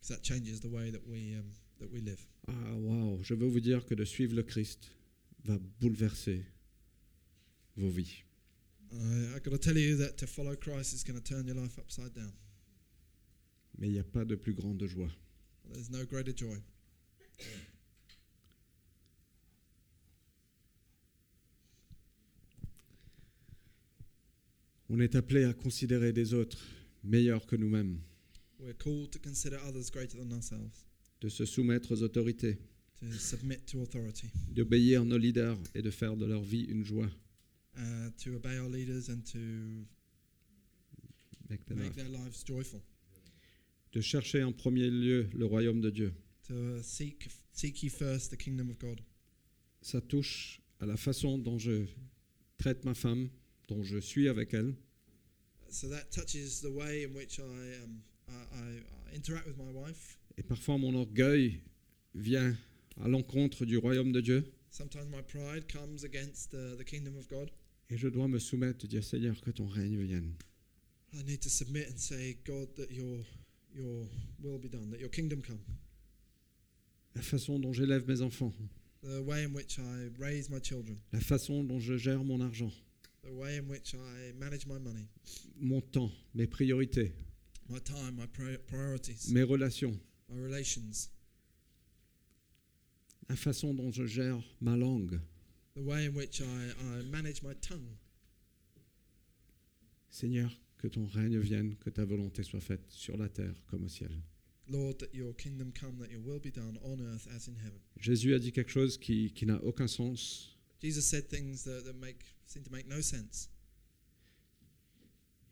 because 0.00 0.08
that 0.16 0.22
changes 0.22 0.60
the 0.60 0.66
way 0.66 0.90
that 0.90 1.06
we, 1.06 1.34
um, 1.36 1.44
that 1.78 1.86
we 1.92 2.00
live. 2.02 2.20
Ah, 2.48 2.74
waouh, 2.76 3.22
je 3.22 3.34
veux 3.34 3.46
vous 3.46 3.60
dire 3.60 3.84
que 3.86 3.94
de 3.94 4.04
suivre 4.04 4.34
le 4.34 4.42
Christ 4.42 4.90
va 5.44 5.58
bouleverser 5.80 6.42
vos 7.76 7.88
vies. 7.90 8.24
I, 8.92 9.36
I 9.36 9.38
got 9.38 9.50
to 9.52 9.58
tell 9.58 9.76
you 9.76 9.96
that 9.98 10.16
to 10.18 10.26
follow 10.26 10.56
Christ 10.56 10.94
is 10.94 11.04
going 11.04 11.20
to 11.20 11.24
turn 11.24 11.46
your 11.46 11.56
life 11.56 11.78
upside 11.78 12.14
down. 12.14 12.32
Mais 13.78 13.88
il 13.88 13.92
n'y 13.92 13.98
a 13.98 14.04
pas 14.04 14.24
de 14.24 14.34
plus 14.36 14.52
grande 14.52 14.84
joie. 14.86 15.10
There's 15.72 15.90
no 15.90 16.04
greater 16.04 16.32
joy. 16.36 16.56
On 24.88 24.98
est 24.98 25.14
appelé 25.14 25.44
à 25.44 25.52
considérer 25.54 26.12
des 26.12 26.34
autres 26.34 26.58
meilleurs 27.04 27.46
que 27.46 27.56
nous-mêmes, 27.56 28.00
We're 28.58 28.74
called 28.74 29.10
to 29.12 29.18
consider 29.18 29.56
others 29.66 29.88
greater 29.90 30.18
than 30.18 30.32
ourselves, 30.32 30.84
de 31.22 31.28
se 31.30 31.46
soumettre 31.46 31.92
aux 31.92 32.02
autorités, 32.02 32.58
to 32.98 33.12
submit 33.12 33.58
to 33.66 33.80
authority, 33.80 34.26
d'obéir 34.48 35.04
nos 35.04 35.16
leaders 35.16 35.58
et 35.74 35.80
de 35.80 35.90
faire 35.90 36.16
de 36.16 36.26
leur 36.26 36.42
vie 36.42 36.64
une 36.64 36.84
joie. 36.84 37.08
Uh, 37.80 38.10
to 38.22 38.36
obey 38.36 38.58
our 38.58 38.68
leaders 38.68 39.08
and 39.08 39.22
to 39.32 39.38
Make 41.48 41.94
their 41.96 42.08
lives 42.08 42.44
joyful, 42.44 42.80
De 43.92 44.00
chercher 44.00 44.44
en 44.44 44.52
premier 44.52 44.88
lieu 44.88 45.28
le 45.34 45.46
royaume 45.46 45.80
de 45.80 45.90
Dieu. 45.90 46.12
to 46.46 46.80
seek 46.82 47.28
seek 47.52 47.82
ye 47.82 47.88
first 47.88 48.30
the 48.30 48.36
kingdom 48.36 48.70
of 48.70 48.78
God. 48.78 49.00
Ça 49.82 50.00
touche 50.00 50.60
à 50.78 50.86
la 50.86 50.96
façon 50.96 51.38
dont 51.38 51.58
je 51.58 51.86
traite 52.58 52.84
ma 52.84 52.94
femme, 52.94 53.28
dont 53.68 53.82
je 53.82 53.98
suis 53.98 54.28
avec 54.28 54.54
elle, 54.54 54.74
So 55.70 55.88
that 55.88 56.10
touches 56.12 56.60
the 56.60 56.70
way 56.70 57.04
in 57.04 57.14
which 57.14 57.38
I, 57.40 57.42
um, 57.84 58.02
I, 58.28 58.32
I, 58.32 59.12
I 59.12 59.16
interact 59.16 59.46
with 59.46 59.56
my 59.56 59.72
wife. 59.72 60.18
et 60.36 60.42
parfois 60.44 60.78
mon 60.78 60.94
orgueil 60.94 61.60
vient 62.14 62.56
à 63.00 63.08
l'encontre 63.08 63.64
du 63.64 63.76
royaume 63.76 64.12
de 64.12 64.20
Dieu, 64.20 64.44
Sometimes 64.70 65.08
my 65.10 65.22
pride 65.22 65.66
comes 65.66 66.04
against 66.04 66.52
the 66.52 66.84
kingdom 66.84 67.16
of 67.16 67.26
God. 67.28 67.50
Et 67.90 67.96
je 67.96 68.08
dois 68.08 68.28
me 68.28 68.38
soumettre 68.38 68.84
et 68.84 68.88
dire 68.88 69.04
Seigneur, 69.04 69.40
que 69.40 69.50
ton 69.50 69.66
règne 69.66 69.98
vienne. 70.02 70.32
I 71.12 71.24
need 71.24 71.40
to 71.40 71.48
submit 71.48 71.86
and 71.90 71.96
say, 71.98 72.38
God, 72.44 72.68
that 72.76 72.90
your 72.92 73.24
your 73.74 74.06
will 74.42 74.58
be 74.58 74.68
done, 74.68 74.90
that 74.90 75.00
your 75.00 75.10
kingdom 75.10 75.42
come. 75.42 75.58
La 77.16 77.22
façon 77.22 77.58
dont 77.58 77.72
j'élève 77.72 78.06
mes 78.06 78.22
enfants, 78.22 78.52
The 79.02 79.22
way 79.24 79.44
in 79.44 79.52
which 79.54 79.78
I 79.78 80.08
raise 80.18 80.50
my 80.50 80.60
children, 80.60 80.96
la 81.12 81.20
façon 81.20 81.64
dont 81.64 81.80
je 81.80 81.96
gère 81.96 82.22
mon 82.22 82.40
argent, 82.40 82.70
the 83.22 83.32
way 83.32 83.56
in 83.56 83.68
which 83.68 83.94
I 83.94 84.32
manage 84.38 84.66
my 84.66 84.78
money, 84.78 85.06
mon 85.58 85.80
temps, 85.80 86.12
mes 86.34 86.46
priorités, 86.46 87.12
my 87.68 87.80
time, 87.80 88.16
my 88.16 88.26
pri- 88.26 88.58
priorities, 88.68 89.32
mes 89.32 89.42
relations, 89.42 89.98
my 90.28 90.38
relations, 90.40 91.08
la 93.28 93.36
façon 93.36 93.74
dont 93.74 93.90
je 93.90 94.04
gère 94.06 94.40
ma 94.60 94.76
langue. 94.76 95.20
The 95.74 95.82
way 95.82 96.04
in 96.06 96.14
which 96.14 96.40
I, 96.40 96.44
I 96.44 97.02
manage 97.10 97.42
my 97.42 97.54
tongue. 97.60 97.96
Seigneur, 100.10 100.50
que 100.78 100.88
ton 100.88 101.06
règne 101.06 101.38
vienne, 101.38 101.76
que 101.76 101.90
ta 101.90 102.04
volonté 102.04 102.42
soit 102.42 102.60
faite 102.60 102.84
sur 102.90 103.16
la 103.16 103.28
terre 103.28 103.54
comme 103.68 103.84
au 103.84 103.88
ciel. 103.88 104.10
Lord, 104.68 104.98
that 104.98 105.12
your 105.12 105.34
kingdom 105.34 105.72
come, 105.72 105.98
that 105.98 106.10
your 106.10 106.20
will 106.20 106.38
be 106.38 106.50
done 106.50 106.78
on 106.84 107.00
earth 107.00 107.26
as 107.34 107.48
in 107.48 107.56
heaven. 107.56 107.80
Jésus 107.98 108.34
a 108.34 108.38
dit 108.38 108.52
quelque 108.52 108.70
chose 108.70 108.98
qui, 108.98 109.32
qui 109.32 109.46
n'a 109.46 109.62
aucun 109.64 109.88
sens. 109.88 110.56
Jesus 110.80 111.02
said 111.02 111.28
things 111.28 111.64
that, 111.64 111.84
that 111.84 111.94
make 112.00 112.24
seem 112.46 112.62
to 112.62 112.70
make 112.70 112.86
no 112.88 113.00
sense. 113.00 113.48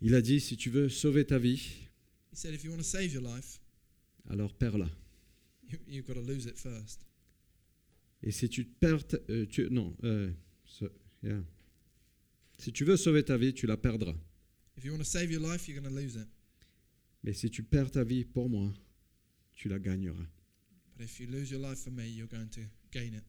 Il 0.01 0.15
a 0.15 0.23
dit, 0.23 0.41
si 0.41 0.57
tu 0.57 0.71
veux 0.71 0.89
sauver 0.89 1.25
ta 1.27 1.39
vie, 1.39 1.61
He 2.33 2.37
said, 2.37 2.55
if 2.55 2.63
you 2.63 2.71
want 2.71 2.79
to 2.81 2.89
save 2.89 3.13
your 3.13 3.23
life, 3.23 3.61
alors 4.31 4.53
perds-la. 4.55 4.89
you, 5.69 5.79
you've 5.89 6.07
got 6.07 6.15
to 6.15 6.21
lose 6.21 6.47
it 6.47 6.57
first. 6.57 7.05
Et 8.23 8.31
si 8.33 8.49
tu 8.49 8.65
perds, 8.65 9.05
euh, 9.31 9.47
tu, 9.47 9.69
non, 9.71 9.97
euh, 10.05 10.33
so- 10.65 10.91
yeah. 11.23 11.43
si 12.59 12.73
tu 12.73 12.85
veux 12.85 12.97
sauver 12.97 13.23
ta 13.25 13.37
vie, 13.37 13.55
tu 13.55 13.67
la 13.67 13.77
perdras. 13.77 14.17
If 14.77 14.85
you 14.85 14.93
want 14.93 14.99
to 14.99 15.05
save 15.05 15.31
your 15.31 15.41
life, 15.43 15.69
you're 15.69 15.81
going 15.81 15.89
to 15.93 16.01
lose 16.01 16.17
it. 16.17 16.29
Mais 17.25 17.33
si 17.33 17.51
tu 17.51 17.63
perds 17.63 17.91
ta 17.93 18.05
vie 18.05 18.25
pour 18.25 18.49
moi, 18.49 18.73
tu 19.55 19.69
la 19.69 19.79
gagneras. 19.79 20.27
But 20.97 21.05
if 21.07 21.21
you 21.21 21.27
lose 21.29 21.51
your 21.51 21.61
life 21.61 21.79
for 21.79 21.93
me, 21.93 22.07
you're 22.09 22.29
going 22.29 22.49
to 22.51 22.61
gain 22.93 23.15
it. 23.15 23.25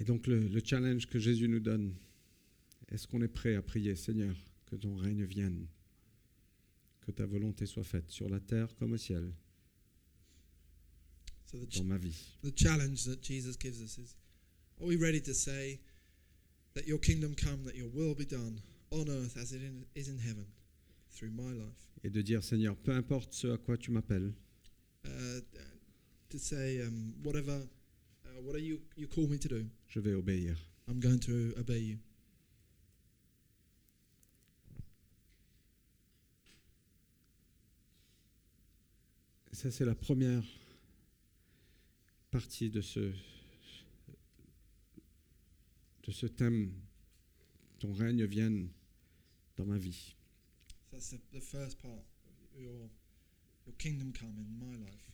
Et 0.00 0.04
donc 0.04 0.26
le, 0.26 0.38
le 0.48 0.60
challenge 0.64 1.06
que 1.06 1.18
Jésus 1.18 1.48
nous 1.48 1.60
donne, 1.60 1.94
est-ce 2.90 3.06
qu'on 3.06 3.20
est 3.22 3.28
prêt 3.28 3.56
à 3.56 3.62
prier, 3.62 3.96
Seigneur, 3.96 4.34
que 4.66 4.76
ton 4.76 4.94
règne 4.96 5.24
vienne, 5.24 5.66
que 7.08 7.12
ta 7.12 7.24
volonté 7.24 7.64
soit 7.64 7.84
faite 7.84 8.10
sur 8.10 8.28
la 8.28 8.38
terre 8.38 8.68
comme 8.76 8.92
au 8.92 8.98
ciel, 8.98 9.32
So 11.46 11.56
the, 11.58 11.78
dans 11.78 11.84
ma 11.84 11.96
vie. 11.96 12.14
the 12.42 12.52
challenge 12.54 13.04
that 13.04 13.22
Jesus 13.22 13.56
gives 13.56 13.80
us 13.80 13.96
is 13.96 14.14
are 14.78 14.86
we 14.86 14.96
ready 14.96 15.20
to 15.22 15.32
say 15.32 15.80
that 16.74 16.86
your 16.86 16.98
kingdom 16.98 17.34
come, 17.34 17.64
that 17.64 17.74
your 17.74 17.88
will 17.88 18.14
be 18.14 18.26
done 18.26 18.60
on 18.90 19.08
earth 19.08 19.38
as 19.38 19.52
it 19.52 19.62
in, 19.62 19.86
is 19.94 20.08
in 20.08 20.18
heaven 20.18 20.44
through 21.10 21.30
my 21.30 21.52
life? 21.54 21.88
Et 22.04 22.10
de 22.10 22.20
dire, 22.22 22.42
Seigneur, 22.44 22.76
peu 22.76 22.92
importe 22.92 23.32
ce 23.32 23.48
à 23.48 23.56
quoi 23.58 23.76
tu 23.78 23.90
m'appelles, 23.90 24.32
Uh, 25.06 25.40
to 26.28 26.38
say, 26.38 26.82
um, 26.82 27.14
whatever, 27.24 27.52
uh, 28.26 28.42
whatever 28.42 28.58
you, 28.62 28.78
you 28.96 29.06
call 29.06 29.26
me 29.26 29.38
to 29.38 29.48
do, 29.48 29.64
je 29.88 30.00
vais 30.00 30.12
obéir. 30.12 30.54
I'm 30.86 31.00
going 31.00 31.18
to 31.20 31.54
obey 31.58 31.78
you. 31.80 31.98
Ça, 39.58 39.72
c'est 39.72 39.84
la 39.84 39.96
première 39.96 40.44
partie 42.30 42.70
de 42.70 42.80
ce, 42.80 43.12
de 46.04 46.12
ce 46.12 46.26
thème. 46.26 46.72
Ton 47.80 47.92
règne 47.92 48.24
vienne 48.24 48.68
dans 49.56 49.66
ma 49.66 49.76
vie. 49.76 50.14
So 50.68 50.96
that's 50.96 51.10
the, 51.10 51.18
the 51.32 51.40
first 51.40 51.82
part. 51.82 52.04
Your, 52.56 52.88
your 53.66 53.76
kingdom 53.78 54.12
come 54.12 54.30
in 54.38 54.64
my 54.64 54.76
life. 54.76 55.10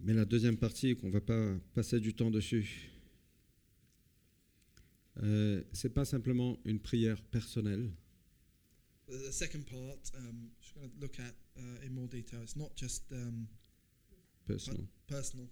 Mais 0.00 0.12
la 0.12 0.24
deuxième 0.24 0.56
partie, 0.56 0.96
qu'on 0.96 1.06
ne 1.06 1.12
va 1.12 1.20
pas 1.20 1.54
passer 1.74 2.00
du 2.00 2.12
temps 2.12 2.32
dessus, 2.32 2.90
euh, 5.22 5.62
c'est 5.72 5.94
pas 5.94 6.04
simplement 6.04 6.58
une 6.64 6.80
prière 6.80 7.22
personnelle, 7.22 7.92
The, 9.08 9.32
second 9.32 9.66
part, 9.66 10.10
um, 10.16 10.50
which 10.58 10.72
we're 10.74 10.82
going 10.82 10.92
to 10.92 11.00
look 11.00 11.18
at 11.20 11.34
uh, 11.56 11.86
in 11.86 11.94
more 11.94 12.08
detail, 12.08 12.40
it's 12.42 12.56
not 12.56 12.74
just 12.74 13.04
um, 13.12 13.46
personal. 14.48 14.82
personal. 15.06 15.46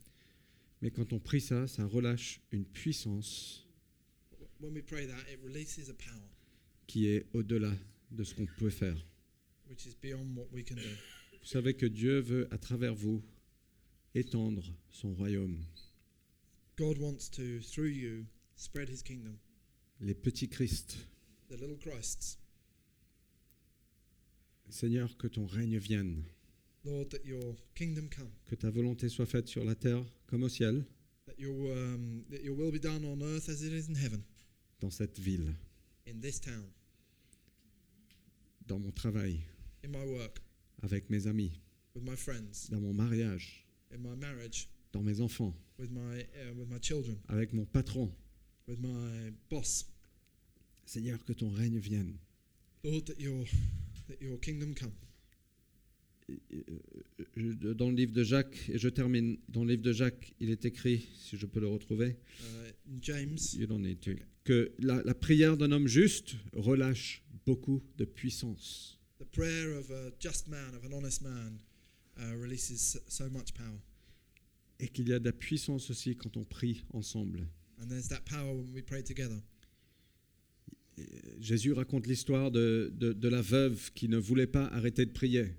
mais 0.83 0.91
quand 0.91 1.13
on 1.13 1.21
prie 1.21 1.41
ça, 1.41 1.67
ça 1.69 1.85
relâche 1.87 2.41
une 2.53 2.65
puissance 2.65 3.61
When 4.61 4.73
we 4.75 4.83
pray 4.83 5.07
that, 5.07 5.29
it 5.33 5.39
releases 5.45 5.89
a 5.89 5.95
power 5.95 6.29
qui 6.87 7.07
est 7.09 7.27
au-delà 7.33 7.73
de 8.11 8.25
ce 8.25 8.35
qu'on 8.35 8.47
peut 8.59 8.71
faire. 8.71 8.97
which 9.69 9.87
is 9.87 9.95
beyond 9.95 10.35
what 10.37 10.47
we 10.53 10.63
can 10.65 10.75
do. 10.77 10.91
Vous 11.41 11.47
savez 11.47 11.75
que 11.75 11.87
Dieu 11.87 12.21
veut, 12.21 12.49
à 12.53 12.59
travers 12.59 12.95
vous, 12.95 13.23
étendre 14.15 14.65
son 14.91 15.15
royaume. 15.15 15.65
God 16.77 16.99
wants 16.99 17.29
to, 17.31 17.61
through 17.61 17.91
you, 17.91 18.27
spread 18.57 18.89
his 18.89 19.03
kingdom. 19.03 19.39
Les 20.01 20.15
petits 20.15 20.49
Christ, 20.49 20.97
The 21.49 21.57
little 21.61 21.77
Christs, 21.79 22.39
Seigneur, 24.69 25.17
que 25.17 25.27
ton 25.27 25.47
règne 25.47 25.79
vienne, 25.79 26.25
Lord, 26.85 27.09
that 27.11 27.25
your 27.25 27.57
kingdom 27.75 28.09
come, 28.09 28.31
que 28.47 28.55
ta 28.57 28.71
volonté 28.71 29.09
soit 29.09 29.27
faite 29.27 29.49
sur 29.49 29.65
la 29.65 29.75
terre 29.75 30.05
comme 30.27 30.43
au 30.43 30.49
ciel, 30.49 30.85
that 31.27 31.39
your, 31.39 31.55
um, 31.73 32.25
that 32.31 32.43
your 32.43 32.57
will 32.57 32.71
be 32.73 32.81
done 32.81 33.05
on 33.05 33.23
earth 33.23 33.49
as 33.49 33.63
it 33.63 33.73
is 33.73 33.89
in 33.89 33.95
heaven, 33.95 34.23
dans 34.81 34.91
cette 34.91 35.19
ville, 35.19 35.55
in 36.07 36.21
this 36.21 36.41
town, 36.41 36.65
dans 38.67 38.79
mon 38.79 38.91
travail, 38.93 39.41
in 39.85 39.89
my 39.89 40.05
work, 40.05 40.41
avec 40.83 41.09
mes 41.11 41.27
amis, 41.27 41.53
with 41.95 42.05
my 42.05 42.17
friends, 42.17 42.69
dans 42.71 42.81
mon 42.81 42.93
mariage, 42.93 43.67
in 43.93 43.99
my 43.99 44.17
marriage, 44.17 44.69
dans 44.93 45.03
mes 45.03 45.21
enfants, 45.21 45.55
with 45.79 45.91
my, 45.91 46.21
uh, 46.21 46.55
with 46.55 46.69
my 46.69 46.79
children, 46.81 47.17
avec 47.29 47.53
mon 47.53 47.65
patron. 47.65 48.11
with 48.67 48.81
my 48.81 49.33
boss. 49.51 49.85
Seigneur, 50.87 51.23
que 51.25 51.33
ton 51.33 51.51
règne 51.51 51.79
vienne. 51.79 52.19
Lord, 52.83 53.07
that 53.07 53.19
your, 53.19 53.45
that 54.09 54.21
your 54.21 54.39
kingdom 54.41 54.75
come. 54.75 54.93
Et, 56.29 56.39
euh, 56.53 56.79
je- 57.37 57.73
Dans 57.75 57.91
le 57.91 57.97
livre 57.97 58.13
de 58.13 58.25
Jacques, 58.25 58.69
et 58.71 58.79
je 58.79 58.89
termine, 58.89 59.37
dans 59.49 59.63
le 59.65 59.73
livre 59.73 59.83
de 59.83 59.93
Jacques, 59.93 60.33
il 60.41 60.49
est 60.51 60.65
écrit, 60.65 61.07
si 61.19 61.37
je 61.37 61.45
peux 61.47 61.61
le 61.61 61.69
retrouver, 61.69 62.17
Uh, 62.41 62.73
James, 63.03 63.39
don't 63.69 63.83
need 63.83 64.01
to, 64.01 64.13
Okay. 64.13 64.23
que 64.45 64.73
la, 64.79 65.03
la 65.03 65.15
prière 65.15 65.57
d'un 65.57 65.71
homme 65.73 65.87
juste 65.87 66.37
relâche 66.55 67.23
beaucoup 67.47 67.83
de 67.99 68.05
puissance. 68.07 68.99
the 69.19 69.25
prayer 69.31 69.77
of 69.79 69.91
a 69.91 70.11
just 70.21 70.49
man, 70.49 70.75
of 70.75 70.85
an 70.85 70.93
honest 70.93 71.21
man, 71.23 71.59
uh, 72.19 72.35
releases 72.41 72.79
so- 72.79 73.01
so 73.09 73.29
much 73.31 73.53
power. 73.53 73.79
Et 74.81 74.89
qu'il 74.89 75.09
y 75.09 75.13
a 75.13 75.19
de 75.19 75.25
la 75.27 75.33
puissance 75.33 75.91
aussi 75.91 76.17
quand 76.17 76.37
on 76.37 76.45
prie 76.45 76.85
ensemble. 76.93 77.47
And 77.81 77.87
there's 77.89 78.09
that 78.09 78.21
power 78.25 78.55
when 78.55 78.73
we 78.75 78.83
pray 78.83 79.03
together. 79.03 79.41
Jésus 81.45 81.73
raconte 81.73 82.07
l'histoire 82.07 82.51
de, 82.51 82.91
de- 82.97 83.13
de 83.13 83.29
la 83.29 83.43
veuve 83.43 83.93
qui 83.95 84.09
ne 84.09 84.17
voulait 84.17 84.47
pas 84.47 84.65
arrêter 84.69 85.05
de 85.05 85.11
prier. 85.13 85.53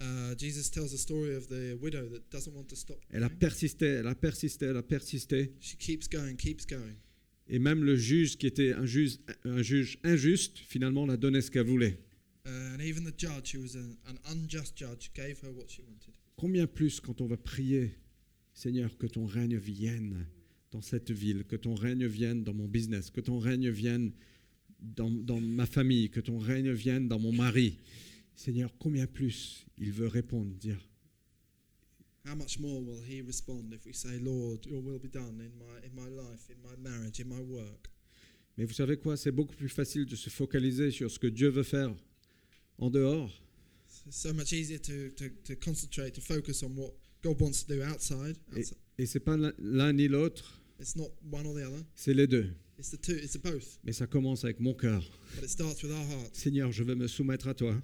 Uh, 0.00 0.32
Jesus 0.38 0.70
tells 0.70 0.92
the 0.92 0.96
story 0.96 1.34
of 1.34 1.48
the 1.48 1.74
widow 1.82 2.08
that 2.08 2.20
doesn't 2.30 2.54
want 2.54 2.66
to 2.68 2.76
stop. 2.76 2.98
Elle 3.10 3.24
a 3.24 3.28
persisté, 3.28 3.86
elle 3.86 4.06
a 4.06 4.14
persisté, 4.14 4.66
elle 4.66 4.76
a 4.76 4.82
persisté. 4.82 5.54
She 5.60 5.76
keeps 5.76 6.08
going, 6.08 6.36
keeps 6.36 6.64
going. 6.66 6.94
Et 7.48 7.58
même 7.58 7.82
le 7.82 7.96
juge, 7.96 8.36
qui 8.38 8.46
était 8.46 8.72
un 8.74 8.86
juge, 8.86 9.18
un 9.44 9.60
juge 9.60 9.98
injuste, 10.04 10.58
finalement 10.58 11.04
l'a 11.04 11.16
donné 11.16 11.40
ce 11.40 11.50
qu'elle 11.50 11.66
voulait. 11.66 11.98
Uh, 12.46 12.50
and 12.74 12.80
even 12.80 13.02
the 13.04 13.12
judge, 13.18 13.54
who 13.56 13.60
was 13.60 13.76
an, 13.76 13.96
an 14.06 14.18
unjust 14.32 14.76
judge, 14.78 15.10
gave 15.14 15.40
her 15.42 15.50
what 15.52 15.66
she 15.68 15.80
wanted. 15.82 16.14
Combien 16.36 16.68
plus 16.68 17.00
quand 17.00 17.20
on 17.20 17.26
va 17.26 17.36
prier, 17.36 17.90
Seigneur, 18.54 18.96
que 18.98 19.08
ton 19.08 19.26
règne 19.26 19.56
vienne 19.56 20.26
dans 20.70 20.80
cette 20.82 21.10
ville, 21.10 21.42
que 21.44 21.56
ton 21.56 21.74
règne 21.74 22.06
vienne 22.06 22.44
dans 22.44 22.54
mon 22.54 22.68
business, 22.68 23.10
que 23.10 23.20
ton 23.20 23.40
règne 23.40 23.68
vienne 23.70 24.12
dans, 24.80 25.10
dans 25.10 25.40
ma 25.40 25.66
famille, 25.66 26.10
que 26.10 26.20
ton 26.20 26.38
règne 26.38 26.72
vienne 26.72 27.08
dans 27.08 27.18
mon 27.18 27.32
mari. 27.32 27.78
Seigneur, 28.34 28.72
combien 28.78 29.06
plus 29.06 29.66
il 29.78 29.90
veut 29.92 30.06
répondre, 30.08 30.54
dire, 30.54 30.78
How 32.26 32.34
much 32.36 32.58
more 32.58 32.80
will 32.80 33.02
he 33.08 33.22
respond 33.22 33.72
if 33.72 33.86
we 33.86 33.94
say, 33.94 34.18
Lord, 34.18 34.66
your 34.66 34.82
will 34.84 34.98
be 34.98 35.08
done 35.10 35.40
in 35.40 35.50
my, 35.58 35.78
in 35.86 35.94
my 35.94 36.08
life, 36.10 36.50
in 36.50 36.56
my 36.62 36.76
marriage, 36.78 37.20
in 37.20 37.24
my 37.28 37.40
work? 37.42 37.88
mais 38.56 38.64
vous 38.66 38.74
savez 38.74 38.96
quoi, 38.98 39.16
c'est 39.16 39.30
beaucoup 39.30 39.54
plus 39.54 39.68
facile 39.68 40.04
de 40.04 40.16
se 40.16 40.28
focaliser 40.30 40.90
sur 40.90 41.10
ce 41.10 41.18
que 41.18 41.28
Dieu 41.28 41.48
veut 41.48 41.62
faire 41.62 41.94
en 42.78 42.90
dehors 42.90 43.30
It's 44.06 44.16
so 44.16 44.32
much 44.34 44.52
easier 44.52 44.78
to, 44.80 45.10
to, 45.16 45.28
to 45.44 45.54
concentrate, 45.56 46.12
to 46.14 46.20
focus 46.20 46.62
on 46.62 46.70
what 46.76 46.92
God 47.22 47.40
wants 47.40 47.64
to 47.64 47.74
do 47.74 47.82
outside. 47.82 48.36
outside. 48.56 48.76
Et 48.98 49.06
c'est 49.06 49.20
pas 49.20 49.36
l'un- 49.36 49.52
l'un 49.58 49.92
ni 49.92 50.08
l'autre, 50.08 50.60
It's 50.80 50.96
not 50.96 51.10
one 51.32 51.46
or 51.46 51.54
the 51.54 51.62
other. 51.66 51.84
c'est 51.94 52.14
les 52.14 52.26
deux. 52.26 52.52
It's 52.78 52.90
the 52.90 52.96
two. 53.00 53.14
It's 53.16 53.32
the 53.32 53.42
both. 53.42 53.78
Mais 53.84 53.92
ça 53.92 54.06
commence 54.06 54.44
avec 54.44 54.60
mon 54.60 54.72
cœur. 54.74 55.02
But 55.34 55.44
it 55.44 55.50
starts 55.50 55.82
with 55.82 55.90
our 55.92 56.04
hearts. 56.06 56.30
Seigneur, 56.38 56.70
je 56.72 56.82
veux 56.84 56.94
me 56.94 57.08
soumettre 57.08 57.48
à 57.48 57.54
toi, 57.54 57.74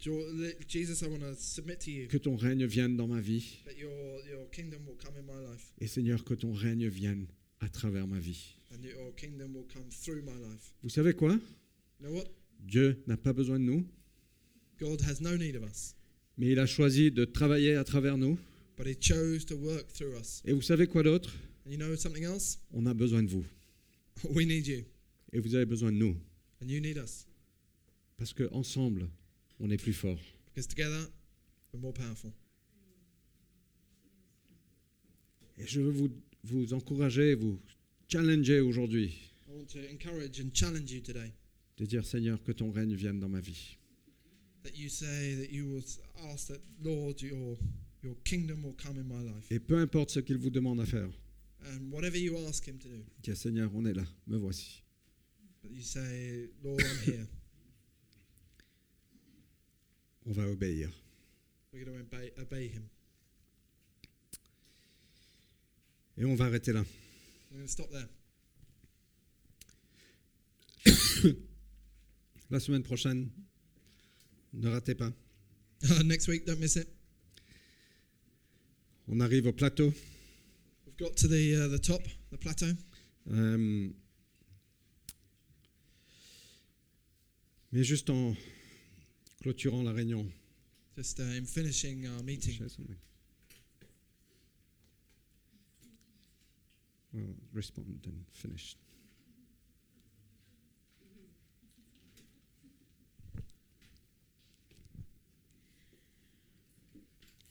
Jo- 0.00 0.24
Jesus, 0.66 1.02
I 1.04 1.08
want 1.08 1.18
to 1.20 1.34
submit 1.38 1.76
to 1.84 1.90
you 1.90 2.08
que 2.08 2.16
ton 2.18 2.36
règne 2.36 2.64
vienne 2.66 2.96
dans 2.96 3.06
ma 3.06 3.20
vie. 3.20 3.58
that 3.66 3.76
your 3.78 3.90
your 4.26 4.48
kingdom 4.50 4.80
will 4.86 4.96
come 4.96 5.14
in 5.18 5.22
my 5.22 5.50
life 5.50 5.72
Et 5.80 5.86
Seigneur, 5.86 6.24
que 6.24 6.32
ton 6.34 6.52
règne 6.52 6.88
vienne 6.88 7.26
à 7.60 7.68
travers 7.68 8.06
ma 8.06 8.18
vie. 8.18 8.54
and 8.72 8.82
your 8.82 9.14
kingdom 9.16 9.54
will 9.54 9.66
come 9.72 9.84
through 9.90 10.22
my 10.22 10.32
life. 10.50 10.72
Vous 10.82 10.88
savez 10.88 11.12
quoi? 11.14 11.32
You 12.00 12.06
know 12.06 12.12
what? 12.14 12.24
Dieu 12.60 13.02
n'a 13.06 13.16
pas 13.18 13.32
besoin 13.34 13.58
de 13.58 13.64
nous, 13.64 13.86
God 14.80 15.00
has 15.02 15.20
no 15.20 15.36
need 15.36 15.56
of 15.56 15.64
us, 15.64 15.94
mais 16.38 16.52
il 16.52 16.58
a 16.58 16.66
choisi 16.66 17.10
de 17.10 17.24
travailler 17.26 17.74
à 17.76 17.84
travers 17.84 18.16
nous. 18.16 18.38
but 18.76 18.86
He 18.86 18.96
chose 18.98 19.44
to 19.46 19.54
work 19.56 19.88
through 19.92 20.14
us. 20.18 20.40
Et 20.46 20.52
vous 20.52 20.62
savez 20.62 20.86
quoi 20.86 21.02
d'autre? 21.02 21.34
And 21.66 21.70
you 21.72 21.76
know 21.76 21.94
something 21.96 22.24
else? 22.24 22.58
On 22.72 22.86
a 22.86 22.94
besoin 22.94 23.22
de 23.22 23.28
vous. 23.28 23.44
We 24.34 24.46
need 24.46 24.66
you, 24.66 24.84
Et 25.32 25.40
vous 25.40 25.54
avez 25.54 25.66
besoin 25.66 25.92
de 25.92 25.96
nous. 25.98 26.16
and 26.62 26.68
you 26.68 26.80
need 26.80 26.96
us, 26.98 27.26
Parce 28.16 28.32
qu'ensemble, 28.32 29.08
on 29.60 29.70
est 29.70 29.76
plus 29.80 29.92
fort. 29.92 30.18
because 30.54 30.66
together 30.66 31.08
we're 31.72 31.80
more 31.80 31.92
powerful. 31.94 32.32
Et 35.58 35.66
je 35.66 35.80
veux 35.80 35.90
vous, 35.90 36.10
vous 36.44 36.72
encourager, 36.74 37.34
vous 37.34 37.58
challenger 38.08 38.60
aujourd'hui, 38.60 39.12
I 39.48 39.52
want 39.56 39.66
to 39.72 39.78
encourage 39.92 40.40
and 40.40 40.50
challenge 40.54 40.90
you 40.92 41.00
today 41.00 41.32
de 41.78 41.84
dire 41.86 42.04
Seigneur, 42.04 42.42
que 42.42 42.52
ton 42.52 42.70
règne 42.70 42.94
vienne 42.94 43.18
dans 43.20 43.28
ma 43.28 43.40
vie. 43.40 43.76
that 44.62 44.76
you 44.76 44.88
say 44.88 45.34
that 45.36 45.52
you 45.52 45.66
will 45.66 45.84
ask 46.32 46.48
that 46.48 46.60
Lord, 46.82 47.20
your 47.22 47.56
your 48.02 48.14
kingdom 48.24 48.62
will 48.64 48.74
come 48.76 48.98
in 48.98 49.04
my 49.04 49.22
life, 49.24 49.50
Et 49.50 49.58
peu 49.58 49.78
importe 49.78 50.10
ce 50.10 50.20
qu'il 50.20 50.36
vous 50.38 50.50
demande 50.50 50.80
à 50.80 50.86
faire, 50.86 51.08
and 51.68 51.92
whatever 51.92 52.16
you 52.16 52.36
ask 52.48 52.66
Him 52.66 52.78
to 52.78 52.88
do, 53.22 53.34
Seigneur, 53.34 53.70
on 53.74 53.84
est 53.86 53.94
là, 53.94 54.04
me 54.26 54.38
voici. 54.38 54.82
that 55.62 55.70
you 55.70 55.82
say, 55.82 56.46
Lord, 56.62 56.82
I'm 56.82 56.98
here. 57.12 57.26
On 60.26 60.32
va 60.32 60.42
obéir. 60.42 60.90
We're 61.72 61.84
going 61.84 61.98
to 61.98 62.16
obey, 62.16 62.32
obey 62.40 62.68
Him. 62.68 62.88
Et 66.18 66.24
on 66.24 66.34
va 66.34 66.46
arrêter 66.46 66.72
là. 66.72 66.84
We're 67.50 67.58
going 67.58 67.66
to 67.66 67.72
stop 67.72 67.90
there. 67.90 68.08
La 72.50 72.60
semaine 72.60 72.82
prochaine, 72.82 73.30
ne 74.52 74.68
ratez 74.68 74.94
pas. 74.94 75.12
Next 76.04 76.28
week, 76.28 76.44
don't 76.44 76.58
miss 76.58 76.76
it. 76.76 76.88
On 79.08 79.20
arrive 79.20 79.46
au 79.46 79.52
plateau. 79.52 79.92
We've 80.98 81.08
got 81.08 81.16
to 81.18 81.28
the 81.28 81.64
uh, 81.64 81.68
the 81.68 81.78
top, 81.78 82.02
the 82.32 82.38
plateau. 82.38 82.72
Euh, 83.30 83.88
mais 87.70 87.84
juste 87.84 88.10
en 88.10 88.34
clôturant 89.40 89.84
la 89.84 89.92
réunion. 89.92 90.26
Just 90.96 91.20
uh, 91.20 91.22
in 91.22 91.44
finishing 91.44 92.06
our 92.06 92.22
meeting, 92.24 92.54
Share 92.54 92.68
something. 92.68 92.96
Well, 97.12 97.34
respond 97.52 98.04
and 98.04 98.24
finish. 98.32 98.76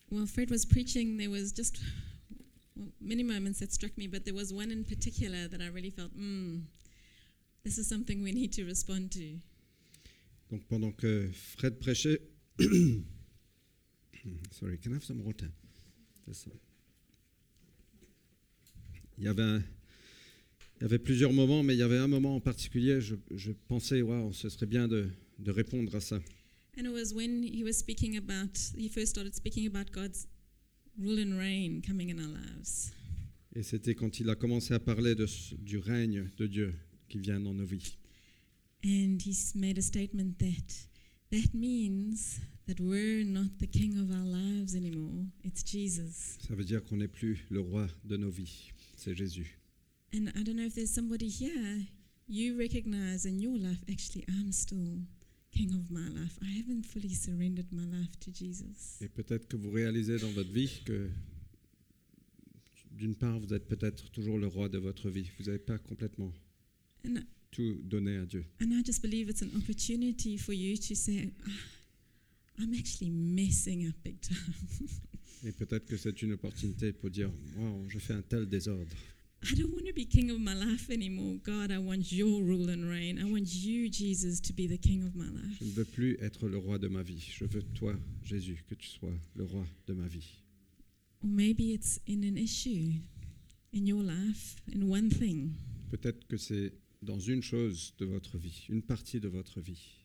While 0.09 0.25
Fred 0.25 0.49
was 0.49 0.65
preaching, 0.65 1.17
there 1.17 1.29
was 1.29 1.53
just 1.53 1.79
well, 2.77 2.89
many 3.01 3.23
moments 3.23 3.59
that 3.59 3.71
struck 3.73 3.97
me, 3.97 4.07
but 4.07 4.23
there 4.25 4.33
was 4.35 4.53
one 4.53 4.71
in 4.71 4.83
particular 4.83 5.47
that 5.47 5.61
I 5.61 5.67
really 5.67 5.89
felt, 5.91 6.15
mm, 6.17 6.61
this 7.63 7.77
is 7.77 7.87
something 7.87 8.21
we 8.23 8.31
need 8.31 8.51
to 8.53 8.63
respond 8.65 9.11
to. 9.13 9.39
Donc 10.49 10.65
pendant 10.69 10.91
que 10.95 11.29
Fred 11.33 11.77
prêchait, 11.79 12.21
sorry, 14.51 14.77
can 14.77 14.91
I 14.91 14.95
have 14.95 15.03
some 15.03 15.21
water? 15.23 15.49
Il 19.17 19.23
y 19.23 19.27
avait 19.27 19.43
un- 19.43 19.63
il 20.79 20.83
y 20.83 20.85
avait 20.85 20.99
plusieurs 20.99 21.33
moments, 21.33 21.63
mais 21.63 21.73
il 21.73 21.79
y 21.79 21.83
avait 21.83 21.97
un 21.97 22.07
moment 22.07 22.35
en 22.35 22.39
particulier, 22.39 23.01
je, 23.01 23.15
je 23.35 23.51
pensais, 23.67 24.01
waouh, 24.01 24.31
ce 24.33 24.47
serait 24.49 24.67
bien 24.67 24.87
de, 24.87 25.09
de 25.39 25.51
répondre 25.51 25.95
à 25.95 25.99
ça. 26.01 26.19
And 26.77 26.85
it 26.85 26.91
was 26.91 27.13
when 27.15 27.41
he 27.43 27.63
was 27.63 27.73
speaking 27.73 28.17
about, 28.17 28.55
he 28.77 28.87
first 28.87 29.07
started 29.09 29.33
speaking 29.33 29.65
about 29.65 29.91
God's 29.91 30.27
rule 30.97 31.19
and 31.19 31.37
reign 31.37 31.81
coming 31.81 32.09
in 32.09 32.19
our 32.19 32.29
lives. 32.29 32.91
Et 33.55 33.63
c'était 33.63 33.95
quand 33.95 34.19
il 34.19 34.29
a 34.29 34.35
commencé 34.35 34.73
à 34.73 34.79
parler 34.79 35.15
de 35.15 35.25
du 35.63 35.77
règne 35.77 36.29
de 36.37 36.47
Dieu 36.47 36.75
qui 37.07 37.19
vient 37.19 37.39
dans 37.39 37.53
nos 37.53 37.65
vies. 37.65 37.97
And 38.85 39.17
he's 39.25 39.55
made 39.55 39.77
a 39.77 39.81
statement 39.81 40.37
that 40.39 40.87
that 41.31 41.53
means 41.53 42.39
that 42.67 42.79
we're 42.79 43.23
not 43.25 43.49
the 43.59 43.67
king 43.67 43.97
of 43.97 44.11
our 44.11 44.25
lives 44.25 44.75
anymore, 44.75 45.25
it's 45.43 45.63
Jesus. 45.65 46.37
Ça 46.47 46.53
veut 46.53 46.65
dire 46.65 46.83
qu'on 46.83 46.97
n'est 46.97 47.07
plus 47.07 47.45
le 47.49 47.61
roi 47.61 47.87
de 48.05 48.17
nos 48.17 48.29
vies, 48.29 48.71
c'est 48.95 49.15
Jésus. 49.15 49.57
And 50.13 50.27
I 50.35 50.43
don't 50.43 50.55
know 50.55 50.65
if 50.65 50.75
there's 50.75 50.91
somebody 50.91 51.27
here, 51.27 51.85
you 52.27 52.57
recognize 52.57 53.25
in 53.25 53.39
your 53.39 53.57
life, 53.57 53.83
actually, 53.89 54.25
I'm 54.27 54.51
still 54.51 54.99
king 55.51 55.73
of 55.73 55.89
my 55.89 56.07
life. 56.09 56.37
I 56.41 56.59
haven't 56.59 56.83
fully 56.85 57.13
surrendered 57.13 57.71
my 57.71 57.85
life 57.85 58.17
to 58.21 58.31
Jesus. 58.31 58.99
Et 59.01 59.07
peut-être 59.09 59.47
que 59.47 59.57
vous 59.57 59.71
réalisez 59.71 60.17
dans 60.19 60.31
votre 60.31 60.51
vie 60.51 60.81
que, 60.85 61.09
d'une 62.91 63.15
part, 63.15 63.39
vous 63.39 63.53
êtes 63.53 63.67
peut-être 63.67 64.09
toujours 64.11 64.37
le 64.37 64.47
roi 64.47 64.69
de 64.69 64.77
votre 64.77 65.09
vie. 65.09 65.29
Vous 65.39 65.45
n'avez 65.45 65.59
pas 65.59 65.77
complètement 65.77 66.33
And, 67.05 67.19
tout 67.51 67.79
donné 67.83 68.17
à 68.17 68.25
Dieu. 68.25 68.43
and 68.61 68.71
I 68.71 68.83
just 68.83 69.01
believe 69.01 69.29
it's 69.29 69.41
an 69.41 69.49
opportunity 69.55 70.37
for 70.37 70.53
you 70.53 70.75
to 70.77 70.95
say, 70.95 71.31
"Ah, 71.45 72.61
I'm 72.63 72.73
actually 72.73 73.11
messing 73.11 73.87
up 73.87 73.95
big 74.03 74.19
time. 74.19 74.37
Et 75.43 75.51
peut-être 75.51 75.85
que 75.85 75.95
c'est 75.97 76.19
une 76.23 76.31
opportunité 76.33 76.91
pour 76.91 77.09
dire 77.11 77.31
Waouh, 77.55 77.87
je 77.89 77.99
fais 77.99 78.13
un 78.13 78.23
tel 78.23 78.47
désordre. 78.47 78.91
I 79.43 79.53
don't 79.55 79.71
want 79.71 79.85
to 79.85 79.93
be 79.93 80.05
king 80.05 80.31
of 80.31 80.39
my 80.39 80.53
life 80.53 80.89
anymore. 80.89 81.35
God, 81.43 81.71
I 81.71 81.77
want 81.77 82.11
your 82.11 82.41
rule 82.41 82.69
and 82.69 82.89
reign. 82.89 83.19
I 83.19 83.29
want 83.29 83.53
you, 83.53 83.87
Jesus, 83.89 84.39
to 84.41 84.53
be 84.53 84.67
the 84.67 84.77
king 84.77 85.03
of 85.03 85.15
my 85.15 85.29
life. 85.29 85.57
Je 85.59 85.65
ne 85.65 85.71
veux 85.71 85.85
plus 85.85 86.17
être 86.19 86.47
le 86.47 86.57
roi 86.57 86.79
de 86.79 86.87
ma 86.87 87.03
vie. 87.03 87.19
Je 87.19 87.45
veux 87.45 87.61
toi, 87.75 87.95
Jésus, 88.23 88.63
que 88.67 88.75
tu 88.75 88.89
sois 88.89 89.13
le 89.35 89.43
roi 89.43 89.65
de 89.85 89.93
ma 89.93 90.07
vie. 90.07 90.43
Or 91.21 91.29
maybe 91.29 91.73
it's 91.73 91.99
in 92.07 92.23
an 92.23 92.35
issue 92.35 92.93
in 93.73 93.85
your 93.85 94.03
life, 94.03 94.55
in 94.73 94.89
one 94.89 95.09
thing. 95.09 95.51
Peut-être 95.91 96.27
que 96.27 96.37
c'est 96.37 96.73
dans 97.01 97.19
une 97.19 97.43
chose 97.43 97.93
de 97.99 98.05
votre 98.05 98.37
vie, 98.37 98.65
une 98.69 98.81
partie 98.81 99.19
de 99.19 99.27
votre 99.27 99.61
vie. 99.61 100.03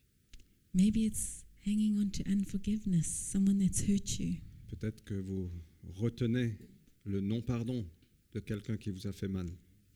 Maybe 0.74 1.04
it's 1.04 1.44
hanging 1.66 1.98
on 1.98 2.10
to 2.10 2.22
unforgiveness, 2.30 3.06
someone 3.06 3.58
that's 3.58 3.80
hurt 3.88 4.18
you. 4.18 4.36
Peut-être 4.68 5.02
que 5.04 5.14
vous 5.14 5.50
retenez 5.94 6.58
le 7.04 7.20
non-pardon 7.20 7.84
de 8.32 8.40
quelqu'un 8.40 8.76
qui 8.76 8.90
vous 8.90 9.06
a 9.06 9.12
fait 9.12 9.28
mal. 9.28 9.46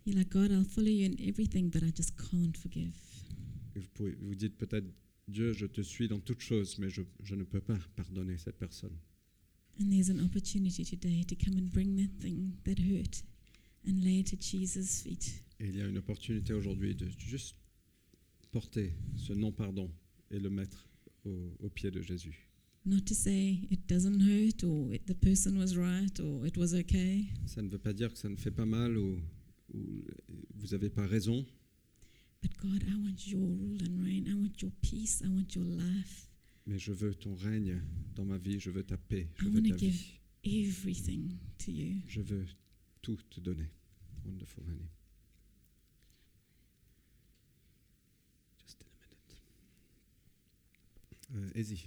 You're 0.04 0.16
like, 0.16 0.30
God, 0.30 0.52
I'll 0.52 0.64
follow 0.64 0.88
you 0.88 1.06
in 1.06 1.16
everything, 1.28 1.68
but 1.68 1.82
I 1.82 1.92
just 1.94 2.16
can't 2.16 2.56
forgive. 2.56 2.94
Et 3.74 3.80
vous, 3.80 3.88
pouvez, 3.94 4.16
vous 4.20 4.34
dites 4.34 4.56
peut-être 4.56 4.86
Dieu, 5.28 5.52
je 5.52 5.66
te 5.66 5.80
suis 5.80 6.06
dans 6.06 6.20
toutes 6.20 6.40
choses, 6.40 6.78
mais 6.78 6.88
je, 6.88 7.02
je 7.24 7.34
ne 7.34 7.42
peux 7.42 7.60
pas 7.60 7.78
pardonner 7.96 8.38
cette 8.38 8.58
personne. 8.58 8.96
And 9.80 9.90
there's 9.90 10.08
an 10.10 10.20
opportunity 10.20 10.84
today 10.84 11.24
to 11.24 11.34
come 11.34 11.58
and 11.58 11.70
bring 11.72 11.96
that 11.96 12.20
thing 12.20 12.52
that 12.64 12.78
hurt 12.78 13.24
and 13.86 14.02
lay 14.02 14.20
it 14.20 14.32
at 14.32 14.40
Jesus' 14.40 15.02
feet. 15.02 15.42
Et 15.58 15.68
il 15.68 15.76
y 15.76 15.82
a 15.82 15.86
une 15.86 15.98
opportunité 15.98 16.52
aujourd'hui 16.52 16.94
de 16.94 17.08
juste 17.18 17.56
porter 18.52 18.92
ce 19.16 19.32
non-pardon 19.32 19.90
et 20.30 20.38
le 20.38 20.50
mettre 20.50 20.86
au, 21.24 21.52
au 21.58 21.68
pied 21.68 21.90
de 21.90 22.00
Jésus. 22.00 22.45
Not 22.88 23.04
to 23.06 23.14
say 23.14 23.66
it 23.68 23.88
doesn't 23.88 24.20
hurt 24.20 24.62
or 24.62 24.92
it, 24.94 25.06
the 25.08 25.14
person 25.14 25.58
was 25.58 25.76
right 25.76 26.20
or 26.20 26.46
it 26.46 26.56
was 26.56 26.72
okay, 26.72 27.24
Ça 27.46 27.60
ne 27.60 27.68
veut 27.68 27.78
pas 27.80 27.92
dire 27.92 28.12
que 28.12 28.18
ça 28.18 28.28
ne 28.28 28.36
fait 28.36 28.52
pas 28.52 28.64
mal 28.64 28.96
ou, 28.96 29.18
ou 29.74 30.04
vous 30.54 30.68
n'avez 30.68 30.88
pas 30.88 31.04
raison, 31.04 31.44
but 32.42 32.52
God, 32.62 32.84
I 32.88 32.94
want 32.94 33.26
your 33.26 33.40
rule 33.42 33.78
and 33.82 34.00
reign. 34.04 34.28
I 34.28 34.34
want 34.34 34.62
your 34.62 34.70
peace. 34.82 35.20
I 35.24 35.28
want 35.28 35.54
your 35.56 35.64
life. 35.64 36.28
mais 36.64 36.78
je 36.78 36.92
veux 36.92 37.12
ton 37.14 37.34
règne 37.34 37.80
dans 38.14 38.24
ma 38.24 38.38
vie, 38.38 38.60
je 38.60 38.70
veux 38.70 38.84
ta 38.84 38.96
paix, 38.96 39.28
je 39.36 39.46
I 39.46 39.50
veux 39.50 39.62
ta 39.62 39.76
give- 39.76 39.90
vie, 39.90 40.20
Everything 40.68 41.32
to 41.58 41.72
you. 41.72 42.02
je 42.06 42.20
veux 42.20 42.44
tout 43.02 43.18
te 43.30 43.40
donner. 43.40 43.66
Wonderful, 44.24 44.62
honey. 44.68 44.88
Just 48.64 48.78
in 48.80 48.86
a 48.86 48.94
minute. 51.40 51.52
Uh, 51.56 51.58
Izzy, 51.60 51.84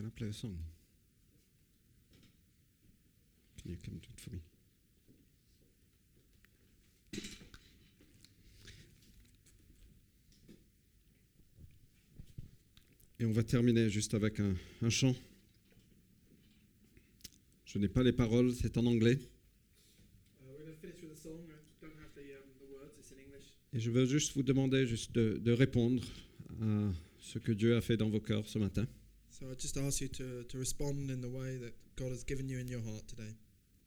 can 0.00 0.06
I 0.06 0.18
play 0.18 0.28
a 0.28 0.32
song? 0.32 0.56
Can 3.60 3.70
you 3.70 3.76
come 3.84 3.98
do 3.98 4.08
it 4.14 4.20
for 4.20 4.30
me? 4.30 4.40
Et 13.18 13.26
on 13.26 13.32
va 13.32 13.42
terminer 13.42 13.90
juste 13.90 14.14
avec 14.14 14.40
un, 14.40 14.54
un 14.80 14.88
chant. 14.88 15.14
Je 17.66 17.78
n'ai 17.78 17.88
pas 17.88 18.02
les 18.02 18.12
paroles, 18.12 18.54
c'est 18.54 18.78
en 18.78 18.86
anglais. 18.86 19.18
Uh, 19.18 20.46
we're 20.48 20.64
going 20.64 20.72
to 20.72 20.80
finish 20.80 21.02
with 21.02 21.12
a 21.12 21.16
song. 21.16 21.40
I 21.44 21.84
don't 21.84 21.92
have 22.00 22.14
the, 22.14 22.32
um, 22.32 22.48
the 22.58 22.72
words, 22.72 22.94
it's 22.98 23.12
in 23.12 23.18
English. 23.18 23.52
Et 23.74 23.80
je 23.80 23.90
veux 23.90 24.06
juste 24.06 24.32
vous 24.34 24.42
demander 24.42 24.86
juste 24.86 25.12
de, 25.12 25.36
de 25.36 25.52
répondre 25.52 26.02
à 26.62 26.90
ce 27.20 27.38
que 27.38 27.52
Dieu 27.52 27.76
a 27.76 27.82
fait 27.82 27.98
dans 27.98 28.08
vos 28.08 28.20
cœurs 28.20 28.48
ce 28.48 28.58
matin. 28.58 28.86
So 29.40 29.46
I 29.50 29.54
just 29.54 29.78
ask 29.78 30.02
you 30.02 30.08
to, 30.08 30.44
to 30.44 30.58
respond 30.58 31.10
in 31.10 31.22
the 31.22 31.28
way 31.30 31.56
that 31.56 31.72
God 31.96 32.10
has 32.10 32.24
given 32.24 32.46
you 32.46 32.58
in 32.58 32.68
your 32.68 32.82
heart 32.82 33.08
today. 33.08 33.34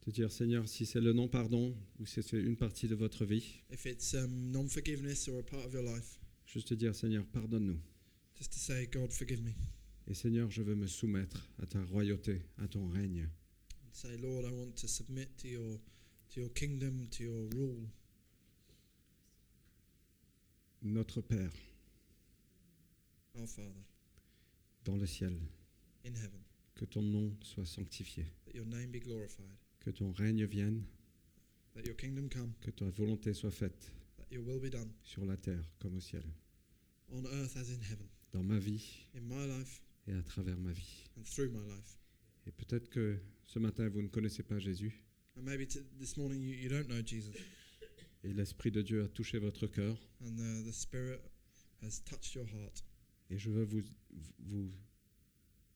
De 0.03 0.11
dire, 0.11 0.31
Seigneur, 0.31 0.67
si 0.67 0.83
c'est 0.87 0.99
le 0.99 1.13
non-pardon 1.13 1.75
ou 1.99 2.05
si 2.07 2.23
c'est 2.23 2.39
une 2.39 2.55
partie 2.57 2.87
de 2.87 2.95
votre 2.95 3.23
vie, 3.23 3.61
If 3.69 3.85
it's 3.85 4.15
um, 4.15 4.51
non 4.51 4.67
forgiveness 4.67 5.27
or 5.29 5.39
a 5.39 5.43
part 5.43 5.63
of 5.63 5.71
your 5.71 5.83
life, 5.83 6.17
juste 6.47 6.69
te 6.69 6.73
dire, 6.73 6.95
Seigneur, 6.95 7.23
pardonne-nous. 7.31 7.79
just 8.35 8.51
to 8.51 8.57
say, 8.57 8.87
God, 8.87 9.13
forgive 9.13 9.43
me. 9.43 9.53
Et 10.07 10.15
Seigneur, 10.15 10.49
je 10.49 10.63
veux 10.63 10.75
me 10.75 10.87
soumettre 10.87 11.47
à 11.61 11.67
ta 11.67 11.83
royauté, 11.85 12.41
à 12.57 12.67
ton 12.67 12.87
règne. 12.89 13.29
And 13.85 13.93
say, 13.93 14.17
Lord, 14.17 14.45
I 14.45 14.51
want 14.51 14.71
to 14.77 14.87
submit 14.87 15.27
to 15.37 15.47
your, 15.47 15.79
to 16.31 16.39
your 16.39 16.49
kingdom, 16.49 17.07
to 17.11 17.23
your 17.23 17.47
rule. 17.53 17.87
Notre 20.81 21.21
Père, 21.21 21.53
Our 23.39 23.47
Father 23.47 23.92
dans 24.85 24.95
le 24.97 25.05
ciel, 25.05 25.33
in 26.05 26.13
heaven, 26.15 26.41
que 26.75 26.85
ton 26.85 27.01
nom 27.01 27.35
soit 27.41 27.65
sanctifié, 27.65 28.25
that 28.45 28.53
your 28.53 28.65
name 28.65 28.91
be 28.91 28.99
glorified, 28.99 29.45
que 29.79 29.91
ton 29.91 30.11
règne 30.11 30.45
vienne, 30.45 30.83
that 31.75 31.83
your 31.85 31.95
kingdom 31.95 32.29
come, 32.29 32.53
que 32.61 32.71
ta 32.71 32.85
volonté 32.89 33.33
soit 33.33 33.51
faite. 33.51 33.91
That 34.17 34.31
your 34.31 34.43
will 34.43 34.59
be 34.59 34.69
done. 34.69 34.91
Sur 35.03 35.25
la 35.25 35.37
terre 35.37 35.63
comme 35.79 35.95
au 35.95 36.01
ciel, 36.01 36.23
on 37.11 37.23
earth 37.25 37.55
as 37.57 37.69
in 37.69 37.81
heaven, 37.89 38.07
dans 38.31 38.43
ma 38.43 38.59
vie. 38.59 39.07
In 39.15 39.21
my 39.21 39.47
life. 39.47 39.81
Et 40.07 40.13
à 40.13 40.23
travers 40.23 40.57
ma 40.57 40.71
vie. 40.71 41.07
and 41.17 41.23
through 41.23 41.49
my 41.51 41.63
life. 41.73 41.97
Et 42.45 42.51
peut-être 42.51 42.89
que 42.89 43.17
ce 43.45 43.59
matin, 43.59 43.87
vous 43.87 44.01
ne 44.01 44.07
connaissez 44.09 44.43
pas 44.43 44.59
Jésus, 44.59 44.91
And 45.37 45.43
maybe 45.43 45.65
this 45.97 46.17
morning 46.17 46.41
you, 46.41 46.53
you 46.53 46.69
don't 46.69 46.87
know 46.87 47.01
Jesus, 47.03 47.33
et 48.23 48.33
l'Esprit 48.33 48.71
de 48.71 48.81
Dieu 48.81 49.03
a 49.03 49.07
touché 49.07 49.39
votre 49.39 49.65
cœur, 49.67 49.97
and 50.21 50.37
uh, 50.37 50.63
the 50.63 50.73
Spirit 50.73 51.21
has 51.81 52.01
touched 52.05 52.35
your 52.35 52.45
heart. 52.45 52.83
Et 53.33 53.37
je 53.39 53.49
veux 53.49 53.63
vous, 53.63 54.71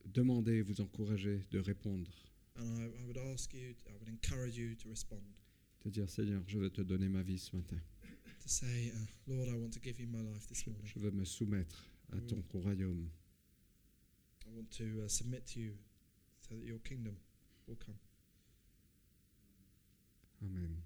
demander, 0.05 0.61
vous 0.61 0.79
encourager 0.79 1.43
de 1.49 1.57
répondre. 1.57 2.11
De 5.83 5.89
dire, 5.89 6.07
Seigneur, 6.07 6.43
je 6.45 6.59
veux 6.59 6.69
te 6.69 6.81
donner 6.81 7.09
ma 7.09 7.23
vie 7.23 7.39
ce 7.39 7.55
matin. 7.55 7.79
Je 10.85 10.99
veux 10.99 11.09
me 11.09 11.25
soumettre 11.25 11.83
à 12.11 12.21
ton 12.21 12.43
royaume. 12.53 13.09
Amen. 20.43 20.79